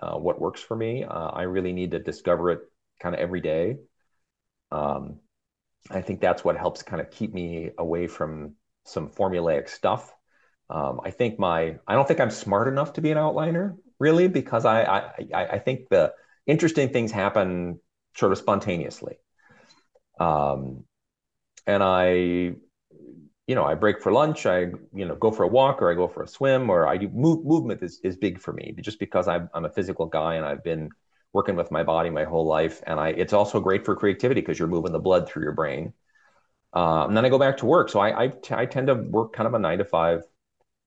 uh, 0.00 0.16
what 0.16 0.40
works 0.40 0.60
for 0.60 0.74
me. 0.74 1.04
Uh, 1.04 1.28
I 1.28 1.42
really 1.42 1.72
need 1.72 1.92
to 1.92 1.98
discover 1.98 2.50
it 2.50 2.60
kind 3.00 3.14
of 3.14 3.20
every 3.20 3.42
day. 3.42 3.76
Um, 4.72 5.20
I 5.90 6.00
think 6.00 6.20
that's 6.20 6.42
what 6.42 6.56
helps 6.56 6.82
kind 6.82 7.00
of 7.00 7.10
keep 7.10 7.32
me 7.32 7.70
away 7.78 8.08
from 8.08 8.54
some 8.86 9.08
formulaic 9.08 9.68
stuff. 9.68 10.12
Um, 10.70 11.00
I 11.04 11.10
think 11.10 11.38
my 11.38 11.78
I 11.86 11.94
don't 11.94 12.06
think 12.06 12.20
I'm 12.20 12.30
smart 12.30 12.68
enough 12.68 12.94
to 12.94 13.00
be 13.00 13.10
an 13.10 13.18
outliner 13.18 13.76
really 13.98 14.28
because 14.28 14.64
I 14.64 14.82
I 14.82 15.54
I 15.54 15.58
think 15.58 15.88
the 15.88 16.12
interesting 16.46 16.90
things 16.90 17.10
happen 17.10 17.80
sort 18.14 18.32
of 18.32 18.38
spontaneously. 18.38 19.18
Um, 20.18 20.84
and 21.66 21.82
I 21.82 22.10
you 23.46 23.54
know 23.54 23.64
I 23.64 23.74
break 23.74 24.02
for 24.02 24.12
lunch 24.12 24.46
I 24.46 24.60
you 24.94 25.06
know 25.06 25.16
go 25.16 25.30
for 25.30 25.44
a 25.44 25.48
walk 25.48 25.80
or 25.82 25.90
I 25.90 25.94
go 25.94 26.08
for 26.08 26.22
a 26.22 26.28
swim 26.28 26.70
or 26.70 26.86
I 26.86 26.96
do 26.96 27.08
move, 27.08 27.44
movement 27.44 27.82
is 27.82 28.00
is 28.04 28.16
big 28.16 28.40
for 28.40 28.52
me 28.52 28.74
just 28.80 28.98
because 28.98 29.28
I'm 29.28 29.48
I'm 29.54 29.64
a 29.64 29.70
physical 29.70 30.06
guy 30.06 30.34
and 30.36 30.44
I've 30.44 30.64
been 30.64 30.90
working 31.32 31.56
with 31.56 31.70
my 31.70 31.82
body 31.84 32.10
my 32.10 32.24
whole 32.24 32.46
life 32.46 32.82
and 32.86 33.00
I 33.00 33.10
it's 33.10 33.32
also 33.32 33.60
great 33.60 33.84
for 33.84 33.96
creativity 33.96 34.40
because 34.40 34.58
you're 34.58 34.68
moving 34.68 34.92
the 34.92 34.98
blood 34.98 35.28
through 35.28 35.44
your 35.44 35.52
brain. 35.52 35.92
Uh, 36.74 37.06
and 37.06 37.16
then 37.16 37.24
I 37.24 37.30
go 37.30 37.38
back 37.38 37.58
to 37.58 37.66
work. 37.66 37.88
So 37.88 38.00
I, 38.00 38.24
I, 38.24 38.28
t- 38.28 38.54
I 38.54 38.66
tend 38.66 38.88
to 38.88 38.94
work 38.94 39.32
kind 39.32 39.46
of 39.46 39.54
a 39.54 39.58
nine 39.58 39.78
to 39.78 39.84
five 39.84 40.22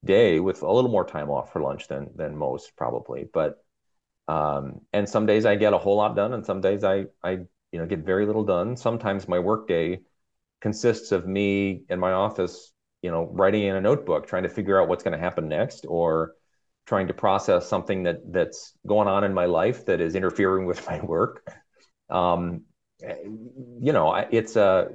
day 0.03 0.39
with 0.39 0.61
a 0.61 0.71
little 0.71 0.89
more 0.89 1.05
time 1.05 1.29
off 1.29 1.51
for 1.53 1.61
lunch 1.61 1.87
than 1.87 2.09
than 2.15 2.35
most 2.35 2.75
probably. 2.75 3.27
But 3.31 3.63
um, 4.27 4.81
and 4.93 5.09
some 5.09 5.25
days 5.25 5.45
i 5.45 5.55
get 5.55 5.73
a 5.73 5.77
whole 5.77 5.97
lot 5.97 6.15
done 6.15 6.33
and 6.33 6.45
some 6.45 6.61
days 6.61 6.83
i 6.83 7.05
i 7.23 7.31
you 7.31 7.79
know 7.79 7.85
get 7.85 7.99
very 7.99 8.25
little 8.25 8.43
done. 8.43 8.77
Sometimes 8.77 9.27
my 9.27 9.39
work 9.39 9.67
day 9.67 10.01
consists 10.61 11.11
of 11.11 11.27
me 11.27 11.83
in 11.89 11.99
my 11.99 12.11
office 12.11 12.71
you 13.01 13.11
know 13.11 13.29
writing 13.31 13.63
in 13.63 13.75
a 13.75 13.81
notebook 13.81 14.27
trying 14.27 14.43
to 14.43 14.49
figure 14.49 14.79
out 14.81 14.87
what's 14.87 15.03
going 15.03 15.17
to 15.17 15.23
happen 15.23 15.47
next 15.47 15.85
or 15.87 16.33
trying 16.85 17.07
to 17.07 17.13
process 17.13 17.67
something 17.67 18.03
that 18.03 18.19
that's 18.31 18.73
going 18.85 19.07
on 19.07 19.23
in 19.23 19.33
my 19.33 19.45
life 19.45 19.85
that 19.85 20.01
is 20.01 20.15
interfering 20.15 20.65
with 20.65 20.85
my 20.89 20.99
work. 20.99 21.47
Um, 22.09 22.63
you 22.99 23.93
know 23.93 24.13
it's 24.31 24.55
a 24.55 24.89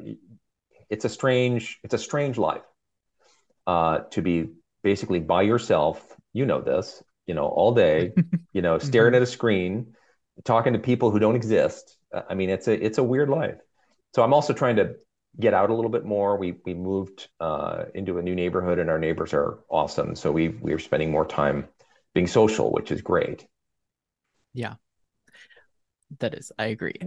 it's 0.89 1.05
a 1.05 1.09
strange 1.09 1.79
it's 1.83 1.95
a 1.95 1.99
strange 1.99 2.39
life 2.39 2.63
uh, 3.67 3.99
to 4.11 4.23
be 4.23 4.51
basically 4.87 5.19
by 5.19 5.43
yourself, 5.43 6.01
you 6.33 6.47
know 6.47 6.61
this, 6.61 7.03
you 7.27 7.35
know, 7.35 7.47
all 7.47 7.75
day, 7.75 8.13
you 8.53 8.63
know, 8.63 8.79
staring 8.79 9.15
mm-hmm. 9.15 9.17
at 9.17 9.23
a 9.23 9.27
screen, 9.27 9.95
talking 10.45 10.75
to 10.75 10.79
people 10.79 11.11
who 11.11 11.19
don't 11.19 11.35
exist. 11.35 11.99
Uh, 12.15 12.23
I 12.31 12.35
mean, 12.35 12.51
it's 12.51 12.69
a 12.69 12.85
it's 12.87 12.99
a 12.99 13.03
weird 13.03 13.29
life. 13.29 13.59
So 14.15 14.23
I'm 14.23 14.33
also 14.33 14.53
trying 14.53 14.77
to 14.77 14.95
get 15.41 15.55
out 15.55 15.71
a 15.71 15.75
little 15.75 15.91
bit 15.91 16.05
more. 16.05 16.39
We 16.39 16.61
we 16.65 16.73
moved 16.73 17.27
uh, 17.41 17.87
into 17.97 18.19
a 18.19 18.23
new 18.23 18.37
neighborhood, 18.37 18.79
and 18.79 18.89
our 18.89 19.01
neighbors 19.01 19.35
are 19.35 19.59
awesome. 19.69 20.15
So 20.15 20.31
we 20.31 20.51
we're 20.51 20.79
spending 20.79 21.11
more 21.11 21.27
time 21.27 21.67
being 22.15 22.29
social, 22.29 22.71
which 22.71 22.93
is 22.93 23.03
great. 23.03 23.45
Yeah, 24.55 24.75
that 26.21 26.33
is. 26.33 26.53
I 26.61 26.67
agree. 26.67 27.01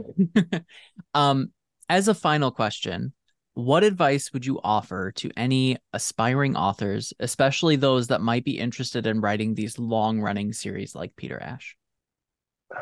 um, 1.13 1.54
as 1.88 2.10
a 2.10 2.13
final 2.13 2.52
question, 2.52 3.13
what 3.60 3.84
advice 3.84 4.34
would 4.34 4.45
you 4.45 4.60
offer 4.63 5.12
to 5.13 5.30
any 5.38 5.78
aspiring 5.93 6.56
authors, 6.56 7.13
especially 7.19 7.76
those 7.76 8.08
that 8.08 8.22
might 8.22 8.43
be 8.43 8.58
interested 8.58 9.06
in 9.06 9.22
writing 9.22 9.54
these 9.54 9.78
long 9.78 10.22
running 10.22 10.54
series 10.54 10.95
like 10.95 11.15
Peter 11.15 11.41
Ash? 11.41 11.76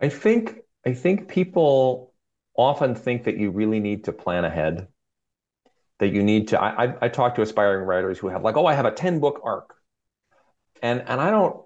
I 0.00 0.08
think 0.08 0.58
I 0.84 0.92
think 0.92 1.28
people 1.28 2.12
often 2.56 2.94
think 2.94 3.24
that 3.24 3.38
you 3.38 3.50
really 3.50 3.80
need 3.80 4.04
to 4.04 4.12
plan 4.12 4.44
ahead. 4.44 4.88
That 5.98 6.08
you 6.08 6.22
need 6.22 6.48
to. 6.48 6.60
I, 6.60 6.84
I, 6.84 6.94
I 7.02 7.08
talk 7.08 7.36
to 7.36 7.42
aspiring 7.42 7.86
writers 7.86 8.18
who 8.18 8.28
have 8.28 8.42
like, 8.42 8.56
oh, 8.56 8.66
I 8.66 8.74
have 8.74 8.84
a 8.84 8.90
ten 8.90 9.20
book 9.20 9.40
arc, 9.44 9.74
and 10.82 11.02
and 11.06 11.20
I 11.20 11.30
don't 11.30 11.64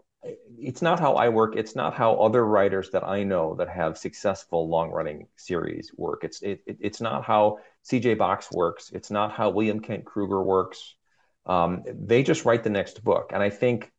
it's 0.58 0.82
not 0.82 1.00
how 1.00 1.14
I 1.14 1.28
work. 1.28 1.56
It's 1.56 1.76
not 1.76 1.94
how 1.94 2.14
other 2.16 2.44
writers 2.44 2.90
that 2.90 3.04
I 3.04 3.22
know 3.22 3.54
that 3.56 3.68
have 3.68 3.98
successful 3.98 4.68
long 4.68 4.90
running 4.90 5.28
series 5.36 5.92
work. 5.96 6.24
It's 6.24 6.42
it, 6.42 6.62
it's 6.66 7.00
not 7.00 7.24
how 7.24 7.58
CJ 7.84 8.18
Box 8.18 8.50
works. 8.52 8.90
It's 8.92 9.10
not 9.10 9.32
how 9.32 9.50
William 9.50 9.80
Kent 9.80 10.04
Krueger 10.04 10.42
works. 10.42 10.94
Um, 11.46 11.82
they 11.86 12.22
just 12.22 12.44
write 12.44 12.64
the 12.64 12.70
next 12.70 13.02
book, 13.02 13.30
and 13.32 13.42
I 13.42 13.50
think 13.50 13.90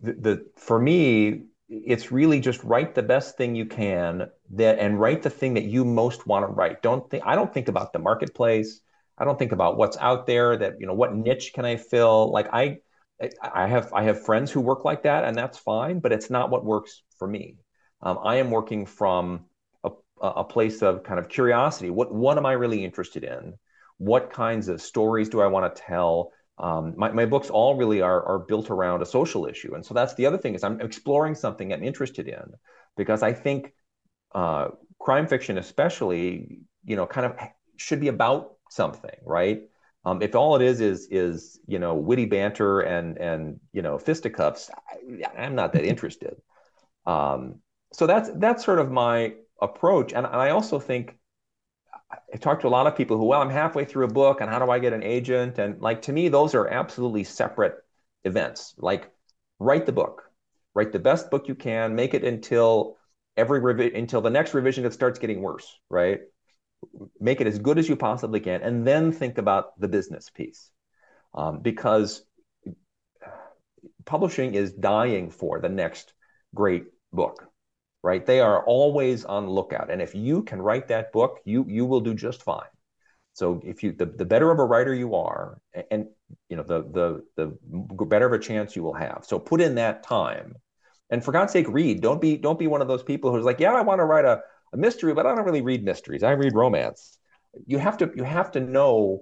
the, 0.00 0.12
the 0.12 0.46
for 0.56 0.78
me, 0.78 1.44
it's 1.68 2.10
really 2.10 2.40
just 2.40 2.62
write 2.64 2.94
the 2.94 3.02
best 3.02 3.36
thing 3.36 3.54
you 3.54 3.66
can 3.66 4.28
that 4.50 4.78
and 4.78 4.98
write 4.98 5.22
the 5.22 5.30
thing 5.30 5.54
that 5.54 5.64
you 5.64 5.84
most 5.84 6.26
want 6.26 6.44
to 6.44 6.52
write. 6.52 6.82
Don't 6.82 7.08
think 7.10 7.22
I 7.26 7.34
don't 7.34 7.52
think 7.52 7.68
about 7.68 7.92
the 7.92 7.98
marketplace. 7.98 8.80
I 9.18 9.24
don't 9.24 9.38
think 9.38 9.52
about 9.52 9.76
what's 9.76 9.98
out 9.98 10.26
there 10.26 10.56
that 10.56 10.80
you 10.80 10.86
know 10.86 10.94
what 10.94 11.14
niche 11.14 11.52
can 11.52 11.64
I 11.64 11.76
fill. 11.76 12.32
Like 12.32 12.48
I 12.52 12.78
I 13.42 13.66
have 13.66 13.92
I 13.92 14.04
have 14.04 14.24
friends 14.24 14.50
who 14.50 14.60
work 14.60 14.84
like 14.84 15.02
that, 15.02 15.24
and 15.24 15.36
that's 15.36 15.58
fine. 15.58 16.00
But 16.00 16.12
it's 16.12 16.30
not 16.30 16.50
what 16.50 16.64
works 16.64 17.02
for 17.18 17.28
me. 17.28 17.56
Um, 18.02 18.18
I 18.22 18.36
am 18.36 18.50
working 18.50 18.86
from 18.86 19.44
a, 19.84 19.90
a 20.22 20.44
place 20.44 20.82
of 20.82 21.02
kind 21.02 21.18
of 21.18 21.28
curiosity. 21.28 21.90
What 21.90 22.12
what 22.14 22.38
am 22.38 22.46
I 22.46 22.52
really 22.52 22.84
interested 22.84 23.24
in? 23.24 23.54
What 23.98 24.32
kinds 24.32 24.68
of 24.68 24.80
stories 24.80 25.28
do 25.28 25.40
I 25.40 25.46
want 25.48 25.74
to 25.74 25.82
tell? 25.82 26.32
Um, 26.58 26.94
my, 26.96 27.10
my 27.12 27.24
books 27.26 27.48
all 27.50 27.76
really 27.76 28.02
are, 28.02 28.22
are 28.24 28.38
built 28.38 28.70
around 28.70 29.00
a 29.00 29.06
social 29.06 29.46
issue. 29.46 29.74
And 29.74 29.84
so 29.84 29.94
that's 29.94 30.14
the 30.14 30.26
other 30.26 30.36
thing 30.36 30.54
is 30.54 30.62
I'm 30.62 30.80
exploring 30.80 31.34
something 31.34 31.72
I'm 31.72 31.82
interested 31.82 32.28
in 32.28 32.42
because 32.98 33.22
I 33.22 33.32
think 33.32 33.72
uh, 34.34 34.68
crime 34.98 35.26
fiction, 35.26 35.58
especially, 35.58 36.60
you 36.84 36.96
know, 36.96 37.06
kind 37.06 37.26
of 37.26 37.36
should 37.76 38.00
be 38.00 38.08
about 38.08 38.52
something, 38.70 39.16
right? 39.24 39.62
Um, 40.04 40.22
if 40.22 40.34
all 40.34 40.56
it 40.56 40.62
is 40.62 40.80
is 40.80 41.08
is 41.10 41.60
you 41.66 41.78
know 41.78 41.94
witty 41.94 42.24
banter 42.24 42.80
and 42.80 43.18
and 43.18 43.60
you 43.72 43.82
know 43.82 43.98
fisticuffs, 43.98 44.70
I, 45.36 45.44
am 45.44 45.54
not 45.54 45.72
that 45.74 45.84
interested. 45.92 46.36
Um, 47.06 47.60
so 47.92 48.06
that's 48.06 48.30
that's 48.36 48.64
sort 48.64 48.78
of 48.78 48.90
my 48.90 49.34
approach, 49.60 50.12
and, 50.12 50.26
and 50.26 50.36
I 50.36 50.50
also 50.50 50.78
think 50.78 51.16
I 52.32 52.36
talked 52.38 52.62
to 52.62 52.68
a 52.68 52.70
lot 52.70 52.86
of 52.86 52.96
people 52.96 53.16
who, 53.16 53.24
well, 53.24 53.40
I'm 53.40 53.50
halfway 53.50 53.84
through 53.84 54.04
a 54.04 54.12
book, 54.12 54.40
and 54.40 54.50
how 54.50 54.58
do 54.58 54.70
I 54.70 54.78
get 54.78 54.92
an 54.92 55.02
agent? 55.02 55.58
And 55.58 55.80
like 55.80 56.02
to 56.02 56.12
me, 56.12 56.28
those 56.28 56.54
are 56.54 56.68
absolutely 56.68 57.24
separate 57.24 57.74
events. 58.24 58.74
Like 58.78 59.10
write 59.58 59.86
the 59.86 59.92
book, 59.92 60.30
write 60.74 60.92
the 60.92 60.98
best 60.98 61.30
book 61.30 61.48
you 61.48 61.54
can, 61.54 61.94
make 61.94 62.14
it 62.14 62.24
until 62.24 62.96
every 63.36 63.60
revi- 63.60 63.96
until 63.96 64.20
the 64.20 64.30
next 64.30 64.54
revision 64.54 64.84
it 64.84 64.92
starts 64.92 65.18
getting 65.18 65.40
worse, 65.40 65.78
right? 65.88 66.20
Make 67.20 67.40
it 67.40 67.46
as 67.46 67.58
good 67.58 67.78
as 67.78 67.88
you 67.88 67.96
possibly 67.96 68.40
can, 68.40 68.62
and 68.62 68.86
then 68.86 69.12
think 69.12 69.38
about 69.38 69.78
the 69.78 69.88
business 69.88 70.30
piece. 70.30 70.70
Um, 71.34 71.60
because 71.60 72.22
publishing 74.04 74.54
is 74.54 74.72
dying 74.72 75.30
for 75.30 75.60
the 75.60 75.68
next 75.68 76.12
great 76.54 76.84
book, 77.12 77.46
right? 78.02 78.24
They 78.24 78.40
are 78.40 78.64
always 78.64 79.24
on 79.24 79.48
lookout. 79.48 79.90
And 79.90 80.02
if 80.02 80.14
you 80.14 80.42
can 80.42 80.60
write 80.60 80.88
that 80.88 81.12
book, 81.12 81.38
you 81.44 81.64
you 81.68 81.86
will 81.86 82.00
do 82.00 82.14
just 82.14 82.42
fine. 82.42 82.72
So 83.32 83.60
if 83.64 83.82
you 83.82 83.92
the, 83.92 84.06
the 84.06 84.24
better 84.24 84.50
of 84.50 84.58
a 84.58 84.64
writer 84.64 84.92
you 84.92 85.14
are, 85.14 85.60
and, 85.90 86.06
you 86.48 86.56
know, 86.56 86.64
the 86.64 86.82
the 86.82 87.22
the 87.36 88.04
better 88.06 88.26
of 88.26 88.32
a 88.32 88.38
chance 88.38 88.74
you 88.74 88.82
will 88.82 88.94
have. 88.94 89.24
So 89.26 89.38
put 89.38 89.60
in 89.60 89.76
that 89.76 90.02
time, 90.02 90.56
and 91.10 91.24
for 91.24 91.32
God's 91.32 91.52
sake, 91.52 91.68
read. 91.68 92.00
Don't 92.00 92.20
be 92.20 92.36
don't 92.36 92.58
be 92.58 92.66
one 92.66 92.82
of 92.82 92.88
those 92.88 93.04
people 93.04 93.30
who's 93.30 93.44
like, 93.44 93.60
yeah, 93.60 93.72
I 93.72 93.82
want 93.82 94.00
to 94.00 94.04
write 94.04 94.24
a, 94.24 94.42
a 94.72 94.76
mystery, 94.76 95.14
but 95.14 95.26
I 95.26 95.34
don't 95.34 95.44
really 95.44 95.62
read 95.62 95.84
mysteries. 95.84 96.22
I 96.22 96.32
read 96.32 96.54
romance. 96.54 97.18
You 97.66 97.78
have 97.78 97.96
to 97.98 98.10
you 98.14 98.24
have 98.24 98.52
to 98.52 98.60
know, 98.60 99.20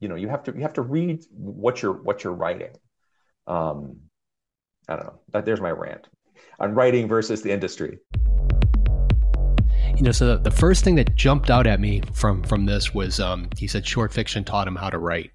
you 0.00 0.08
know, 0.08 0.14
you 0.14 0.28
have 0.28 0.44
to 0.44 0.52
you 0.52 0.62
have 0.62 0.74
to 0.74 0.82
read 0.82 1.24
what 1.30 1.82
you're 1.82 2.02
what 2.02 2.24
you're 2.24 2.32
writing. 2.32 2.74
Um, 3.46 4.00
I 4.88 4.96
don't 4.96 5.06
know. 5.06 5.20
That, 5.32 5.44
there's 5.44 5.60
my 5.60 5.70
rant 5.70 6.08
on 6.58 6.74
writing 6.74 7.08
versus 7.08 7.42
the 7.42 7.52
industry 7.52 7.98
you 9.96 10.02
know, 10.02 10.12
so 10.12 10.36
the, 10.36 10.50
first 10.50 10.82
thing 10.82 10.96
that 10.96 11.14
jumped 11.14 11.50
out 11.50 11.66
at 11.66 11.80
me 11.80 12.02
from 12.12 12.42
from 12.42 12.66
this 12.66 12.92
was 12.92 13.20
um, 13.20 13.48
he 13.56 13.66
said 13.68 13.86
short 13.86 14.12
fiction 14.12 14.42
taught 14.42 14.66
him 14.66 14.76
how 14.76 14.90
to 14.90 14.98
write. 14.98 15.30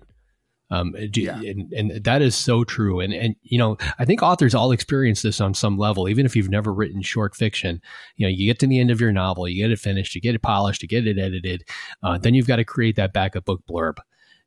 Um, 0.72 0.94
yeah. 1.16 1.36
and, 1.36 1.72
and 1.74 2.04
that 2.04 2.22
is 2.22 2.36
so 2.36 2.64
true. 2.64 3.00
And 3.00 3.14
and 3.14 3.36
you 3.42 3.58
know, 3.58 3.78
I 3.98 4.06
think 4.06 4.22
authors 4.22 4.54
all 4.54 4.72
experience 4.72 5.22
this 5.22 5.42
on 5.42 5.54
some 5.54 5.78
level, 5.78 6.08
even 6.08 6.26
if 6.26 6.36
you've 6.36 6.50
never 6.50 6.74
written 6.74 7.02
short 7.02 7.36
fiction. 7.36 7.82
You 8.18 8.28
know, 8.28 8.32
you 8.32 8.46
get 8.46 8.60
to 8.60 8.68
the 8.68 8.80
end 8.80 8.92
of 8.92 9.02
your 9.02 9.12
novel, 9.12 9.48
you 9.48 9.64
get 9.64 9.72
it 9.72 9.80
finished, 9.80 10.16
you 10.16 10.22
get 10.22 10.36
it 10.36 10.42
polished, 10.42 10.82
you 10.82 10.88
get 10.88 11.08
it 11.08 11.18
edited, 11.18 11.64
uh, 12.04 12.18
then 12.18 12.34
you've 12.34 12.48
got 12.48 12.58
to 12.58 12.66
create 12.66 12.96
that 12.98 13.14
backup 13.14 13.46
book 13.46 13.62
blurb 13.70 13.98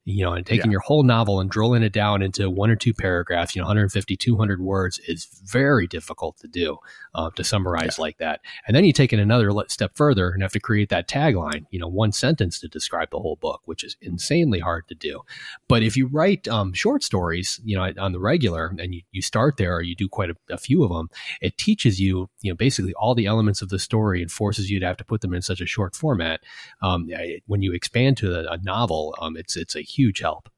you 0.04 0.24
know, 0.24 0.32
and 0.32 0.44
taking 0.44 0.70
yeah. 0.70 0.72
your 0.72 0.80
whole 0.80 1.04
novel 1.04 1.38
and 1.38 1.48
drilling 1.48 1.82
it 1.82 1.92
down 1.92 2.22
into 2.22 2.50
one 2.50 2.70
or 2.70 2.76
two 2.76 2.92
paragraphs, 2.92 3.54
you 3.54 3.62
know, 3.62 3.66
150, 3.66 4.16
200 4.16 4.60
words 4.60 4.98
is 5.06 5.26
very 5.44 5.86
difficult 5.86 6.36
to 6.38 6.48
do, 6.48 6.78
uh, 7.14 7.30
to 7.36 7.44
summarize 7.44 7.98
yeah. 7.98 8.02
like 8.02 8.18
that. 8.18 8.40
And 8.66 8.76
then 8.76 8.84
you 8.84 8.92
take 8.92 9.12
it 9.12 9.20
another 9.20 9.52
step 9.68 9.92
further 9.94 10.30
and 10.30 10.42
have 10.42 10.52
to 10.52 10.60
create 10.60 10.88
that 10.88 11.08
tagline, 11.08 11.66
you 11.70 11.78
know, 11.78 11.86
one 11.86 12.10
sentence 12.10 12.58
to 12.60 12.68
describe 12.68 13.10
the 13.10 13.20
whole 13.20 13.36
book, 13.36 13.62
which 13.66 13.84
is 13.84 13.96
insanely 14.00 14.58
hard 14.58 14.88
to 14.88 14.94
do. 14.96 15.20
But 15.68 15.84
if 15.84 15.96
you 15.96 16.08
write 16.08 16.48
um, 16.48 16.72
short 16.72 17.04
stories, 17.04 17.60
you 17.64 17.76
know, 17.76 17.92
on 17.98 18.12
the 18.12 18.20
regular 18.20 18.74
and 18.78 18.94
you, 18.94 19.02
you 19.12 19.22
start 19.22 19.56
there 19.56 19.76
or 19.76 19.82
you 19.82 19.94
do 19.94 20.08
quite 20.08 20.30
a, 20.30 20.36
a 20.50 20.58
few 20.58 20.82
of 20.82 20.90
them, 20.90 21.10
it 21.40 21.58
teaches 21.58 22.00
you, 22.00 22.28
you 22.40 22.50
know, 22.50 22.56
basically 22.56 22.92
all 22.94 23.14
the 23.14 23.26
elements 23.26 23.62
of 23.62 23.68
the 23.68 23.78
story 23.78 24.20
and 24.20 24.32
forces 24.32 24.68
you 24.68 24.80
to 24.80 24.86
have 24.86 24.96
to 24.96 25.04
put 25.04 25.20
them 25.20 25.32
in 25.32 25.42
such 25.42 25.60
a 25.60 25.66
short 25.66 25.94
format. 25.94 26.40
Um, 26.82 27.08
when 27.46 27.62
you 27.62 27.72
expand 27.72 28.16
to 28.16 28.34
a, 28.34 28.54
a 28.54 28.58
novel, 28.58 29.14
um, 29.20 29.36
it's, 29.36 29.56
it's 29.56 29.76
a 29.76 29.91
huge 29.94 30.20
help. 30.20 30.48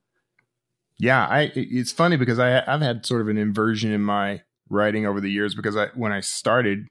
Yeah, 0.98 1.26
I 1.26 1.52
it's 1.54 1.92
funny 1.92 2.16
because 2.16 2.38
I 2.38 2.62
I've 2.66 2.80
had 2.80 3.04
sort 3.04 3.20
of 3.20 3.28
an 3.28 3.38
inversion 3.38 3.90
in 3.92 4.02
my 4.02 4.42
writing 4.70 5.06
over 5.06 5.20
the 5.20 5.30
years 5.30 5.54
because 5.54 5.76
I 5.76 5.88
when 5.94 6.12
I 6.12 6.20
started 6.20 6.86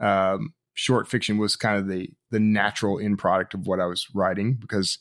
um, 0.00 0.54
short 0.74 1.08
fiction 1.08 1.38
was 1.38 1.56
kind 1.56 1.78
of 1.78 1.88
the 1.88 2.10
the 2.30 2.40
natural 2.40 2.98
end 2.98 3.18
product 3.18 3.54
of 3.54 3.66
what 3.66 3.80
I 3.80 3.86
was 3.86 4.06
writing 4.14 4.56
because 4.60 4.98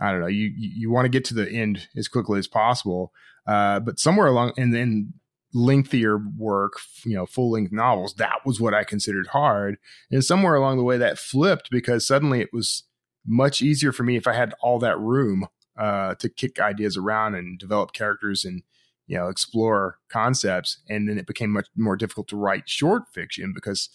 I 0.00 0.10
don't 0.10 0.20
know 0.20 0.26
you 0.26 0.52
you 0.56 0.90
want 0.90 1.04
to 1.04 1.10
get 1.10 1.24
to 1.26 1.34
the 1.34 1.50
end 1.50 1.88
as 1.96 2.08
quickly 2.08 2.38
as 2.38 2.48
possible 2.48 3.12
uh, 3.46 3.80
but 3.80 3.98
somewhere 3.98 4.26
along 4.26 4.52
and 4.56 4.74
then 4.74 5.14
lengthier 5.52 6.18
work 6.36 6.72
you 7.04 7.14
know 7.14 7.26
full 7.26 7.52
length 7.52 7.70
novels 7.70 8.14
that 8.14 8.40
was 8.44 8.60
what 8.60 8.74
I 8.74 8.82
considered 8.82 9.28
hard 9.28 9.76
and 10.10 10.24
somewhere 10.24 10.56
along 10.56 10.78
the 10.78 10.84
way 10.84 10.98
that 10.98 11.18
flipped 11.18 11.70
because 11.70 12.04
suddenly 12.04 12.40
it 12.40 12.50
was 12.52 12.82
much 13.24 13.62
easier 13.62 13.92
for 13.92 14.02
me 14.02 14.16
if 14.16 14.26
I 14.26 14.32
had 14.32 14.52
all 14.60 14.80
that 14.80 14.98
room 14.98 15.46
uh, 15.76 16.14
to 16.16 16.28
kick 16.28 16.60
ideas 16.60 16.96
around 16.96 17.34
and 17.34 17.58
develop 17.58 17.92
characters 17.92 18.44
and 18.44 18.62
you 19.06 19.16
know 19.16 19.28
explore 19.28 19.98
concepts. 20.08 20.78
And 20.88 21.08
then 21.08 21.18
it 21.18 21.26
became 21.26 21.50
much 21.50 21.66
more 21.76 21.96
difficult 21.96 22.28
to 22.28 22.36
write 22.36 22.68
short 22.68 23.04
fiction 23.12 23.52
because 23.54 23.88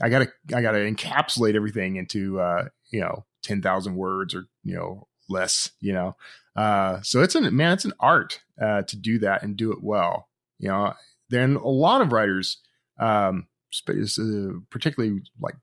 i 0.00 0.08
gotta 0.08 0.28
i 0.54 0.62
gotta 0.62 0.78
encapsulate 0.78 1.54
everything 1.54 1.96
into 1.96 2.40
uh 2.40 2.68
you 2.90 3.00
know 3.00 3.24
10,000 3.42 3.94
words 3.96 4.34
or 4.34 4.44
you 4.64 4.74
know 4.74 5.06
less 5.28 5.70
you 5.80 5.92
know? 5.92 6.16
Uh 6.56 7.00
so 7.02 7.22
it's 7.22 7.34
an 7.34 7.54
man 7.54 7.72
it's 7.72 7.84
an 7.84 7.92
art 8.00 8.40
uh 8.60 8.82
to 8.82 8.96
do 8.96 9.18
that 9.18 9.42
and 9.42 9.56
do 9.56 9.72
it 9.72 9.82
well 9.82 10.28
you 10.58 10.68
know? 10.68 10.94
Then 11.30 11.56
a 11.56 11.68
lot 11.68 12.00
of 12.00 12.12
writers 12.12 12.58
um 12.98 13.46
uh, 13.86 14.58
particularly 14.70 15.20
like 15.40 15.56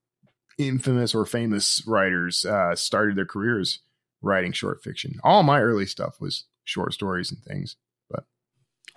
infamous 0.57 1.15
or 1.15 1.25
famous 1.25 1.83
writers 1.87 2.45
uh 2.45 2.75
started 2.75 3.15
their 3.17 3.25
careers 3.25 3.79
writing 4.25 4.51
short 4.51 4.83
fiction. 4.83 5.19
All 5.23 5.43
my 5.43 5.61
early 5.61 5.85
stuff 5.85 6.19
was 6.19 6.45
short 6.65 6.93
stories 6.93 7.31
and 7.31 7.41
things. 7.43 7.77
But 8.09 8.25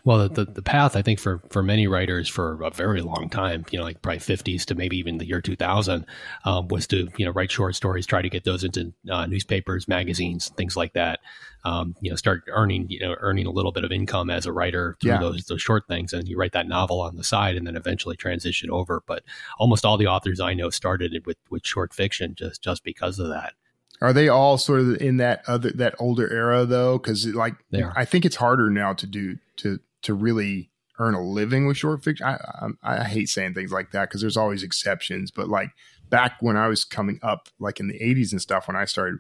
well, 0.04 0.28
the 0.28 0.46
the 0.46 0.62
path 0.62 0.96
I 0.96 1.02
think 1.02 1.20
for 1.20 1.42
for 1.50 1.62
many 1.62 1.86
writers 1.86 2.28
for 2.28 2.62
a 2.62 2.70
very 2.70 3.02
long 3.02 3.28
time, 3.28 3.66
you 3.70 3.78
know, 3.78 3.84
like 3.84 4.00
probably 4.00 4.20
fifties 4.20 4.64
to 4.66 4.74
maybe 4.74 4.96
even 4.96 5.18
the 5.18 5.26
year 5.26 5.42
two 5.42 5.54
thousand, 5.54 6.06
um, 6.44 6.68
was 6.68 6.86
to 6.88 7.08
you 7.18 7.26
know 7.26 7.32
write 7.32 7.50
short 7.50 7.74
stories, 7.74 8.06
try 8.06 8.22
to 8.22 8.30
get 8.30 8.44
those 8.44 8.64
into 8.64 8.92
uh, 9.10 9.26
newspapers, 9.26 9.86
magazines, 9.86 10.48
things 10.56 10.76
like 10.76 10.94
that. 10.94 11.20
Um, 11.64 11.94
you 12.00 12.08
know, 12.08 12.16
start 12.16 12.44
earning 12.48 12.86
you 12.88 13.00
know 13.00 13.16
earning 13.18 13.46
a 13.46 13.50
little 13.50 13.72
bit 13.72 13.84
of 13.84 13.92
income 13.92 14.30
as 14.30 14.46
a 14.46 14.52
writer 14.52 14.96
through 15.00 15.12
yeah. 15.12 15.18
those 15.18 15.44
those 15.44 15.62
short 15.62 15.86
things, 15.88 16.14
and 16.14 16.26
you 16.26 16.38
write 16.38 16.52
that 16.52 16.68
novel 16.68 17.02
on 17.02 17.16
the 17.16 17.24
side, 17.24 17.56
and 17.56 17.66
then 17.66 17.76
eventually 17.76 18.16
transition 18.16 18.70
over. 18.70 19.02
But 19.06 19.24
almost 19.58 19.84
all 19.84 19.98
the 19.98 20.06
authors 20.06 20.40
I 20.40 20.54
know 20.54 20.70
started 20.70 21.26
with 21.26 21.36
with 21.50 21.66
short 21.66 21.92
fiction 21.92 22.34
just 22.34 22.62
just 22.62 22.82
because 22.82 23.18
of 23.18 23.28
that. 23.28 23.52
Are 24.01 24.12
they 24.12 24.28
all 24.28 24.59
sort 24.59 24.80
of 24.80 25.01
in 25.01 25.16
that 25.16 25.42
other 25.46 25.70
that 25.72 25.94
older 25.99 26.32
era 26.32 26.64
though? 26.64 26.99
Because 26.99 27.26
like 27.26 27.55
I 27.96 28.05
think 28.05 28.24
it's 28.24 28.36
harder 28.36 28.70
now 28.70 28.92
to 28.92 29.07
do 29.07 29.38
to 29.59 29.80
to 30.03 30.14
really 30.14 30.70
earn 31.01 31.14
a 31.14 31.22
living 31.22 31.66
with 31.66 31.76
short 31.76 32.03
fiction. 32.05 32.26
I 32.26 32.38
I, 32.82 32.99
I 32.99 33.05
hate 33.05 33.28
saying 33.28 33.55
things 33.55 33.72
like 33.72 33.90
that 33.92 34.09
because 34.09 34.20
there's 34.20 34.36
always 34.36 34.62
exceptions. 34.62 35.30
But 35.30 35.49
like 35.49 35.70
back 36.09 36.36
when 36.40 36.57
I 36.57 36.68
was 36.68 36.84
coming 36.84 37.18
up, 37.22 37.49
like 37.59 37.80
in 37.80 37.88
the 37.88 37.99
'80s 37.99 38.32
and 38.32 38.40
stuff, 38.40 38.68
when 38.68 38.76
I 38.76 38.84
started 38.84 39.18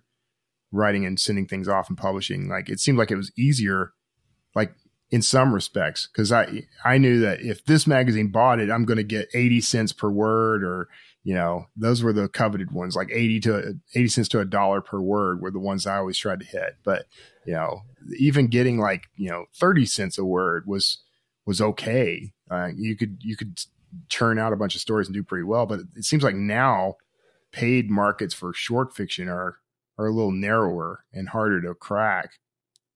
writing 0.70 1.04
and 1.04 1.18
sending 1.18 1.46
things 1.46 1.68
off 1.68 1.88
and 1.88 1.98
publishing, 1.98 2.48
like 2.48 2.68
it 2.68 2.78
seemed 2.78 2.98
like 2.98 3.10
it 3.10 3.16
was 3.16 3.32
easier. 3.36 3.92
Like 4.54 4.72
in 5.10 5.22
some 5.22 5.54
respects 5.54 6.06
because 6.06 6.30
I 6.30 6.64
I 6.84 6.98
knew 6.98 7.20
that 7.20 7.40
if 7.40 7.64
this 7.64 7.86
magazine 7.86 8.28
bought 8.28 8.60
it, 8.60 8.70
I'm 8.70 8.84
going 8.84 8.98
to 8.98 9.04
get 9.04 9.28
80 9.34 9.60
cents 9.62 9.92
per 9.92 10.10
word 10.10 10.62
or 10.62 10.88
you 11.28 11.34
know, 11.34 11.66
those 11.76 12.02
were 12.02 12.14
the 12.14 12.26
coveted 12.26 12.70
ones, 12.70 12.96
like 12.96 13.10
80 13.12 13.40
to 13.40 13.74
80 13.94 14.08
cents 14.08 14.28
to 14.28 14.40
a 14.40 14.46
dollar 14.46 14.80
per 14.80 14.98
word 14.98 15.42
were 15.42 15.50
the 15.50 15.58
ones 15.58 15.86
I 15.86 15.98
always 15.98 16.16
tried 16.16 16.40
to 16.40 16.46
hit. 16.46 16.76
But, 16.84 17.04
you 17.44 17.52
know, 17.52 17.82
even 18.16 18.46
getting 18.46 18.78
like, 18.78 19.10
you 19.14 19.28
know, 19.28 19.44
30 19.54 19.84
cents 19.84 20.16
a 20.16 20.24
word 20.24 20.64
was, 20.66 21.02
was 21.44 21.60
okay. 21.60 22.32
Uh, 22.50 22.68
you 22.74 22.96
could, 22.96 23.18
you 23.20 23.36
could 23.36 23.60
churn 24.08 24.38
out 24.38 24.54
a 24.54 24.56
bunch 24.56 24.74
of 24.74 24.80
stories 24.80 25.06
and 25.06 25.14
do 25.14 25.22
pretty 25.22 25.44
well. 25.44 25.66
But 25.66 25.80
it 25.96 26.04
seems 26.06 26.22
like 26.22 26.34
now 26.34 26.94
paid 27.52 27.90
markets 27.90 28.32
for 28.32 28.54
short 28.54 28.96
fiction 28.96 29.28
are, 29.28 29.58
are 29.98 30.06
a 30.06 30.14
little 30.14 30.32
narrower 30.32 31.04
and 31.12 31.28
harder 31.28 31.60
to 31.60 31.74
crack. 31.74 32.38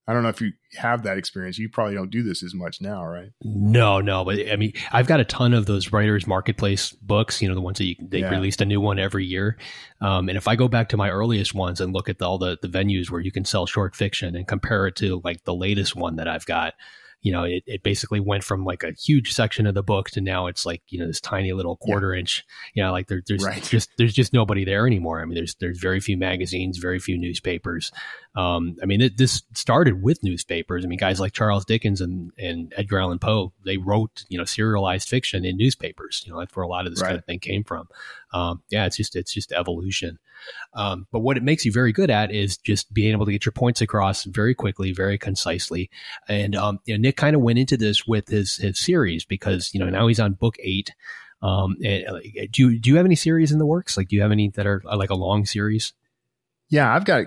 I 0.09 0.13
don't 0.13 0.25
know 0.25 0.31
if 0.31 0.41
you 0.41 0.53
have 0.79 1.05
that 1.05 1.17
experience. 1.17 1.59
You 1.59 1.69
probably 1.69 1.95
don't 1.95 2.11
do 2.11 2.25
this 2.25 2.43
as 2.43 2.55
much 2.55 2.81
now, 2.81 3.05
right? 3.05 3.31
No, 3.45 4.01
no. 4.01 4.25
But 4.25 4.51
I 4.51 4.57
mean, 4.57 4.73
I've 4.91 5.07
got 5.07 5.21
a 5.21 5.25
ton 5.25 5.55
of 5.55 5.67
those 5.67 5.93
writers 5.93 6.27
marketplace 6.27 6.91
books. 6.91 7.41
You 7.41 7.49
know, 7.49 7.55
the 7.55 7.61
ones 7.61 7.79
that 7.79 7.85
you, 7.85 7.95
they 8.01 8.21
yeah. 8.21 8.31
released 8.31 8.61
a 8.61 8.65
new 8.65 8.81
one 8.81 8.99
every 8.99 9.25
year. 9.25 9.57
Um, 10.01 10.29
and 10.29 10.37
if 10.37 10.49
I 10.49 10.57
go 10.57 10.67
back 10.67 10.89
to 10.89 10.97
my 10.97 11.09
earliest 11.09 11.55
ones 11.55 11.81
and 11.81 11.93
look 11.93 12.09
at 12.09 12.19
the, 12.19 12.27
all 12.27 12.39
the 12.39 12.59
the 12.61 12.69
venues 12.69 13.11
where 13.11 13.21
you 13.21 13.31
can 13.31 13.45
sell 13.45 13.65
short 13.67 13.95
fiction 13.95 14.35
and 14.35 14.49
compare 14.49 14.89
it 14.89 14.97
to 14.97 15.21
like 15.23 15.45
the 15.45 15.55
latest 15.55 15.95
one 15.95 16.17
that 16.17 16.27
I've 16.27 16.47
got, 16.47 16.75
you 17.21 17.31
know, 17.31 17.45
it, 17.45 17.63
it 17.67 17.85
basically 17.85 18.19
went 18.19 18.43
from 18.43 18.65
like 18.65 18.83
a 18.83 18.91
huge 18.93 19.33
section 19.33 19.69
of 19.69 19.75
the 19.75 19.83
book 19.85 20.11
to 20.11 20.21
now 20.21 20.49
it's 20.49 20.67
like, 20.67 20.83
you 20.89 20.99
know, 20.99 21.07
this 21.07 21.21
tiny 21.21 21.53
little 21.53 21.77
quarter 21.77 22.13
yeah. 22.13 22.19
inch, 22.19 22.45
you 22.75 22.83
know, 22.83 22.91
like 22.91 23.07
there, 23.07 23.23
there's 23.29 23.45
right. 23.45 23.63
just, 23.63 23.91
there's 23.97 24.13
just 24.13 24.33
nobody 24.33 24.65
there 24.65 24.85
anymore. 24.85 25.23
I 25.23 25.25
mean, 25.25 25.37
there's, 25.37 25.55
there's 25.61 25.79
very 25.79 26.01
few 26.01 26.17
magazines, 26.17 26.79
very 26.79 26.99
few 26.99 27.17
newspapers. 27.17 27.93
Um, 28.35 28.77
I 28.83 28.87
mean, 28.87 29.03
it, 29.03 29.19
this 29.19 29.43
started 29.53 30.03
with 30.03 30.23
newspapers. 30.23 30.85
I 30.85 30.89
mean, 30.89 30.99
guys 30.99 31.21
like 31.21 31.33
Charles 31.33 31.65
Dickens 31.65 32.01
and, 32.01 32.33
and 32.39 32.73
Edgar 32.77 33.01
Allan 33.01 33.19
Poe, 33.19 33.53
they 33.65 33.77
wrote, 33.77 34.25
you 34.29 34.39
know, 34.39 34.45
serialized 34.45 35.09
fiction 35.09 35.45
in 35.45 35.57
newspapers. 35.57 36.23
You 36.25 36.33
know, 36.33 36.39
that's 36.39 36.57
where 36.57 36.65
a 36.65 36.69
lot 36.69 36.87
of 36.87 36.93
this 36.93 37.03
right. 37.03 37.09
kind 37.09 37.19
of 37.19 37.25
thing 37.27 37.41
came 37.41 37.63
from. 37.63 37.89
Um, 38.33 38.63
yeah, 38.71 38.87
it's 38.87 38.97
just, 38.97 39.17
it's 39.17 39.35
just 39.35 39.53
evolution. 39.53 40.19
Um, 40.75 41.07
but 41.13 41.21
what 41.21 41.37
it 41.37 41.43
makes 41.43 41.65
you 41.65 41.73
very 41.73 41.93
good 41.93 42.11
at 42.11 42.33
is 42.33 42.57
just 42.57 42.93
being 42.93 43.13
able 43.13 43.27
to 43.27 43.33
get 43.33 43.45
your 43.45 43.53
points 43.53 43.81
across 43.81 44.25
very 44.25 44.55
quickly, 44.55 44.93
very 44.93 45.19
concisely. 45.19 45.91
And 46.29 46.57
um, 46.57 46.81
you 46.85 46.95
know, 46.95 47.01
Nick 47.01 47.17
kind 47.17 47.37
of 47.37 47.43
went 47.43 47.59
into 47.59 47.77
this 47.77 48.07
with 48.07 48.29
his 48.29 48.57
his 48.57 48.79
series 48.79 49.25
because 49.25 49.71
you 49.73 49.81
know 49.81 49.89
now 49.89 50.07
he's 50.07 50.21
on 50.21 50.33
book 50.33 50.57
eight. 50.61 50.95
Um, 51.43 51.77
and, 51.85 52.07
uh, 52.07 52.19
do 52.51 52.63
you 52.63 52.79
do 52.79 52.91
you 52.91 52.97
have 52.97 53.07
any 53.07 53.17
series 53.17 53.53
in 53.53 53.59
the 53.59 53.67
works? 53.67 53.97
Like, 53.97 54.09
do 54.09 54.17
you 54.17 54.23
have 54.23 54.33
any 54.33 54.49
that 54.51 54.67
are 54.67 54.83
like 54.85 55.11
a 55.11 55.15
long 55.15 55.45
series? 55.45 55.93
Yeah, 56.69 56.93
I've 56.93 57.05
got 57.05 57.27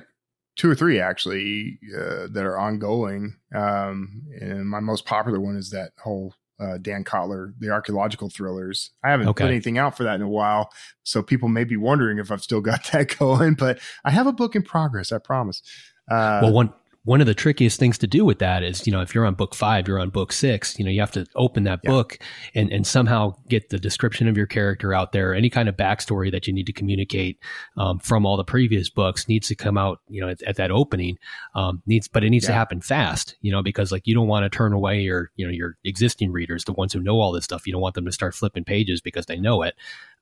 two 0.55 0.69
or 0.69 0.75
three 0.75 0.99
actually 0.99 1.79
uh, 1.95 2.27
that 2.31 2.45
are 2.45 2.57
ongoing. 2.57 3.35
Um, 3.53 4.23
and 4.39 4.67
my 4.67 4.79
most 4.79 5.05
popular 5.05 5.39
one 5.39 5.55
is 5.55 5.69
that 5.71 5.91
whole 5.99 6.33
uh, 6.59 6.77
Dan 6.77 7.03
Kotler, 7.03 7.53
the 7.59 7.69
archaeological 7.69 8.29
thrillers. 8.29 8.91
I 9.03 9.11
haven't 9.11 9.27
okay. 9.29 9.43
put 9.43 9.49
anything 9.49 9.77
out 9.77 9.97
for 9.97 10.03
that 10.03 10.15
in 10.15 10.21
a 10.21 10.29
while, 10.29 10.71
so 11.03 11.21
people 11.21 11.49
may 11.49 11.65
be 11.65 11.77
wondering 11.77 12.17
if 12.17 12.31
I've 12.31 12.43
still 12.43 12.61
got 12.61 12.83
that 12.91 13.17
going. 13.17 13.55
But 13.55 13.79
I 14.03 14.11
have 14.11 14.27
a 14.27 14.33
book 14.33 14.55
in 14.55 14.63
progress. 14.63 15.11
I 15.11 15.17
promise. 15.17 15.61
Uh, 16.09 16.39
well, 16.43 16.53
one 16.53 16.73
one 17.05 17.21
of 17.21 17.27
the 17.27 17.35
trickiest 17.35 17.79
things 17.79 17.99
to 17.99 18.07
do 18.07 18.25
with 18.25 18.39
that 18.39 18.63
is, 18.63 18.85
you 18.85 18.91
know, 18.91 19.01
if 19.01 19.13
you're 19.13 19.25
on 19.25 19.35
book 19.35 19.53
five, 19.53 19.87
you're 19.87 19.99
on 19.99 20.09
book 20.09 20.33
six, 20.33 20.77
you 20.77 20.83
know, 20.83 20.89
you 20.89 20.99
have 20.99 21.11
to 21.11 21.25
open 21.35 21.63
that 21.63 21.79
yeah. 21.83 21.91
book 21.91 22.19
and, 22.55 22.71
and 22.71 22.85
somehow 22.85 23.35
get 23.47 23.69
the 23.69 23.77
description 23.77 24.27
of 24.27 24.35
your 24.35 24.47
character 24.47 24.91
out 24.91 25.11
there. 25.11 25.33
Any 25.33 25.51
kind 25.51 25.69
of 25.69 25.77
backstory 25.77 26.31
that 26.31 26.47
you 26.47 26.53
need 26.53 26.65
to 26.65 26.73
communicate 26.73 27.39
um, 27.77 27.99
from 27.99 28.25
all 28.25 28.37
the 28.37 28.43
previous 28.43 28.89
books 28.89 29.27
needs 29.27 29.47
to 29.49 29.55
come 29.55 29.77
out, 29.77 30.01
you 30.09 30.19
know, 30.19 30.29
at, 30.29 30.41
at 30.43 30.55
that 30.55 30.71
opening. 30.71 31.19
Um, 31.53 31.83
needs, 31.85 32.07
but 32.07 32.23
it 32.23 32.31
needs 32.31 32.45
yeah. 32.45 32.49
to 32.49 32.53
happen 32.55 32.81
fast, 32.81 33.37
you 33.41 33.51
know, 33.51 33.61
because 33.61 33.91
like 33.91 34.07
you 34.07 34.15
don't 34.15 34.27
want 34.27 34.43
to 34.43 34.49
turn 34.55 34.73
away 34.73 35.01
your, 35.01 35.31
you 35.35 35.45
know, 35.45 35.53
your 35.53 35.77
existing 35.85 36.31
readers, 36.31 36.65
the 36.65 36.73
ones 36.73 36.91
who 36.91 36.99
know 36.99 37.19
all 37.19 37.31
this 37.31 37.45
stuff. 37.45 37.67
You 37.67 37.73
don't 37.73 37.81
want 37.81 37.93
them 37.93 38.05
to 38.05 38.11
start 38.11 38.33
flipping 38.33 38.63
pages 38.63 38.99
because 38.99 39.27
they 39.27 39.37
know 39.37 39.61
it. 39.61 39.75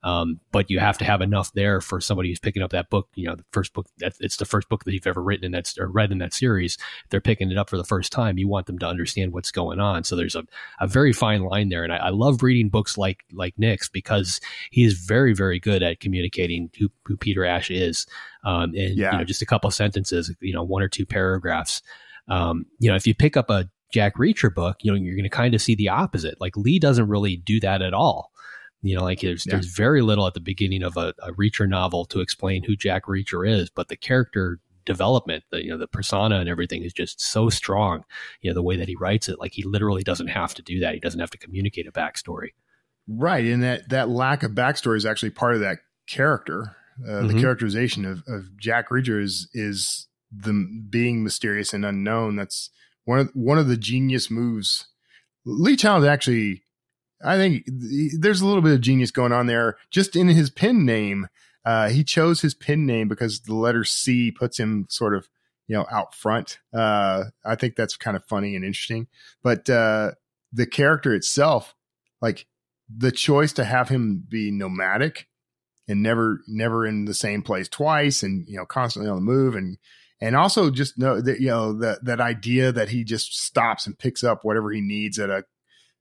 Um, 0.04 0.38
but 0.52 0.70
you 0.70 0.78
have 0.80 0.98
to 0.98 1.04
have 1.04 1.22
enough 1.22 1.50
there 1.54 1.80
for 1.80 1.98
somebody 1.98 2.28
who's 2.28 2.38
picking 2.38 2.62
up 2.62 2.72
that 2.72 2.90
book. 2.90 3.08
You 3.14 3.26
know, 3.26 3.36
the 3.36 3.44
first 3.52 3.72
book 3.72 3.86
that 3.98 4.12
it's 4.20 4.36
the 4.36 4.44
first 4.44 4.68
book 4.68 4.84
that 4.84 4.92
you've 4.92 5.06
ever 5.06 5.22
written 5.22 5.46
and 5.46 5.54
that's 5.54 5.78
or 5.78 5.88
read 5.88 6.12
in 6.12 6.18
that 6.18 6.34
series. 6.34 6.76
They're 7.08 7.22
picking 7.22 7.50
it 7.50 7.56
up 7.56 7.70
for 7.70 7.78
the 7.78 7.84
first 7.84 8.12
time. 8.12 8.36
You 8.36 8.46
want 8.46 8.66
them 8.66 8.78
to 8.80 8.86
understand 8.86 9.32
what's 9.32 9.50
going 9.50 9.80
on. 9.80 10.04
So 10.04 10.14
there's 10.14 10.34
a, 10.34 10.44
a 10.78 10.86
very 10.86 11.14
fine 11.14 11.42
line 11.42 11.70
there. 11.70 11.84
And 11.84 11.92
I, 11.92 11.96
I 11.96 12.08
love 12.10 12.42
reading 12.42 12.68
books 12.68 12.98
like 12.98 13.24
like 13.32 13.54
Nick's 13.56 13.88
because 13.88 14.42
he 14.70 14.84
is 14.84 14.92
very 14.92 15.32
very 15.32 15.58
good 15.58 15.82
at 15.82 16.00
communicating 16.00 16.70
who, 16.78 16.90
who 17.06 17.16
Peter 17.16 17.46
Ash 17.46 17.70
is. 17.70 18.06
Um, 18.44 18.74
and 18.74 18.98
yeah. 18.98 19.12
you 19.12 19.18
know, 19.18 19.24
just 19.24 19.40
a 19.40 19.46
couple 19.46 19.70
sentences, 19.70 20.30
you 20.40 20.52
know, 20.52 20.62
one 20.62 20.82
or 20.82 20.88
two 20.88 21.06
paragraphs. 21.06 21.80
Um, 22.28 22.66
you 22.78 22.90
know, 22.90 22.96
if 22.96 23.06
you 23.06 23.14
pick 23.14 23.38
up 23.38 23.48
a 23.48 23.70
Jack 23.90 24.16
Reacher 24.16 24.54
book, 24.54 24.76
you 24.82 24.92
know, 24.92 24.98
you're 24.98 25.14
going 25.14 25.24
to 25.24 25.30
kind 25.30 25.54
of 25.54 25.62
see 25.62 25.74
the 25.74 25.88
opposite. 25.88 26.40
Like 26.42 26.58
Lee 26.58 26.78
doesn't 26.78 27.08
really 27.08 27.36
do 27.36 27.58
that 27.60 27.80
at 27.80 27.94
all. 27.94 28.32
You 28.84 28.96
know, 28.96 29.02
like 29.02 29.20
there's, 29.20 29.46
yeah. 29.46 29.52
there's 29.52 29.66
very 29.66 30.02
little 30.02 30.26
at 30.26 30.34
the 30.34 30.40
beginning 30.40 30.82
of 30.82 30.96
a, 30.96 31.14
a 31.22 31.32
Reacher 31.32 31.66
novel 31.66 32.04
to 32.06 32.20
explain 32.20 32.62
who 32.62 32.76
Jack 32.76 33.04
Reacher 33.04 33.48
is, 33.48 33.70
but 33.70 33.88
the 33.88 33.96
character 33.96 34.60
development, 34.84 35.44
the 35.50 35.64
you 35.64 35.70
know 35.70 35.78
the 35.78 35.86
persona 35.86 36.38
and 36.38 36.48
everything 36.48 36.82
is 36.82 36.92
just 36.92 37.20
so 37.20 37.48
strong. 37.48 38.04
You 38.40 38.50
know 38.50 38.54
the 38.54 38.62
way 38.62 38.76
that 38.76 38.88
he 38.88 38.96
writes 38.96 39.28
it, 39.28 39.38
like 39.38 39.52
he 39.52 39.62
literally 39.62 40.02
doesn't 40.02 40.28
have 40.28 40.54
to 40.54 40.62
do 40.62 40.80
that. 40.80 40.94
He 40.94 41.00
doesn't 41.00 41.20
have 41.20 41.30
to 41.30 41.38
communicate 41.38 41.86
a 41.86 41.92
backstory. 41.92 42.50
Right, 43.08 43.44
and 43.46 43.62
that 43.62 43.88
that 43.88 44.08
lack 44.08 44.42
of 44.42 44.52
backstory 44.52 44.96
is 44.96 45.06
actually 45.06 45.30
part 45.30 45.54
of 45.54 45.60
that 45.60 45.78
character. 46.06 46.76
Uh, 47.02 47.10
mm-hmm. 47.10 47.28
The 47.28 47.40
characterization 47.40 48.04
of, 48.04 48.22
of 48.28 48.56
Jack 48.58 48.90
Reacher 48.90 49.22
is 49.22 49.48
is 49.54 50.08
the 50.30 50.68
being 50.88 51.24
mysterious 51.24 51.72
and 51.72 51.84
unknown. 51.84 52.36
That's 52.36 52.70
one 53.04 53.18
of 53.20 53.30
one 53.34 53.58
of 53.58 53.68
the 53.68 53.76
genius 53.76 54.30
moves. 54.30 54.86
Lee 55.46 55.76
Child 55.76 56.04
actually 56.04 56.63
I 57.22 57.36
think 57.36 57.64
there's 57.66 58.40
a 58.40 58.46
little 58.46 58.62
bit 58.62 58.74
of 58.74 58.80
genius 58.80 59.10
going 59.10 59.32
on 59.32 59.46
there. 59.46 59.76
Just 59.90 60.16
in 60.16 60.28
his 60.28 60.50
pen 60.50 60.84
name, 60.84 61.28
uh, 61.64 61.88
he 61.88 62.04
chose 62.04 62.40
his 62.40 62.54
pen 62.54 62.86
name 62.86 63.08
because 63.08 63.40
the 63.40 63.54
letter 63.54 63.84
C 63.84 64.30
puts 64.30 64.58
him 64.58 64.86
sort 64.88 65.14
of, 65.14 65.28
you 65.66 65.74
know, 65.74 65.86
out 65.90 66.14
front. 66.14 66.58
Uh, 66.72 67.24
I 67.44 67.54
think 67.54 67.76
that's 67.76 67.96
kind 67.96 68.16
of 68.16 68.24
funny 68.24 68.54
and 68.54 68.64
interesting. 68.64 69.06
But 69.42 69.70
uh, 69.70 70.12
the 70.52 70.66
character 70.66 71.14
itself, 71.14 71.74
like 72.20 72.46
the 72.94 73.12
choice 73.12 73.52
to 73.54 73.64
have 73.64 73.88
him 73.88 74.24
be 74.28 74.50
nomadic 74.50 75.26
and 75.88 76.02
never, 76.02 76.40
never 76.46 76.86
in 76.86 77.06
the 77.06 77.14
same 77.14 77.42
place 77.42 77.68
twice, 77.68 78.22
and 78.22 78.46
you 78.48 78.56
know, 78.56 78.66
constantly 78.66 79.10
on 79.10 79.16
the 79.16 79.22
move, 79.22 79.54
and 79.54 79.78
and 80.20 80.36
also 80.36 80.70
just 80.70 80.98
know 80.98 81.20
that 81.20 81.40
you 81.40 81.48
know 81.48 81.72
that 81.78 82.04
that 82.04 82.20
idea 82.20 82.72
that 82.72 82.90
he 82.90 83.04
just 83.04 83.36
stops 83.38 83.86
and 83.86 83.98
picks 83.98 84.24
up 84.24 84.40
whatever 84.42 84.70
he 84.70 84.80
needs 84.80 85.18
at 85.18 85.30
a 85.30 85.44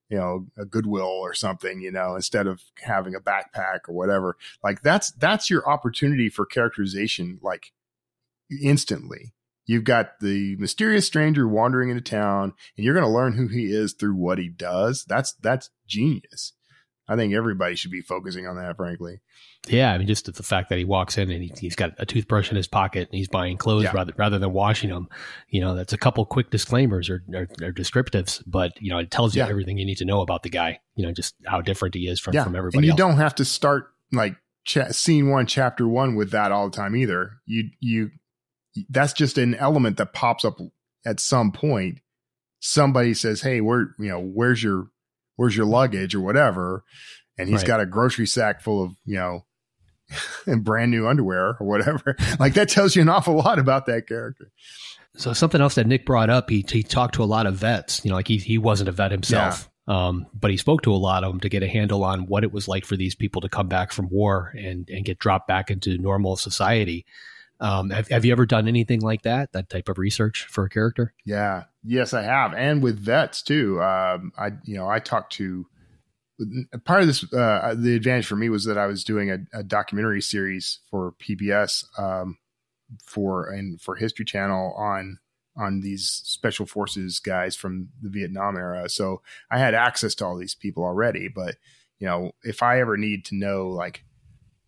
you 0.09 0.17
know 0.17 0.45
a 0.57 0.65
goodwill 0.65 1.05
or 1.05 1.33
something 1.33 1.81
you 1.81 1.91
know 1.91 2.15
instead 2.15 2.47
of 2.47 2.61
having 2.81 3.15
a 3.15 3.19
backpack 3.19 3.79
or 3.87 3.93
whatever. 3.93 4.37
Like 4.63 4.81
that's 4.81 5.11
that's 5.11 5.49
your 5.49 5.67
opportunity 5.69 6.29
for 6.29 6.45
characterization 6.45 7.39
like 7.41 7.71
instantly. 8.61 9.33
You've 9.65 9.85
got 9.85 10.19
the 10.19 10.57
mysterious 10.57 11.07
stranger 11.07 11.47
wandering 11.47 11.89
into 11.89 12.01
town 12.01 12.53
and 12.77 12.83
you're 12.83 12.93
going 12.93 13.05
to 13.05 13.11
learn 13.11 13.37
who 13.37 13.47
he 13.47 13.73
is 13.73 13.93
through 13.93 14.15
what 14.15 14.37
he 14.37 14.49
does. 14.49 15.05
That's 15.05 15.33
that's 15.33 15.69
genius 15.87 16.53
i 17.07 17.15
think 17.15 17.33
everybody 17.33 17.75
should 17.75 17.91
be 17.91 18.01
focusing 18.01 18.47
on 18.47 18.55
that 18.55 18.75
frankly 18.77 19.19
yeah, 19.69 19.93
I 19.93 19.97
mean, 19.97 20.07
just 20.07 20.31
the 20.33 20.43
fact 20.43 20.69
that 20.69 20.77
he 20.77 20.83
walks 20.83 21.17
in 21.17 21.31
and 21.31 21.41
he, 21.41 21.67
has 21.67 21.75
got 21.75 21.93
a 21.97 22.05
toothbrush 22.05 22.49
in 22.49 22.57
his 22.57 22.67
pocket 22.67 23.07
and 23.09 23.17
he's 23.17 23.29
buying 23.29 23.55
clothes 23.55 23.85
yeah. 23.85 23.93
rather 23.93 24.13
rather 24.17 24.37
than 24.37 24.51
washing 24.51 24.89
them. 24.89 25.07
You 25.47 25.61
know, 25.61 25.73
that's 25.73 25.93
a 25.93 25.97
couple 25.97 26.25
quick 26.25 26.49
disclaimers 26.49 27.09
or, 27.09 27.23
or, 27.33 27.43
or 27.61 27.71
descriptives, 27.71 28.43
but 28.45 28.73
you 28.81 28.89
know, 28.89 28.97
it 28.97 29.09
tells 29.09 29.35
you 29.35 29.41
yeah. 29.41 29.47
everything 29.47 29.77
you 29.77 29.85
need 29.85 29.99
to 29.99 30.05
know 30.05 30.21
about 30.21 30.43
the 30.43 30.49
guy. 30.49 30.79
You 30.95 31.05
know, 31.05 31.13
just 31.13 31.35
how 31.45 31.61
different 31.61 31.95
he 31.95 32.07
is 32.07 32.19
from 32.19 32.33
yeah. 32.33 32.43
from 32.43 32.55
everybody. 32.57 32.79
And 32.79 32.85
you 32.85 32.91
else. 32.91 32.97
don't 32.97 33.17
have 33.17 33.35
to 33.35 33.45
start 33.45 33.93
like 34.11 34.35
cha- 34.65 34.91
scene 34.91 35.29
one, 35.29 35.45
chapter 35.45 35.87
one 35.87 36.15
with 36.15 36.31
that 36.31 36.51
all 36.51 36.69
the 36.69 36.75
time 36.75 36.93
either. 36.93 37.37
You 37.45 37.69
you 37.79 38.11
that's 38.89 39.13
just 39.13 39.37
an 39.37 39.55
element 39.55 39.95
that 39.97 40.11
pops 40.11 40.43
up 40.43 40.57
at 41.05 41.21
some 41.21 41.53
point. 41.53 41.99
Somebody 42.59 43.13
says, 43.13 43.41
"Hey, 43.41 43.61
where 43.61 43.95
you 43.97 44.09
know 44.09 44.19
where's 44.19 44.61
your 44.61 44.87
where's 45.35 45.55
your 45.55 45.65
luggage 45.65 46.15
or 46.15 46.21
whatever," 46.21 46.83
and 47.37 47.49
he's 47.49 47.59
right. 47.59 47.67
got 47.67 47.79
a 47.79 47.85
grocery 47.85 48.27
sack 48.27 48.61
full 48.61 48.83
of 48.83 48.95
you 49.05 49.15
know 49.15 49.45
and 50.45 50.63
brand 50.63 50.91
new 50.91 51.07
underwear 51.07 51.57
or 51.59 51.67
whatever. 51.67 52.15
Like 52.39 52.55
that 52.55 52.69
tells 52.69 52.95
you 52.95 53.01
an 53.01 53.09
awful 53.09 53.35
lot 53.35 53.59
about 53.59 53.85
that 53.85 54.07
character. 54.07 54.51
So 55.15 55.33
something 55.33 55.61
else 55.61 55.75
that 55.75 55.87
Nick 55.87 56.05
brought 56.05 56.29
up, 56.29 56.49
he 56.49 56.65
he 56.67 56.83
talked 56.83 57.15
to 57.15 57.23
a 57.23 57.25
lot 57.25 57.45
of 57.45 57.55
vets. 57.55 58.03
You 58.03 58.09
know, 58.09 58.15
like 58.15 58.27
he 58.27 58.37
he 58.37 58.57
wasn't 58.57 58.89
a 58.89 58.91
vet 58.91 59.11
himself, 59.11 59.69
yeah. 59.87 60.07
um, 60.07 60.25
but 60.33 60.51
he 60.51 60.57
spoke 60.57 60.81
to 60.83 60.93
a 60.93 60.97
lot 60.97 61.23
of 61.23 61.31
them 61.31 61.39
to 61.41 61.49
get 61.49 61.63
a 61.63 61.67
handle 61.67 62.03
on 62.03 62.25
what 62.25 62.43
it 62.43 62.51
was 62.51 62.67
like 62.67 62.85
for 62.85 62.97
these 62.97 63.15
people 63.15 63.41
to 63.41 63.49
come 63.49 63.67
back 63.67 63.91
from 63.91 64.09
war 64.09 64.51
and 64.57 64.89
and 64.89 65.05
get 65.05 65.19
dropped 65.19 65.47
back 65.47 65.69
into 65.69 65.97
normal 65.97 66.35
society. 66.35 67.05
Um, 67.63 67.89
have, 67.91 68.09
have 68.09 68.25
you 68.25 68.33
ever 68.33 68.45
done 68.45 68.67
anything 68.67 68.99
like 68.99 69.21
that? 69.21 69.53
That 69.53 69.69
type 69.69 69.87
of 69.87 69.97
research 69.97 70.45
for 70.49 70.65
a 70.65 70.69
character? 70.69 71.13
Yeah, 71.25 71.63
yes, 71.83 72.13
I 72.13 72.23
have, 72.23 72.53
and 72.53 72.83
with 72.83 72.99
vets 72.99 73.41
too. 73.41 73.81
Um, 73.81 74.33
I 74.37 74.51
you 74.65 74.75
know 74.75 74.89
I 74.89 74.99
talked 74.99 75.33
to 75.33 75.65
part 76.83 77.01
of 77.01 77.07
this 77.07 77.23
uh, 77.33 77.73
the 77.77 77.95
advantage 77.95 78.25
for 78.25 78.35
me 78.35 78.49
was 78.49 78.65
that 78.65 78.77
I 78.77 78.87
was 78.87 79.03
doing 79.03 79.31
a, 79.31 79.37
a 79.53 79.63
documentary 79.63 80.21
series 80.21 80.79
for 80.89 81.13
PBS 81.13 81.85
um, 81.97 82.37
for 83.05 83.49
and 83.49 83.79
for 83.79 83.95
History 83.95 84.25
Channel 84.25 84.73
on 84.77 85.19
on 85.55 85.81
these 85.81 86.09
special 86.25 86.65
forces 86.65 87.19
guys 87.19 87.55
from 87.55 87.89
the 88.01 88.09
Vietnam 88.09 88.57
era. 88.57 88.89
So 88.89 89.21
I 89.51 89.59
had 89.59 89.73
access 89.73 90.15
to 90.15 90.25
all 90.25 90.37
these 90.37 90.55
people 90.55 90.83
already. 90.83 91.27
But 91.27 91.55
you 91.99 92.07
know, 92.07 92.31
if 92.43 92.63
I 92.63 92.81
ever 92.81 92.97
need 92.97 93.25
to 93.25 93.35
know, 93.35 93.69
like, 93.69 94.03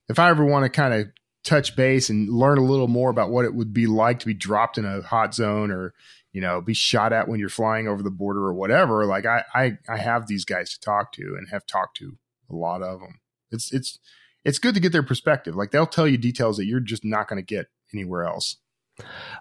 if 0.08 0.20
I 0.20 0.30
ever 0.30 0.46
want 0.46 0.64
to 0.64 0.70
kind 0.70 0.94
of 0.94 1.08
touch 1.46 1.76
base 1.76 2.10
and 2.10 2.30
learn 2.30 2.58
a 2.58 2.64
little 2.64 2.88
more 2.88 3.10
about 3.10 3.30
what 3.30 3.46
it 3.46 3.54
would 3.54 3.74
be 3.74 3.88
like 3.88 4.20
to 4.20 4.26
be 4.26 4.34
dropped 4.34 4.78
in 4.78 4.86
a 4.86 5.02
hot 5.02 5.34
zone 5.34 5.72
or 5.72 5.94
you 6.36 6.42
know, 6.42 6.60
be 6.60 6.74
shot 6.74 7.14
at 7.14 7.30
when 7.30 7.40
you're 7.40 7.48
flying 7.48 7.88
over 7.88 8.04
the 8.04 8.12
border 8.12 8.42
or 8.42 8.54
whatever. 8.54 9.06
Like 9.06 9.26
I, 9.26 9.46
I, 9.54 9.78
I 9.88 9.98
have 9.98 10.28
these 10.28 10.44
guys 10.44 10.74
to 10.74 10.80
talk 10.82 11.14
to 11.14 11.22
and 11.22 11.48
have 11.50 11.66
talked 11.66 11.96
to 12.00 12.18
a 12.50 12.54
lot 12.54 12.82
of 12.82 13.00
them. 13.00 13.22
It's, 13.52 13.72
it's, 13.72 14.00
it's 14.44 14.60
good 14.60 14.74
to 14.74 14.82
get 14.82 14.92
their 14.92 15.02
perspective. 15.02 15.56
Like 15.56 15.72
they'll 15.72 15.88
tell 15.88 16.06
you 16.06 16.18
details 16.18 16.58
that 16.58 16.66
you're 16.66 16.82
just 16.82 17.06
not 17.06 17.30
going 17.30 17.42
to 17.42 17.56
get 17.56 17.68
anywhere 17.94 18.26
else. 18.26 18.58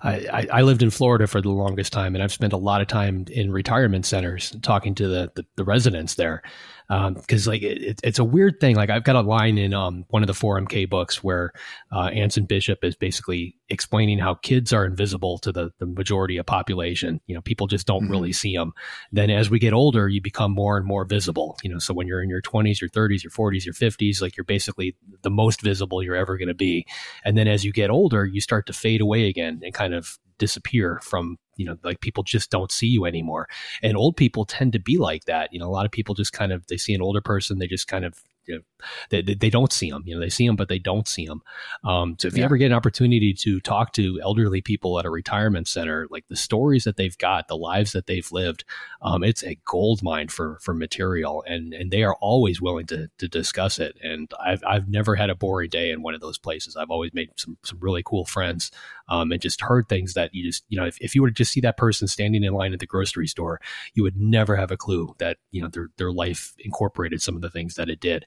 I, 0.05 0.47
I, 0.53 0.63
lived 0.63 0.85
in 0.85 0.91
Florida 0.91 1.27
for 1.27 1.41
the 1.41 1.51
longest 1.51 1.93
time, 1.93 2.15
and 2.15 2.23
I've 2.23 2.33
spent 2.33 2.53
a 2.53 2.57
lot 2.57 2.81
of 2.81 2.89
time 2.89 3.25
in 3.31 3.53
retirement 3.53 4.05
centers 4.05 4.55
talking 4.63 4.95
to 4.97 5.07
the, 5.07 5.33
the, 5.35 5.47
the 5.57 5.65
residents 5.65 6.15
there 6.15 6.43
because 6.89 7.47
um, 7.47 7.51
like 7.51 7.63
it, 7.63 8.01
it's 8.03 8.19
a 8.19 8.25
weird 8.25 8.61
thing. 8.61 8.77
Like 8.77 8.91
I've 8.91 9.05
got 9.05 9.17
a 9.17 9.23
line 9.23 9.57
in 9.57 9.73
um, 9.73 10.05
one 10.09 10.23
of 10.23 10.27
the 10.27 10.35
4MK 10.35 10.89
books 10.89 11.25
where 11.25 11.53
uh, 11.91 12.09
Anson 12.09 12.45
Bishop 12.45 12.85
is 12.85 12.95
basically 12.95 13.57
explaining 13.71 14.19
how 14.19 14.35
kids 14.35 14.73
are 14.73 14.85
invisible 14.85 15.39
to 15.39 15.53
the, 15.53 15.71
the 15.79 15.87
majority 15.87 16.37
of 16.37 16.45
population. 16.45 17.21
You 17.27 17.35
know, 17.35 17.41
people 17.41 17.67
just 17.67 17.87
don't 17.87 18.03
mm-hmm. 18.03 18.13
really 18.13 18.33
see 18.33 18.55
them. 18.55 18.73
Then 19.13 19.31
as 19.31 19.49
we 19.49 19.59
get 19.59 19.73
older, 19.73 20.09
you 20.09 20.21
become 20.21 20.53
more 20.53 20.77
and 20.77 20.87
more 20.87 21.05
visible. 21.05 21.57
You 21.63 21.71
know, 21.71 21.79
so 21.79 21.95
when 21.95 22.07
you're 22.07 22.23
in 22.23 22.29
your 22.29 22.43
20s, 22.43 22.81
your 22.81 22.91
30s, 22.91 23.23
your 23.23 23.31
40s, 23.31 23.65
your 23.65 23.75
50s, 23.75 24.21
like 24.21 24.37
you're 24.37 24.45
basically 24.45 24.95
the 25.23 25.31
most 25.31 25.63
visible 25.63 26.03
you're 26.03 26.15
ever 26.15 26.37
going 26.37 26.49
to 26.49 26.55
be. 26.55 26.87
And 27.25 27.39
then 27.39 27.49
as 27.49 27.65
you 27.65 27.73
get 27.73 27.91
older, 27.91 28.27
you 28.27 28.41
start 28.41 28.67
to 28.67 28.73
fade 28.75 29.01
away 29.01 29.29
again 29.29 29.61
and 29.65 29.73
kind 29.73 29.95
of 29.95 30.19
disappear 30.39 31.01
from 31.03 31.39
you 31.57 31.65
know 31.65 31.77
like 31.83 32.01
people 32.01 32.23
just 32.23 32.51
don't 32.51 32.73
see 32.73 32.87
you 32.87 33.05
anymore 33.05 33.49
and 33.83 33.97
old 33.97 34.17
people 34.17 34.45
tend 34.45 34.73
to 34.73 34.79
be 34.79 34.99
like 34.99 35.25
that 35.25 35.53
you 35.53 35.59
know 35.59 35.67
a 35.67 35.71
lot 35.71 35.87
of 35.87 35.93
people 35.93 36.15
just 36.15 36.33
kind 36.33 36.53
of 36.53 36.67
they 36.67 36.77
see 36.77 36.95
an 36.95 37.03
older 37.03 37.21
person 37.21 37.59
they 37.59 37.67
just 37.67 37.89
kind 37.89 38.05
of 38.05 38.23
you 38.47 38.57
know, 38.57 38.63
they, 39.11 39.23
they 39.23 39.51
don't 39.51 39.73
see 39.73 39.91
them. 39.91 40.03
You 40.07 40.15
know, 40.15 40.21
they 40.21 40.29
see 40.29 40.47
them, 40.47 40.57
but 40.57 40.69
they 40.69 40.79
don't 40.79 41.09
see 41.09 41.27
them. 41.27 41.43
Um, 41.85 42.17
so 42.19 42.29
if 42.29 42.35
yeah. 42.35 42.41
you 42.41 42.45
ever 42.45 42.57
get 42.57 42.67
an 42.67 42.73
opportunity 42.73 43.33
to 43.33 43.61
talk 43.61 43.93
to 43.95 44.21
elderly 44.23 44.61
people 44.61 44.99
at 44.99 45.07
a 45.07 45.11
retirement 45.11 45.69
center, 45.69 46.07
like 46.11 46.25
the 46.29 46.37
stories 46.37 46.85
that 46.85 46.97
they've 46.97 47.17
got, 47.19 47.49
the 47.49 47.57
lives 47.57 47.93
that 47.93 48.07
they've 48.07 48.31
lived, 48.33 48.65
um, 49.03 49.25
it's 49.25 49.43
a 49.43 49.59
gold 49.67 50.03
mine 50.03 50.29
for 50.29 50.59
for 50.61 50.75
material, 50.75 51.45
and 51.47 51.73
and 51.73 51.91
they 51.91 52.03
are 52.03 52.15
always 52.17 52.61
willing 52.61 52.87
to 52.87 53.09
to 53.19 53.29
discuss 53.29 53.79
it. 53.79 53.97
And 54.03 54.31
I've 54.45 54.63
I've 54.67 54.89
never 54.89 55.17
had 55.17 55.31
a 55.31 55.35
boring 55.35 55.71
day 55.71 55.91
in 55.91 56.03
one 56.03 56.15
of 56.15 56.21
those 56.21 56.39
places. 56.39 56.77
I've 56.77 56.91
always 56.91 57.15
made 57.15 57.31
some 57.37 57.57
some 57.63 57.79
really 57.81 58.03
cool 58.05 58.25
friends, 58.25 58.71
um, 59.09 59.33
and 59.33 59.41
just 59.41 59.61
heard 59.61 59.89
things 59.89 60.15
that 60.15 60.31
you 60.35 60.45
just 60.45 60.65
you 60.69 60.79
know 60.79 60.87
if, 60.87 60.97
if 61.01 61.15
you 61.15 61.23
were 61.23 61.29
to 61.29 61.35
just 61.35 61.53
see 61.53 61.61
that 61.61 61.77
person 61.77 62.09
standing 62.09 62.45
in 62.45 62.53
line 62.53 62.73
at 62.73 62.81
the 62.81 62.87
grocery 62.87 63.27
store, 63.27 63.61
you 63.95 64.03
would 64.03 64.17
never 64.17 64.57
have 64.57 64.71
a 64.71 64.77
clue 64.77 65.15
that 65.19 65.39
you 65.51 65.63
know 65.63 65.69
their 65.69 65.89
their 65.99 66.13
life 66.13 66.55
incorporated 66.59 67.23
some 67.23 67.37
of 67.37 67.43
the 67.43 67.51
things 67.51 67.75
that 67.75 67.89
it 67.89 68.01
did. 68.01 68.27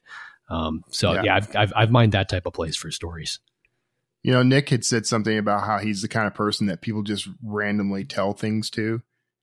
Um, 0.50 0.84
so 0.90 1.12
yeah, 1.12 1.22
yeah 1.24 1.36
I've, 1.36 1.56
I've, 1.56 1.72
I've 1.76 1.90
mined 1.90 2.12
that 2.12 2.28
type 2.28 2.46
of 2.46 2.52
place 2.52 2.76
for 2.76 2.90
stories. 2.90 3.40
You 4.22 4.32
know, 4.32 4.42
Nick 4.42 4.70
had 4.70 4.84
said 4.84 5.06
something 5.06 5.38
about 5.38 5.64
how 5.64 5.78
he's 5.78 6.02
the 6.02 6.08
kind 6.08 6.26
of 6.26 6.34
person 6.34 6.66
that 6.66 6.80
people 6.80 7.02
just 7.02 7.28
randomly 7.42 8.04
tell 8.04 8.32
things 8.32 8.68
to. 8.70 9.02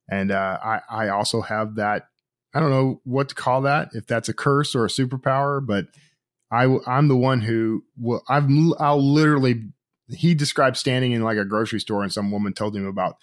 And 0.09 0.31
uh, 0.31 0.59
I, 0.63 0.81
I 0.89 1.09
also 1.09 1.41
have 1.41 1.75
that. 1.75 2.07
I 2.53 2.59
don't 2.59 2.69
know 2.69 3.01
what 3.03 3.29
to 3.29 3.35
call 3.35 3.61
that, 3.61 3.89
if 3.93 4.05
that's 4.07 4.29
a 4.29 4.33
curse 4.33 4.75
or 4.75 4.85
a 4.85 4.89
superpower, 4.89 5.65
but 5.65 5.87
I, 6.51 6.77
I'm 6.87 7.07
the 7.07 7.17
one 7.17 7.41
who 7.41 7.83
will, 7.97 8.21
I've, 8.29 8.47
I'll 8.79 9.01
literally, 9.03 9.63
he 10.09 10.35
described 10.35 10.77
standing 10.77 11.11
in 11.11 11.23
like 11.23 11.37
a 11.37 11.45
grocery 11.45 11.79
store 11.79 12.03
and 12.03 12.11
some 12.11 12.31
woman 12.31 12.53
told 12.53 12.75
him 12.75 12.85
about, 12.85 13.15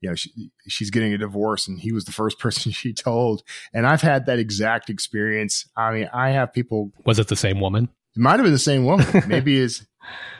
you 0.00 0.08
know, 0.08 0.14
she, 0.14 0.50
she's 0.68 0.90
getting 0.90 1.12
a 1.12 1.18
divorce 1.18 1.66
and 1.66 1.80
he 1.80 1.92
was 1.92 2.04
the 2.04 2.12
first 2.12 2.38
person 2.40 2.72
she 2.72 2.92
told. 2.92 3.42
And 3.72 3.86
I've 3.86 4.02
had 4.02 4.26
that 4.26 4.38
exact 4.38 4.90
experience. 4.90 5.68
I 5.76 5.92
mean, 5.92 6.10
I 6.12 6.30
have 6.30 6.52
people. 6.52 6.92
Was 7.04 7.18
it 7.18 7.28
the 7.28 7.36
same 7.36 7.60
woman? 7.60 7.88
It 8.16 8.20
might 8.20 8.38
have 8.38 8.44
been 8.44 8.52
the 8.52 8.58
same 8.58 8.84
woman. 8.84 9.06
Maybe 9.26 9.56
is 9.56 9.86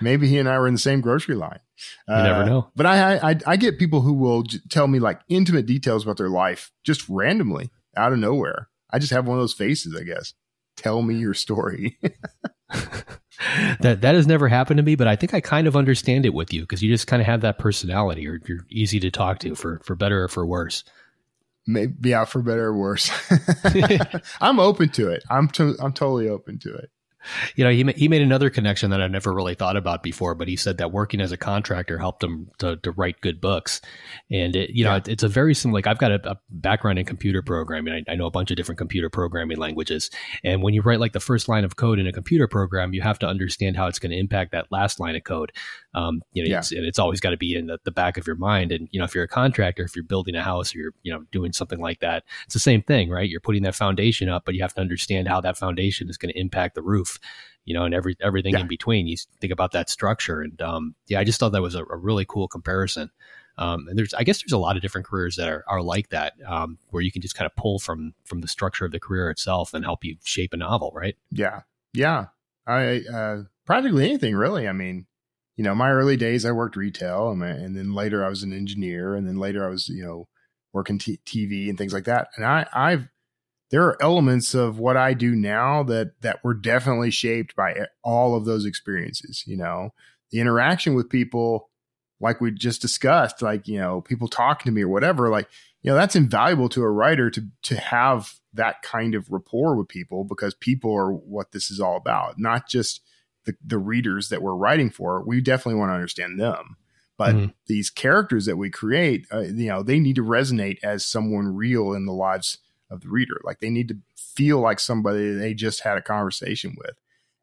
maybe 0.01 0.26
he 0.26 0.38
and 0.38 0.49
I 0.49 0.59
were 0.59 0.66
in 0.66 0.74
the 0.74 0.80
same 0.80 1.01
grocery 1.01 1.34
line. 1.34 1.61
You 2.09 2.14
uh, 2.14 2.22
never 2.22 2.44
know. 2.44 2.70
But 2.74 2.86
I, 2.86 3.30
I 3.30 3.36
I 3.46 3.57
get 3.57 3.78
people 3.78 4.01
who 4.01 4.14
will 4.14 4.42
j- 4.42 4.59
tell 4.68 4.88
me 4.88 4.99
like 4.99 5.20
intimate 5.28 5.66
details 5.66 6.03
about 6.03 6.16
their 6.16 6.30
life 6.30 6.72
just 6.84 7.09
randomly 7.09 7.70
out 7.96 8.12
of 8.12 8.18
nowhere. 8.18 8.68
I 8.90 8.99
just 8.99 9.12
have 9.12 9.26
one 9.26 9.36
of 9.36 9.42
those 9.42 9.53
faces, 9.53 9.94
I 9.94 10.03
guess. 10.03 10.34
Tell 10.76 11.03
me 11.03 11.16
your 11.16 11.34
story. 11.34 11.99
that 13.80 14.00
that 14.00 14.14
has 14.14 14.26
never 14.26 14.48
happened 14.48 14.78
to 14.78 14.82
me, 14.82 14.94
but 14.94 15.08
I 15.08 15.16
think 15.16 15.34
I 15.34 15.40
kind 15.40 15.66
of 15.66 15.76
understand 15.76 16.26
it 16.26 16.34
with 16.34 16.52
you 16.52 16.62
because 16.62 16.82
you 16.82 16.92
just 16.92 17.06
kind 17.06 17.20
of 17.20 17.26
have 17.26 17.40
that 17.42 17.58
personality, 17.58 18.26
or 18.28 18.40
you're 18.46 18.66
easy 18.70 19.00
to 19.00 19.10
talk 19.10 19.38
to 19.40 19.54
for 19.54 19.80
for 19.84 19.94
better 19.94 20.24
or 20.24 20.28
for 20.28 20.46
worse. 20.46 20.84
Maybe 21.66 22.10
yeah, 22.10 22.24
for 22.24 22.42
better 22.42 22.66
or 22.66 22.76
worse. 22.76 23.10
I'm 24.40 24.58
open 24.58 24.88
to 24.90 25.10
it. 25.10 25.22
I'm 25.28 25.48
to, 25.48 25.76
I'm 25.80 25.92
totally 25.92 26.28
open 26.28 26.58
to 26.60 26.74
it 26.74 26.90
you 27.56 27.64
know, 27.64 27.70
he 27.70 27.84
he 27.96 28.08
made 28.08 28.22
another 28.22 28.50
connection 28.50 28.90
that 28.90 29.00
I 29.00 29.08
never 29.08 29.32
really 29.32 29.54
thought 29.54 29.76
about 29.76 30.02
before, 30.02 30.34
but 30.34 30.48
he 30.48 30.56
said 30.56 30.78
that 30.78 30.92
working 30.92 31.20
as 31.20 31.32
a 31.32 31.36
contractor 31.36 31.98
helped 31.98 32.22
him 32.22 32.50
to, 32.58 32.76
to 32.76 32.92
write 32.92 33.20
good 33.20 33.40
books, 33.40 33.80
and 34.30 34.54
it, 34.54 34.70
you 34.70 34.84
know, 34.84 34.96
it, 34.96 35.08
it's 35.08 35.22
a 35.22 35.28
very 35.28 35.54
similar. 35.54 35.78
Like 35.78 35.86
I've 35.86 35.98
got 35.98 36.12
a, 36.12 36.30
a 36.32 36.38
background 36.50 36.98
in 36.98 37.04
computer 37.04 37.42
programming. 37.42 38.04
I, 38.08 38.12
I, 38.12 38.14
know 38.16 38.26
a 38.26 38.30
bunch 38.30 38.50
of 38.50 38.56
different 38.56 38.78
computer 38.78 39.10
programming 39.10 39.58
languages, 39.58 40.10
and 40.44 40.62
when 40.62 40.74
you 40.74 40.82
write 40.82 41.00
like 41.00 41.12
the 41.12 41.20
first 41.20 41.48
line 41.48 41.64
of 41.64 41.76
code 41.76 41.98
in 41.98 42.06
a 42.06 42.12
computer 42.12 42.48
program, 42.48 42.94
you 42.94 43.02
have 43.02 43.18
to 43.20 43.26
understand 43.26 43.76
how 43.76 43.86
it's 43.86 43.98
going 43.98 44.12
to 44.12 44.18
impact 44.18 44.52
that 44.52 44.70
last 44.70 45.00
line 45.00 45.16
of 45.16 45.24
code. 45.24 45.52
Um, 45.95 46.20
you 46.32 46.43
know, 46.43 46.51
yeah. 46.51 46.59
it's, 46.59 46.70
and 46.70 46.84
it's 46.84 46.99
always 46.99 47.20
got 47.20 47.30
to 47.30 47.36
be 47.36 47.55
in 47.55 47.66
the, 47.66 47.78
the 47.84 47.91
back 47.91 48.18
of 48.18 48.26
your 48.26 48.36
mind. 48.36 48.72
And 48.72 48.89
you 48.91 48.99
know, 48.99 49.05
if 49.05 49.14
you're 49.14 49.24
a 49.24 49.28
contractor, 49.28 49.82
if 49.82 49.97
you're 49.97 50.05
building 50.05 50.34
a 50.34 50.43
house 50.43 50.74
or 50.74 50.78
you're 50.78 50.95
you 51.03 51.12
know 51.12 51.24
doing 51.32 51.53
something 51.53 51.80
like 51.80 52.01
that, 52.01 52.24
it's 52.45 52.55
the 52.55 52.61
same 52.61 52.82
thing, 52.82 53.11
right? 53.11 53.28
You're 53.28 53.41
putting 53.41 53.62
that 53.62 53.74
foundation 53.74 54.28
up, 54.28 54.45
but 54.45 54.55
you 54.55 54.62
have 54.62 54.74
to 54.74 54.80
understand 54.80 55.28
how 55.28 55.41
that 55.41 55.57
foundation 55.57 56.09
is 56.09 56.16
going 56.16 56.32
to 56.32 56.39
impact 56.39 56.74
the 56.74 56.82
roof 56.82 57.18
you 57.64 57.74
know, 57.74 57.84
and 57.84 57.93
every 57.93 58.16
everything 58.22 58.55
yeah. 58.55 58.61
in 58.61 58.66
between. 58.66 59.07
You 59.07 59.16
think 59.43 59.53
about 59.53 59.72
that 59.72 59.91
structure, 59.91 60.41
and 60.41 60.61
um, 60.62 60.95
yeah, 61.07 61.20
I 61.20 61.24
just 61.24 61.39
thought 61.39 61.53
that 61.53 61.61
was 61.61 61.74
a, 61.74 61.84
a 61.84 61.97
really 61.99 62.24
cool 62.24 62.49
comparison. 62.49 63.11
Um, 63.59 63.89
and 63.89 63.99
there's, 63.99 64.14
I 64.14 64.22
guess, 64.22 64.41
there's 64.41 64.53
a 64.53 64.59
lot 64.59 64.76
of 64.76 64.82
different 64.82 65.07
careers 65.07 65.36
that 65.36 65.49
are, 65.49 65.64
are 65.68 65.82
like 65.82 66.11
that, 66.11 66.34
um, 66.47 66.78
where 66.91 67.03
you 67.03 67.11
can 67.12 67.20
just 67.20 67.34
kind 67.34 67.45
of 67.45 67.55
pull 67.57 67.78
from 67.78 68.14
from 68.24 68.41
the 68.41 68.49
structure 68.49 68.86
of 68.86 68.93
the 68.93 68.99
career 69.01 69.28
itself 69.28 69.74
and 69.74 69.84
help 69.84 70.03
you 70.03 70.16
shape 70.24 70.55
a 70.55 70.57
novel, 70.57 70.93
right? 70.95 71.16
Yeah, 71.30 71.62
yeah. 71.93 72.26
I 72.66 73.03
uh, 73.12 73.43
practically 73.66 74.07
anything 74.07 74.34
really. 74.34 74.66
I 74.66 74.72
mean, 74.72 75.07
you 75.59 75.64
know, 75.64 75.74
my 75.74 75.90
early 75.90 76.16
days, 76.16 76.44
I 76.44 76.52
worked 76.52 76.76
retail, 76.76 77.30
and, 77.30 77.42
and 77.42 77.76
then 77.76 77.92
later 77.92 78.24
I 78.24 78.28
was 78.28 78.44
an 78.44 78.52
engineer, 78.52 79.16
and 79.16 79.26
then 79.26 79.38
later 79.38 79.66
I 79.66 79.70
was, 79.70 79.88
you 79.88 80.04
know, 80.04 80.28
working 80.72 81.00
t- 81.00 81.18
TV 81.26 81.68
and 81.68 81.76
things 81.76 81.92
like 81.92 82.04
that. 82.04 82.28
And 82.36 82.46
I, 82.46 82.66
I've 82.72 83.09
there 83.70 83.82
are 83.82 84.00
elements 84.00 84.54
of 84.54 84.78
what 84.78 84.96
I 84.96 85.14
do 85.14 85.34
now 85.34 85.82
that 85.82 86.12
that 86.20 86.44
were 86.44 86.54
definitely 86.54 87.11
shaped 87.11 87.56
by 87.56 87.72
eh, 87.72 87.86
all 88.04 88.36
of 88.36 88.44
those 88.44 88.64
experiences. 88.64 89.42
You 89.48 89.56
know, 89.56 89.90
the 90.30 90.38
interaction 90.38 90.94
with 90.94 91.11
people, 91.11 91.70
like 92.20 92.40
we 92.40 92.52
just 92.52 92.80
discussed, 92.80 93.42
like 93.42 93.66
you 93.66 93.80
know, 93.80 94.00
people 94.00 94.28
talking 94.28 94.70
to 94.70 94.74
me 94.74 94.82
or 94.82 94.88
whatever. 94.88 95.28
Like 95.28 95.48
you 95.82 95.90
know, 95.90 95.96
that's 95.96 96.14
invaluable 96.14 96.68
to 96.68 96.82
a 96.82 96.90
writer 96.90 97.30
to 97.30 97.48
to 97.64 97.76
have 97.76 98.34
that 98.54 98.82
kind 98.82 99.16
of 99.16 99.28
rapport 99.28 99.74
with 99.74 99.88
people 99.88 100.22
because 100.22 100.54
people 100.54 100.94
are 100.94 101.12
what 101.12 101.50
this 101.50 101.68
is 101.68 101.80
all 101.80 101.96
about, 101.96 102.38
not 102.38 102.68
just 102.68 103.00
the 103.49 103.57
the 103.64 103.78
readers 103.78 104.28
that 104.28 104.42
we're 104.42 104.55
writing 104.55 104.90
for. 104.90 105.24
We 105.26 105.40
definitely 105.40 105.80
want 105.80 105.90
to 105.90 105.94
understand 105.94 106.38
them. 106.38 106.76
But 107.16 107.34
mm-hmm. 107.34 107.46
these 107.66 107.90
characters 107.90 108.46
that 108.46 108.57
we 108.57 108.70
create, 108.70 109.26
uh, 109.32 109.40
you 109.40 109.66
know, 109.66 109.82
they 109.82 109.99
need 109.99 110.14
to 110.16 110.24
resonate 110.24 110.78
as 110.84 111.05
someone 111.05 111.57
real 111.57 111.92
in 111.92 112.07
the 112.07 112.12
lives 112.12 112.59
of 112.90 113.01
the 113.01 113.09
reader. 113.09 113.40
Like 113.42 113.59
they 113.59 113.70
need 113.70 113.88
to 113.88 113.96
feel 114.16 114.61
like 114.61 114.78
somebody 114.78 115.32
they 115.32 115.53
just 115.53 115.80
had 115.80 115.99
a 115.99 116.03
conversation 116.03 116.76
with. 116.78 116.96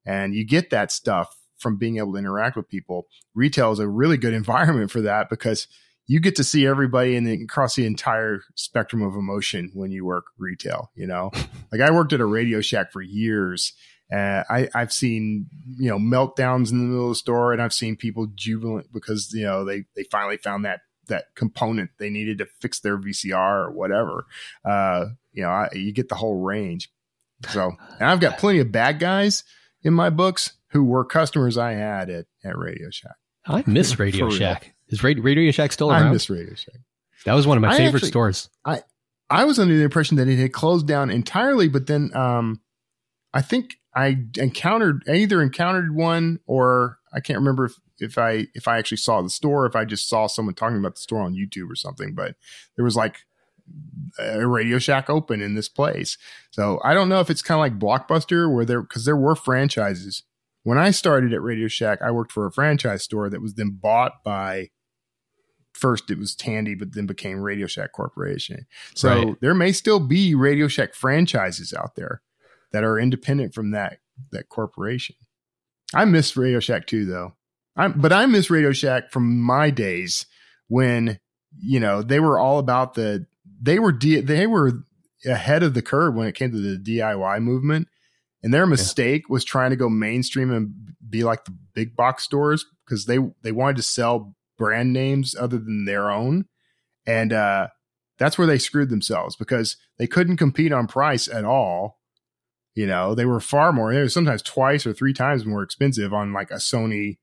And 0.06 0.34
you 0.34 0.46
get 0.46 0.70
that 0.70 0.92
stuff 0.92 1.36
from 1.58 1.78
being 1.78 1.98
able 1.98 2.14
to 2.14 2.20
interact 2.20 2.56
with 2.56 2.70
people. 2.70 3.08
Retail 3.34 3.72
is 3.72 3.80
a 3.80 3.88
really 3.88 4.18
good 4.18 4.34
environment 4.42 4.92
for 4.92 5.02
that 5.02 5.30
because 5.30 5.68
you 6.08 6.20
get 6.20 6.36
to 6.36 6.44
see 6.44 6.68
everybody 6.68 7.16
and 7.16 7.28
across 7.28 7.76
the 7.76 7.86
entire 7.86 8.42
spectrum 8.54 9.02
of 9.02 9.16
emotion 9.16 9.72
when 9.74 9.92
you 9.92 10.06
work 10.06 10.26
retail. 10.38 10.92
You 10.96 11.08
know, 11.08 11.32
like 11.72 11.82
I 11.82 11.92
worked 11.92 12.14
at 12.14 12.22
a 12.22 12.26
Radio 12.26 12.62
Shack 12.62 12.92
for 12.92 13.02
years. 13.02 13.74
Uh, 14.14 14.44
I, 14.50 14.70
I've 14.76 14.94
seen 14.94 15.48
you 15.78 15.90
know 15.90 15.98
meltdowns 15.98 16.72
in 16.72 16.78
the 16.78 16.86
middle 16.86 17.06
of 17.06 17.12
the 17.12 17.16
store, 17.16 17.54
and 17.54 17.62
I've 17.62 17.74
seen 17.74 17.96
people 17.96 18.28
jubilant 18.36 18.92
because 18.94 19.34
you 19.34 19.44
know 19.44 19.66
they 19.66 19.86
they 19.96 20.04
finally 20.04 20.38
found 20.38 20.66
that 20.66 20.82
that 21.08 21.36
component 21.36 21.92
they 21.98 22.10
needed 22.10 22.38
to 22.40 22.46
fix 22.60 22.80
their 22.80 22.98
VCR 22.98 23.66
or 23.66 23.72
whatever. 23.72 24.26
Uh, 24.64 25.06
you 25.34 25.44
know, 25.44 25.50
I, 25.50 25.70
you 25.74 25.92
get 25.92 26.10
the 26.10 26.16
whole 26.16 26.42
range. 26.42 26.92
So, 27.50 27.72
and 28.00 28.10
I've 28.10 28.20
got 28.20 28.38
plenty 28.40 28.60
of 28.60 28.72
bad 28.72 29.00
guys 29.00 29.44
in 29.84 29.94
my 29.94 30.10
books 30.10 30.54
who 30.70 30.84
were 30.84 31.06
customers 31.06 31.58
I 31.58 31.74
had 31.74 32.10
at, 32.10 32.26
at 32.44 32.58
Radio 32.58 32.90
Shack. 32.90 33.16
I 33.46 33.64
miss 33.66 34.00
Radio 34.00 34.30
Shack. 34.30 34.74
Is 34.90 35.04
Radio 35.04 35.52
Shack 35.52 35.72
still 35.72 35.92
around? 35.92 36.08
I 36.08 36.12
miss 36.12 36.30
Radio 36.30 36.54
Shack. 36.54 36.80
That 37.26 37.34
was 37.34 37.48
one 37.48 37.58
of 37.58 37.62
my 37.62 37.70
I 37.70 37.78
favorite 37.78 37.96
actually, 37.96 38.10
stores. 38.10 38.50
I 38.64 38.82
I 39.30 39.46
was 39.46 39.58
under 39.58 39.76
the 39.76 39.84
impression 39.84 40.18
that 40.18 40.28
it 40.28 40.38
had 40.38 40.54
closed 40.54 40.88
down 40.88 41.10
entirely, 41.10 41.68
but 41.68 41.88
then 41.88 42.16
um, 42.16 42.62
I 43.34 43.42
think 43.42 43.78
I 43.96 44.18
encountered 44.38 45.04
I 45.08 45.14
either 45.14 45.42
encountered 45.42 45.96
one 45.96 46.40
or 46.46 47.00
I 47.14 47.22
can't 47.22 47.40
remember 47.40 47.66
if, 47.66 47.74
if 48.00 48.18
I 48.18 48.48
if 48.54 48.68
I 48.68 48.78
actually 48.78 48.98
saw 48.98 49.22
the 49.22 49.30
store, 49.30 49.66
if 49.66 49.76
I 49.76 49.86
just 49.86 50.10
saw 50.10 50.28
someone 50.28 50.54
talking 50.54 50.78
about 50.78 50.96
the 50.96 51.02
store 51.02 51.22
on 51.22 51.34
YouTube 51.34 51.72
or 51.72 51.76
something. 51.76 52.14
But 52.14 52.36
there 52.76 52.84
was 52.84 52.96
like 52.96 53.20
a 54.20 54.46
Radio 54.48 54.80
Shack 54.80 55.10
open 55.10 55.42
in 55.42 55.56
this 55.56 55.70
place. 55.70 56.18
So 56.52 56.80
I 56.84 56.94
don't 56.94 57.10
know 57.10 57.22
if 57.22 57.30
it's 57.30 57.42
kind 57.42 57.58
of 57.58 57.62
like 57.62 57.80
Blockbuster 57.80 58.54
where 58.54 58.66
there 58.66 58.82
because 58.82 59.06
there 59.06 59.16
were 59.16 59.36
franchises. 59.36 60.24
When 60.64 60.78
I 60.78 60.92
started 60.92 61.32
at 61.32 61.42
Radio 61.42 61.68
Shack, 61.68 62.02
I 62.02 62.12
worked 62.12 62.32
for 62.32 62.46
a 62.46 62.52
franchise 62.52 63.04
store 63.04 63.30
that 63.30 63.42
was 63.42 63.54
then 63.54 63.78
bought 63.82 64.24
by 64.24 64.72
first 65.74 66.10
it 66.10 66.18
was 66.18 66.36
Tandy, 66.36 66.74
but 66.74 66.94
then 66.94 67.06
became 67.06 67.40
Radio 67.40 67.68
Shack 67.68 67.92
Corporation. 67.92 68.66
So 68.94 69.10
right. 69.10 69.36
there 69.42 69.54
may 69.54 69.72
still 69.72 70.00
be 70.00 70.34
Radio 70.36 70.68
Shack 70.68 70.96
franchises 70.96 71.74
out 71.74 71.96
there 71.96 72.22
that 72.76 72.84
are 72.84 73.00
independent 73.00 73.54
from 73.54 73.72
that 73.72 74.00
that 74.34 74.50
corporation. 74.50 75.16
I 75.94 76.04
miss 76.04 76.36
Radio 76.36 76.60
Shack 76.60 76.88
too, 76.88 77.06
though. 77.06 77.34
I'm, 77.78 77.94
but 77.94 78.12
I 78.12 78.26
miss 78.26 78.50
Radio 78.50 78.74
Shack 78.74 79.12
from 79.12 79.40
my 79.40 79.70
days 79.70 80.26
when 80.68 81.20
you 81.58 81.80
know 81.80 82.02
they 82.02 82.20
were 82.20 82.38
all 82.38 82.60
about 82.60 82.96
the 82.96 83.28
they 83.62 83.80
were 83.80 83.94
D, 83.94 84.20
they 84.20 84.46
were 84.46 84.84
ahead 85.26 85.64
of 85.64 85.74
the 85.74 85.82
curve 85.82 86.16
when 86.16 86.28
it 86.28 86.36
came 86.36 86.52
to 86.52 86.58
the 86.58 86.78
DIY 86.78 87.42
movement. 87.42 87.88
And 88.44 88.54
their 88.54 88.68
mistake 88.68 89.24
yeah. 89.24 89.34
was 89.34 89.46
trying 89.46 89.70
to 89.70 89.78
go 89.78 89.90
mainstream 89.90 90.52
and 90.52 90.76
be 91.10 91.24
like 91.24 91.46
the 91.46 91.56
big 91.74 91.96
box 91.96 92.24
stores 92.24 92.66
because 92.86 93.06
they 93.06 93.20
they 93.42 93.54
wanted 93.54 93.78
to 93.78 93.84
sell 93.84 94.36
brand 94.58 94.92
names 94.92 95.34
other 95.34 95.58
than 95.58 95.86
their 95.86 96.12
own. 96.12 96.46
And 97.08 97.32
uh, 97.32 97.70
that's 98.20 98.38
where 98.38 98.48
they 98.48 98.58
screwed 98.58 98.90
themselves 98.90 99.38
because 99.38 99.78
they 99.98 100.08
couldn't 100.08 100.38
compete 100.38 100.74
on 100.74 100.88
price 100.88 101.30
at 101.30 101.46
all. 101.46 102.00
You 102.76 102.86
know, 102.86 103.16
they 103.16 103.26
were 103.26 103.40
far 103.40 103.74
more, 103.74 103.94
they 103.94 104.02
were 104.02 104.10
sometimes 104.10 104.42
twice 104.42 104.86
or 104.86 104.94
three 104.94 105.14
times 105.14 105.46
more 105.46 105.64
expensive 105.64 106.14
on 106.14 106.34
like 106.34 106.52
a 106.52 106.56
Sony, 106.56 107.18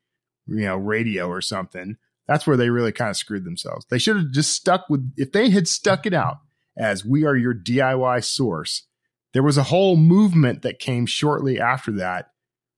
you 0.46 0.64
know, 0.64 0.76
radio 0.76 1.28
or 1.28 1.40
something 1.40 1.96
that's 2.26 2.46
where 2.46 2.56
they 2.56 2.70
really 2.70 2.92
kind 2.92 3.10
of 3.10 3.16
screwed 3.16 3.44
themselves. 3.44 3.86
They 3.90 3.98
should 3.98 4.16
have 4.16 4.30
just 4.30 4.52
stuck 4.52 4.88
with, 4.88 5.12
if 5.16 5.32
they 5.32 5.50
had 5.50 5.68
stuck 5.68 6.06
it 6.06 6.14
out 6.14 6.38
as 6.76 7.04
we 7.04 7.24
are 7.24 7.36
your 7.36 7.54
DIY 7.54 8.24
source, 8.24 8.86
there 9.32 9.42
was 9.42 9.58
a 9.58 9.64
whole 9.64 9.96
movement 9.96 10.62
that 10.62 10.78
came 10.78 11.06
shortly 11.06 11.60
after 11.60 11.92
that 11.92 12.30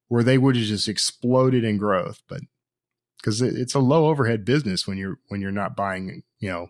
where 0.09 0.23
they 0.23 0.39
would 0.39 0.57
have 0.57 0.65
just 0.65 0.89
exploded 0.89 1.65
in 1.65 1.79
growth. 1.79 2.23
But 2.29 2.41
because 3.19 3.43
it's 3.43 3.75
a 3.75 3.81
low 3.81 4.07
overhead 4.07 4.45
business 4.45 4.87
when 4.87 4.99
you're, 4.99 5.19
when 5.29 5.41
you're 5.41 5.51
not 5.53 5.77
buying, 5.77 6.23
you 6.39 6.51
know, 6.51 6.69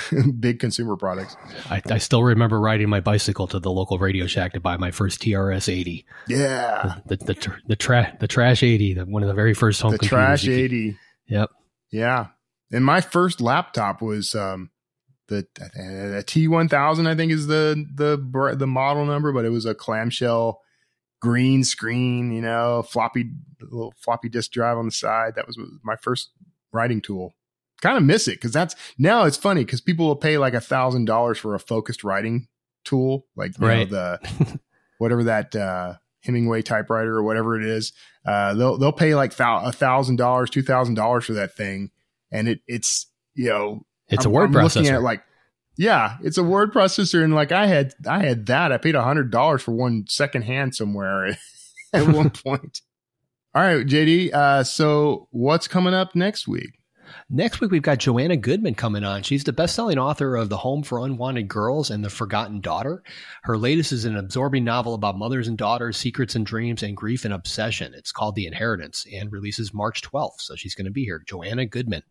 big 0.40 0.58
consumer 0.58 0.96
products. 0.96 1.36
I, 1.68 1.82
I, 1.86 1.98
still 1.98 2.22
remember 2.22 2.58
riding 2.58 2.88
my 2.88 3.00
bicycle 3.00 3.46
to 3.48 3.58
the 3.58 3.70
local 3.70 3.98
Radio 3.98 4.26
Shack 4.26 4.54
to 4.54 4.60
buy 4.60 4.76
my 4.78 4.90
first 4.90 5.20
TRS 5.20 5.70
eighty. 5.70 6.06
Yeah, 6.28 6.96
the 7.06 7.16
the 7.16 7.24
the, 7.34 7.56
the, 7.68 7.76
tra- 7.76 8.16
the 8.18 8.26
trash 8.26 8.62
eighty, 8.62 8.94
the, 8.94 9.04
one 9.04 9.22
of 9.22 9.28
the 9.28 9.34
very 9.34 9.54
first 9.54 9.82
home 9.82 9.92
the 9.92 9.98
trash 9.98 10.46
eighty. 10.48 10.96
Yep. 11.26 11.50
Yeah. 11.90 12.28
And 12.72 12.84
my 12.84 13.02
first 13.02 13.40
laptop 13.40 14.00
was 14.00 14.34
um, 14.34 14.70
the 15.28 15.46
T1000 15.66 17.06
I 17.06 17.14
think 17.14 17.32
is 17.32 17.46
the 17.46 17.86
the 17.94 18.56
the 18.56 18.66
model 18.66 19.04
number, 19.04 19.32
but 19.32 19.44
it 19.44 19.50
was 19.50 19.66
a 19.66 19.74
clamshell 19.74 20.60
green 21.20 21.62
screen, 21.64 22.32
you 22.32 22.40
know, 22.40 22.82
floppy 22.82 23.30
little 23.60 23.94
floppy 23.98 24.28
disk 24.28 24.50
drive 24.50 24.76
on 24.76 24.86
the 24.86 24.92
side. 24.92 25.34
That 25.36 25.46
was 25.46 25.58
my 25.82 25.96
first 25.96 26.30
writing 26.72 27.00
tool. 27.00 27.34
Kind 27.82 27.98
of 27.98 28.04
miss 28.04 28.28
it 28.28 28.36
because 28.36 28.52
that's 28.52 28.74
now 28.96 29.24
it's 29.24 29.36
funny 29.36 29.64
because 29.64 29.80
people 29.80 30.06
will 30.06 30.16
pay 30.16 30.38
like 30.38 30.54
a 30.54 30.60
thousand 30.60 31.04
dollars 31.04 31.36
for 31.36 31.54
a 31.54 31.60
focused 31.60 32.04
writing 32.04 32.48
tool, 32.84 33.26
like 33.36 33.52
right. 33.58 33.90
Know, 33.90 34.16
the 34.20 34.60
whatever 34.98 35.24
that 35.24 35.54
uh, 35.54 35.94
Hemingway 36.20 36.62
typewriter 36.62 37.16
or 37.16 37.22
whatever 37.22 37.60
it 37.60 37.66
is. 37.66 37.92
Uh, 38.24 38.54
they'll 38.54 38.78
they'll 38.78 38.92
pay 38.92 39.14
like 39.14 39.38
a 39.38 39.72
thousand 39.72 40.16
dollars, 40.16 40.48
two 40.48 40.62
thousand 40.62 40.94
dollars 40.94 41.24
for 41.24 41.32
that 41.34 41.56
thing, 41.56 41.90
and 42.30 42.48
it 42.48 42.60
it's 42.66 43.06
you 43.34 43.48
know 43.48 43.84
it's 44.08 44.24
I'm, 44.24 44.30
a 44.30 44.34
word 44.34 44.44
I'm 44.44 44.52
processor. 44.54 44.76
Looking 44.76 44.94
at 44.94 45.02
like 45.02 45.24
yeah, 45.76 46.18
it's 46.22 46.38
a 46.38 46.44
word 46.44 46.72
processor, 46.72 47.24
and 47.24 47.34
like 47.34 47.50
I 47.50 47.66
had 47.66 47.94
I 48.06 48.24
had 48.24 48.46
that. 48.46 48.72
I 48.72 48.78
paid 48.78 48.94
a 48.94 49.02
hundred 49.02 49.30
dollars 49.30 49.62
for 49.62 49.72
one 49.72 50.04
second 50.08 50.42
hand 50.42 50.74
somewhere 50.74 51.36
at 51.92 52.08
one 52.08 52.30
point. 52.44 52.82
All 53.54 53.62
right, 53.62 53.84
JD. 53.84 54.32
Uh, 54.32 54.64
so 54.64 55.28
what's 55.30 55.68
coming 55.68 55.94
up 55.94 56.14
next 56.14 56.46
week? 56.46 56.78
Next 57.30 57.60
week, 57.60 57.70
we've 57.70 57.82
got 57.82 57.98
Joanna 57.98 58.36
Goodman 58.36 58.74
coming 58.74 59.04
on. 59.04 59.22
She's 59.22 59.44
the 59.44 59.52
best 59.52 59.74
selling 59.74 59.98
author 59.98 60.36
of 60.36 60.48
The 60.48 60.58
Home 60.58 60.82
for 60.82 60.98
Unwanted 60.98 61.48
Girls 61.48 61.90
and 61.90 62.04
The 62.04 62.10
Forgotten 62.10 62.60
Daughter. 62.60 63.02
Her 63.42 63.56
latest 63.56 63.92
is 63.92 64.04
an 64.04 64.16
absorbing 64.16 64.64
novel 64.64 64.94
about 64.94 65.18
mothers 65.18 65.48
and 65.48 65.56
daughters, 65.58 65.96
secrets 65.96 66.34
and 66.34 66.44
dreams, 66.44 66.82
and 66.82 66.96
grief 66.96 67.24
and 67.24 67.34
obsession. 67.34 67.94
It's 67.94 68.12
called 68.12 68.34
The 68.34 68.46
Inheritance 68.46 69.06
and 69.12 69.32
releases 69.32 69.74
March 69.74 70.02
12th. 70.02 70.40
So 70.40 70.56
she's 70.56 70.74
going 70.74 70.86
to 70.86 70.90
be 70.90 71.04
here. 71.04 71.22
Joanna 71.26 71.66
Goodman. 71.66 72.02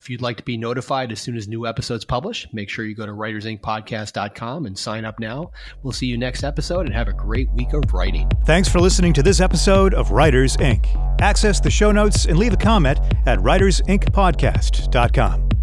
If 0.00 0.08
you'd 0.08 0.22
like 0.22 0.38
to 0.38 0.42
be 0.42 0.56
notified 0.56 1.12
as 1.12 1.20
soon 1.20 1.36
as 1.36 1.46
new 1.46 1.66
episodes 1.66 2.06
publish, 2.06 2.48
make 2.54 2.70
sure 2.70 2.86
you 2.86 2.94
go 2.94 3.04
to 3.04 3.12
writersinkpodcast.com 3.12 4.64
and 4.64 4.78
sign 4.78 5.04
up 5.04 5.20
now. 5.20 5.50
We'll 5.82 5.92
see 5.92 6.06
you 6.06 6.16
next 6.16 6.42
episode 6.42 6.86
and 6.86 6.94
have 6.94 7.08
a 7.08 7.12
great 7.12 7.50
week 7.50 7.74
of 7.74 7.92
writing. 7.92 8.26
Thanks 8.46 8.66
for 8.66 8.80
listening 8.80 9.12
to 9.12 9.22
this 9.22 9.40
episode 9.40 9.92
of 9.92 10.10
Writers, 10.10 10.56
Ink. 10.58 10.88
Access 11.20 11.60
the 11.60 11.70
show 11.70 11.92
notes 11.92 12.24
and 12.24 12.38
leave 12.38 12.54
a 12.54 12.56
comment 12.56 12.98
at 13.26 13.38
writersinkpodcast.com. 13.40 15.59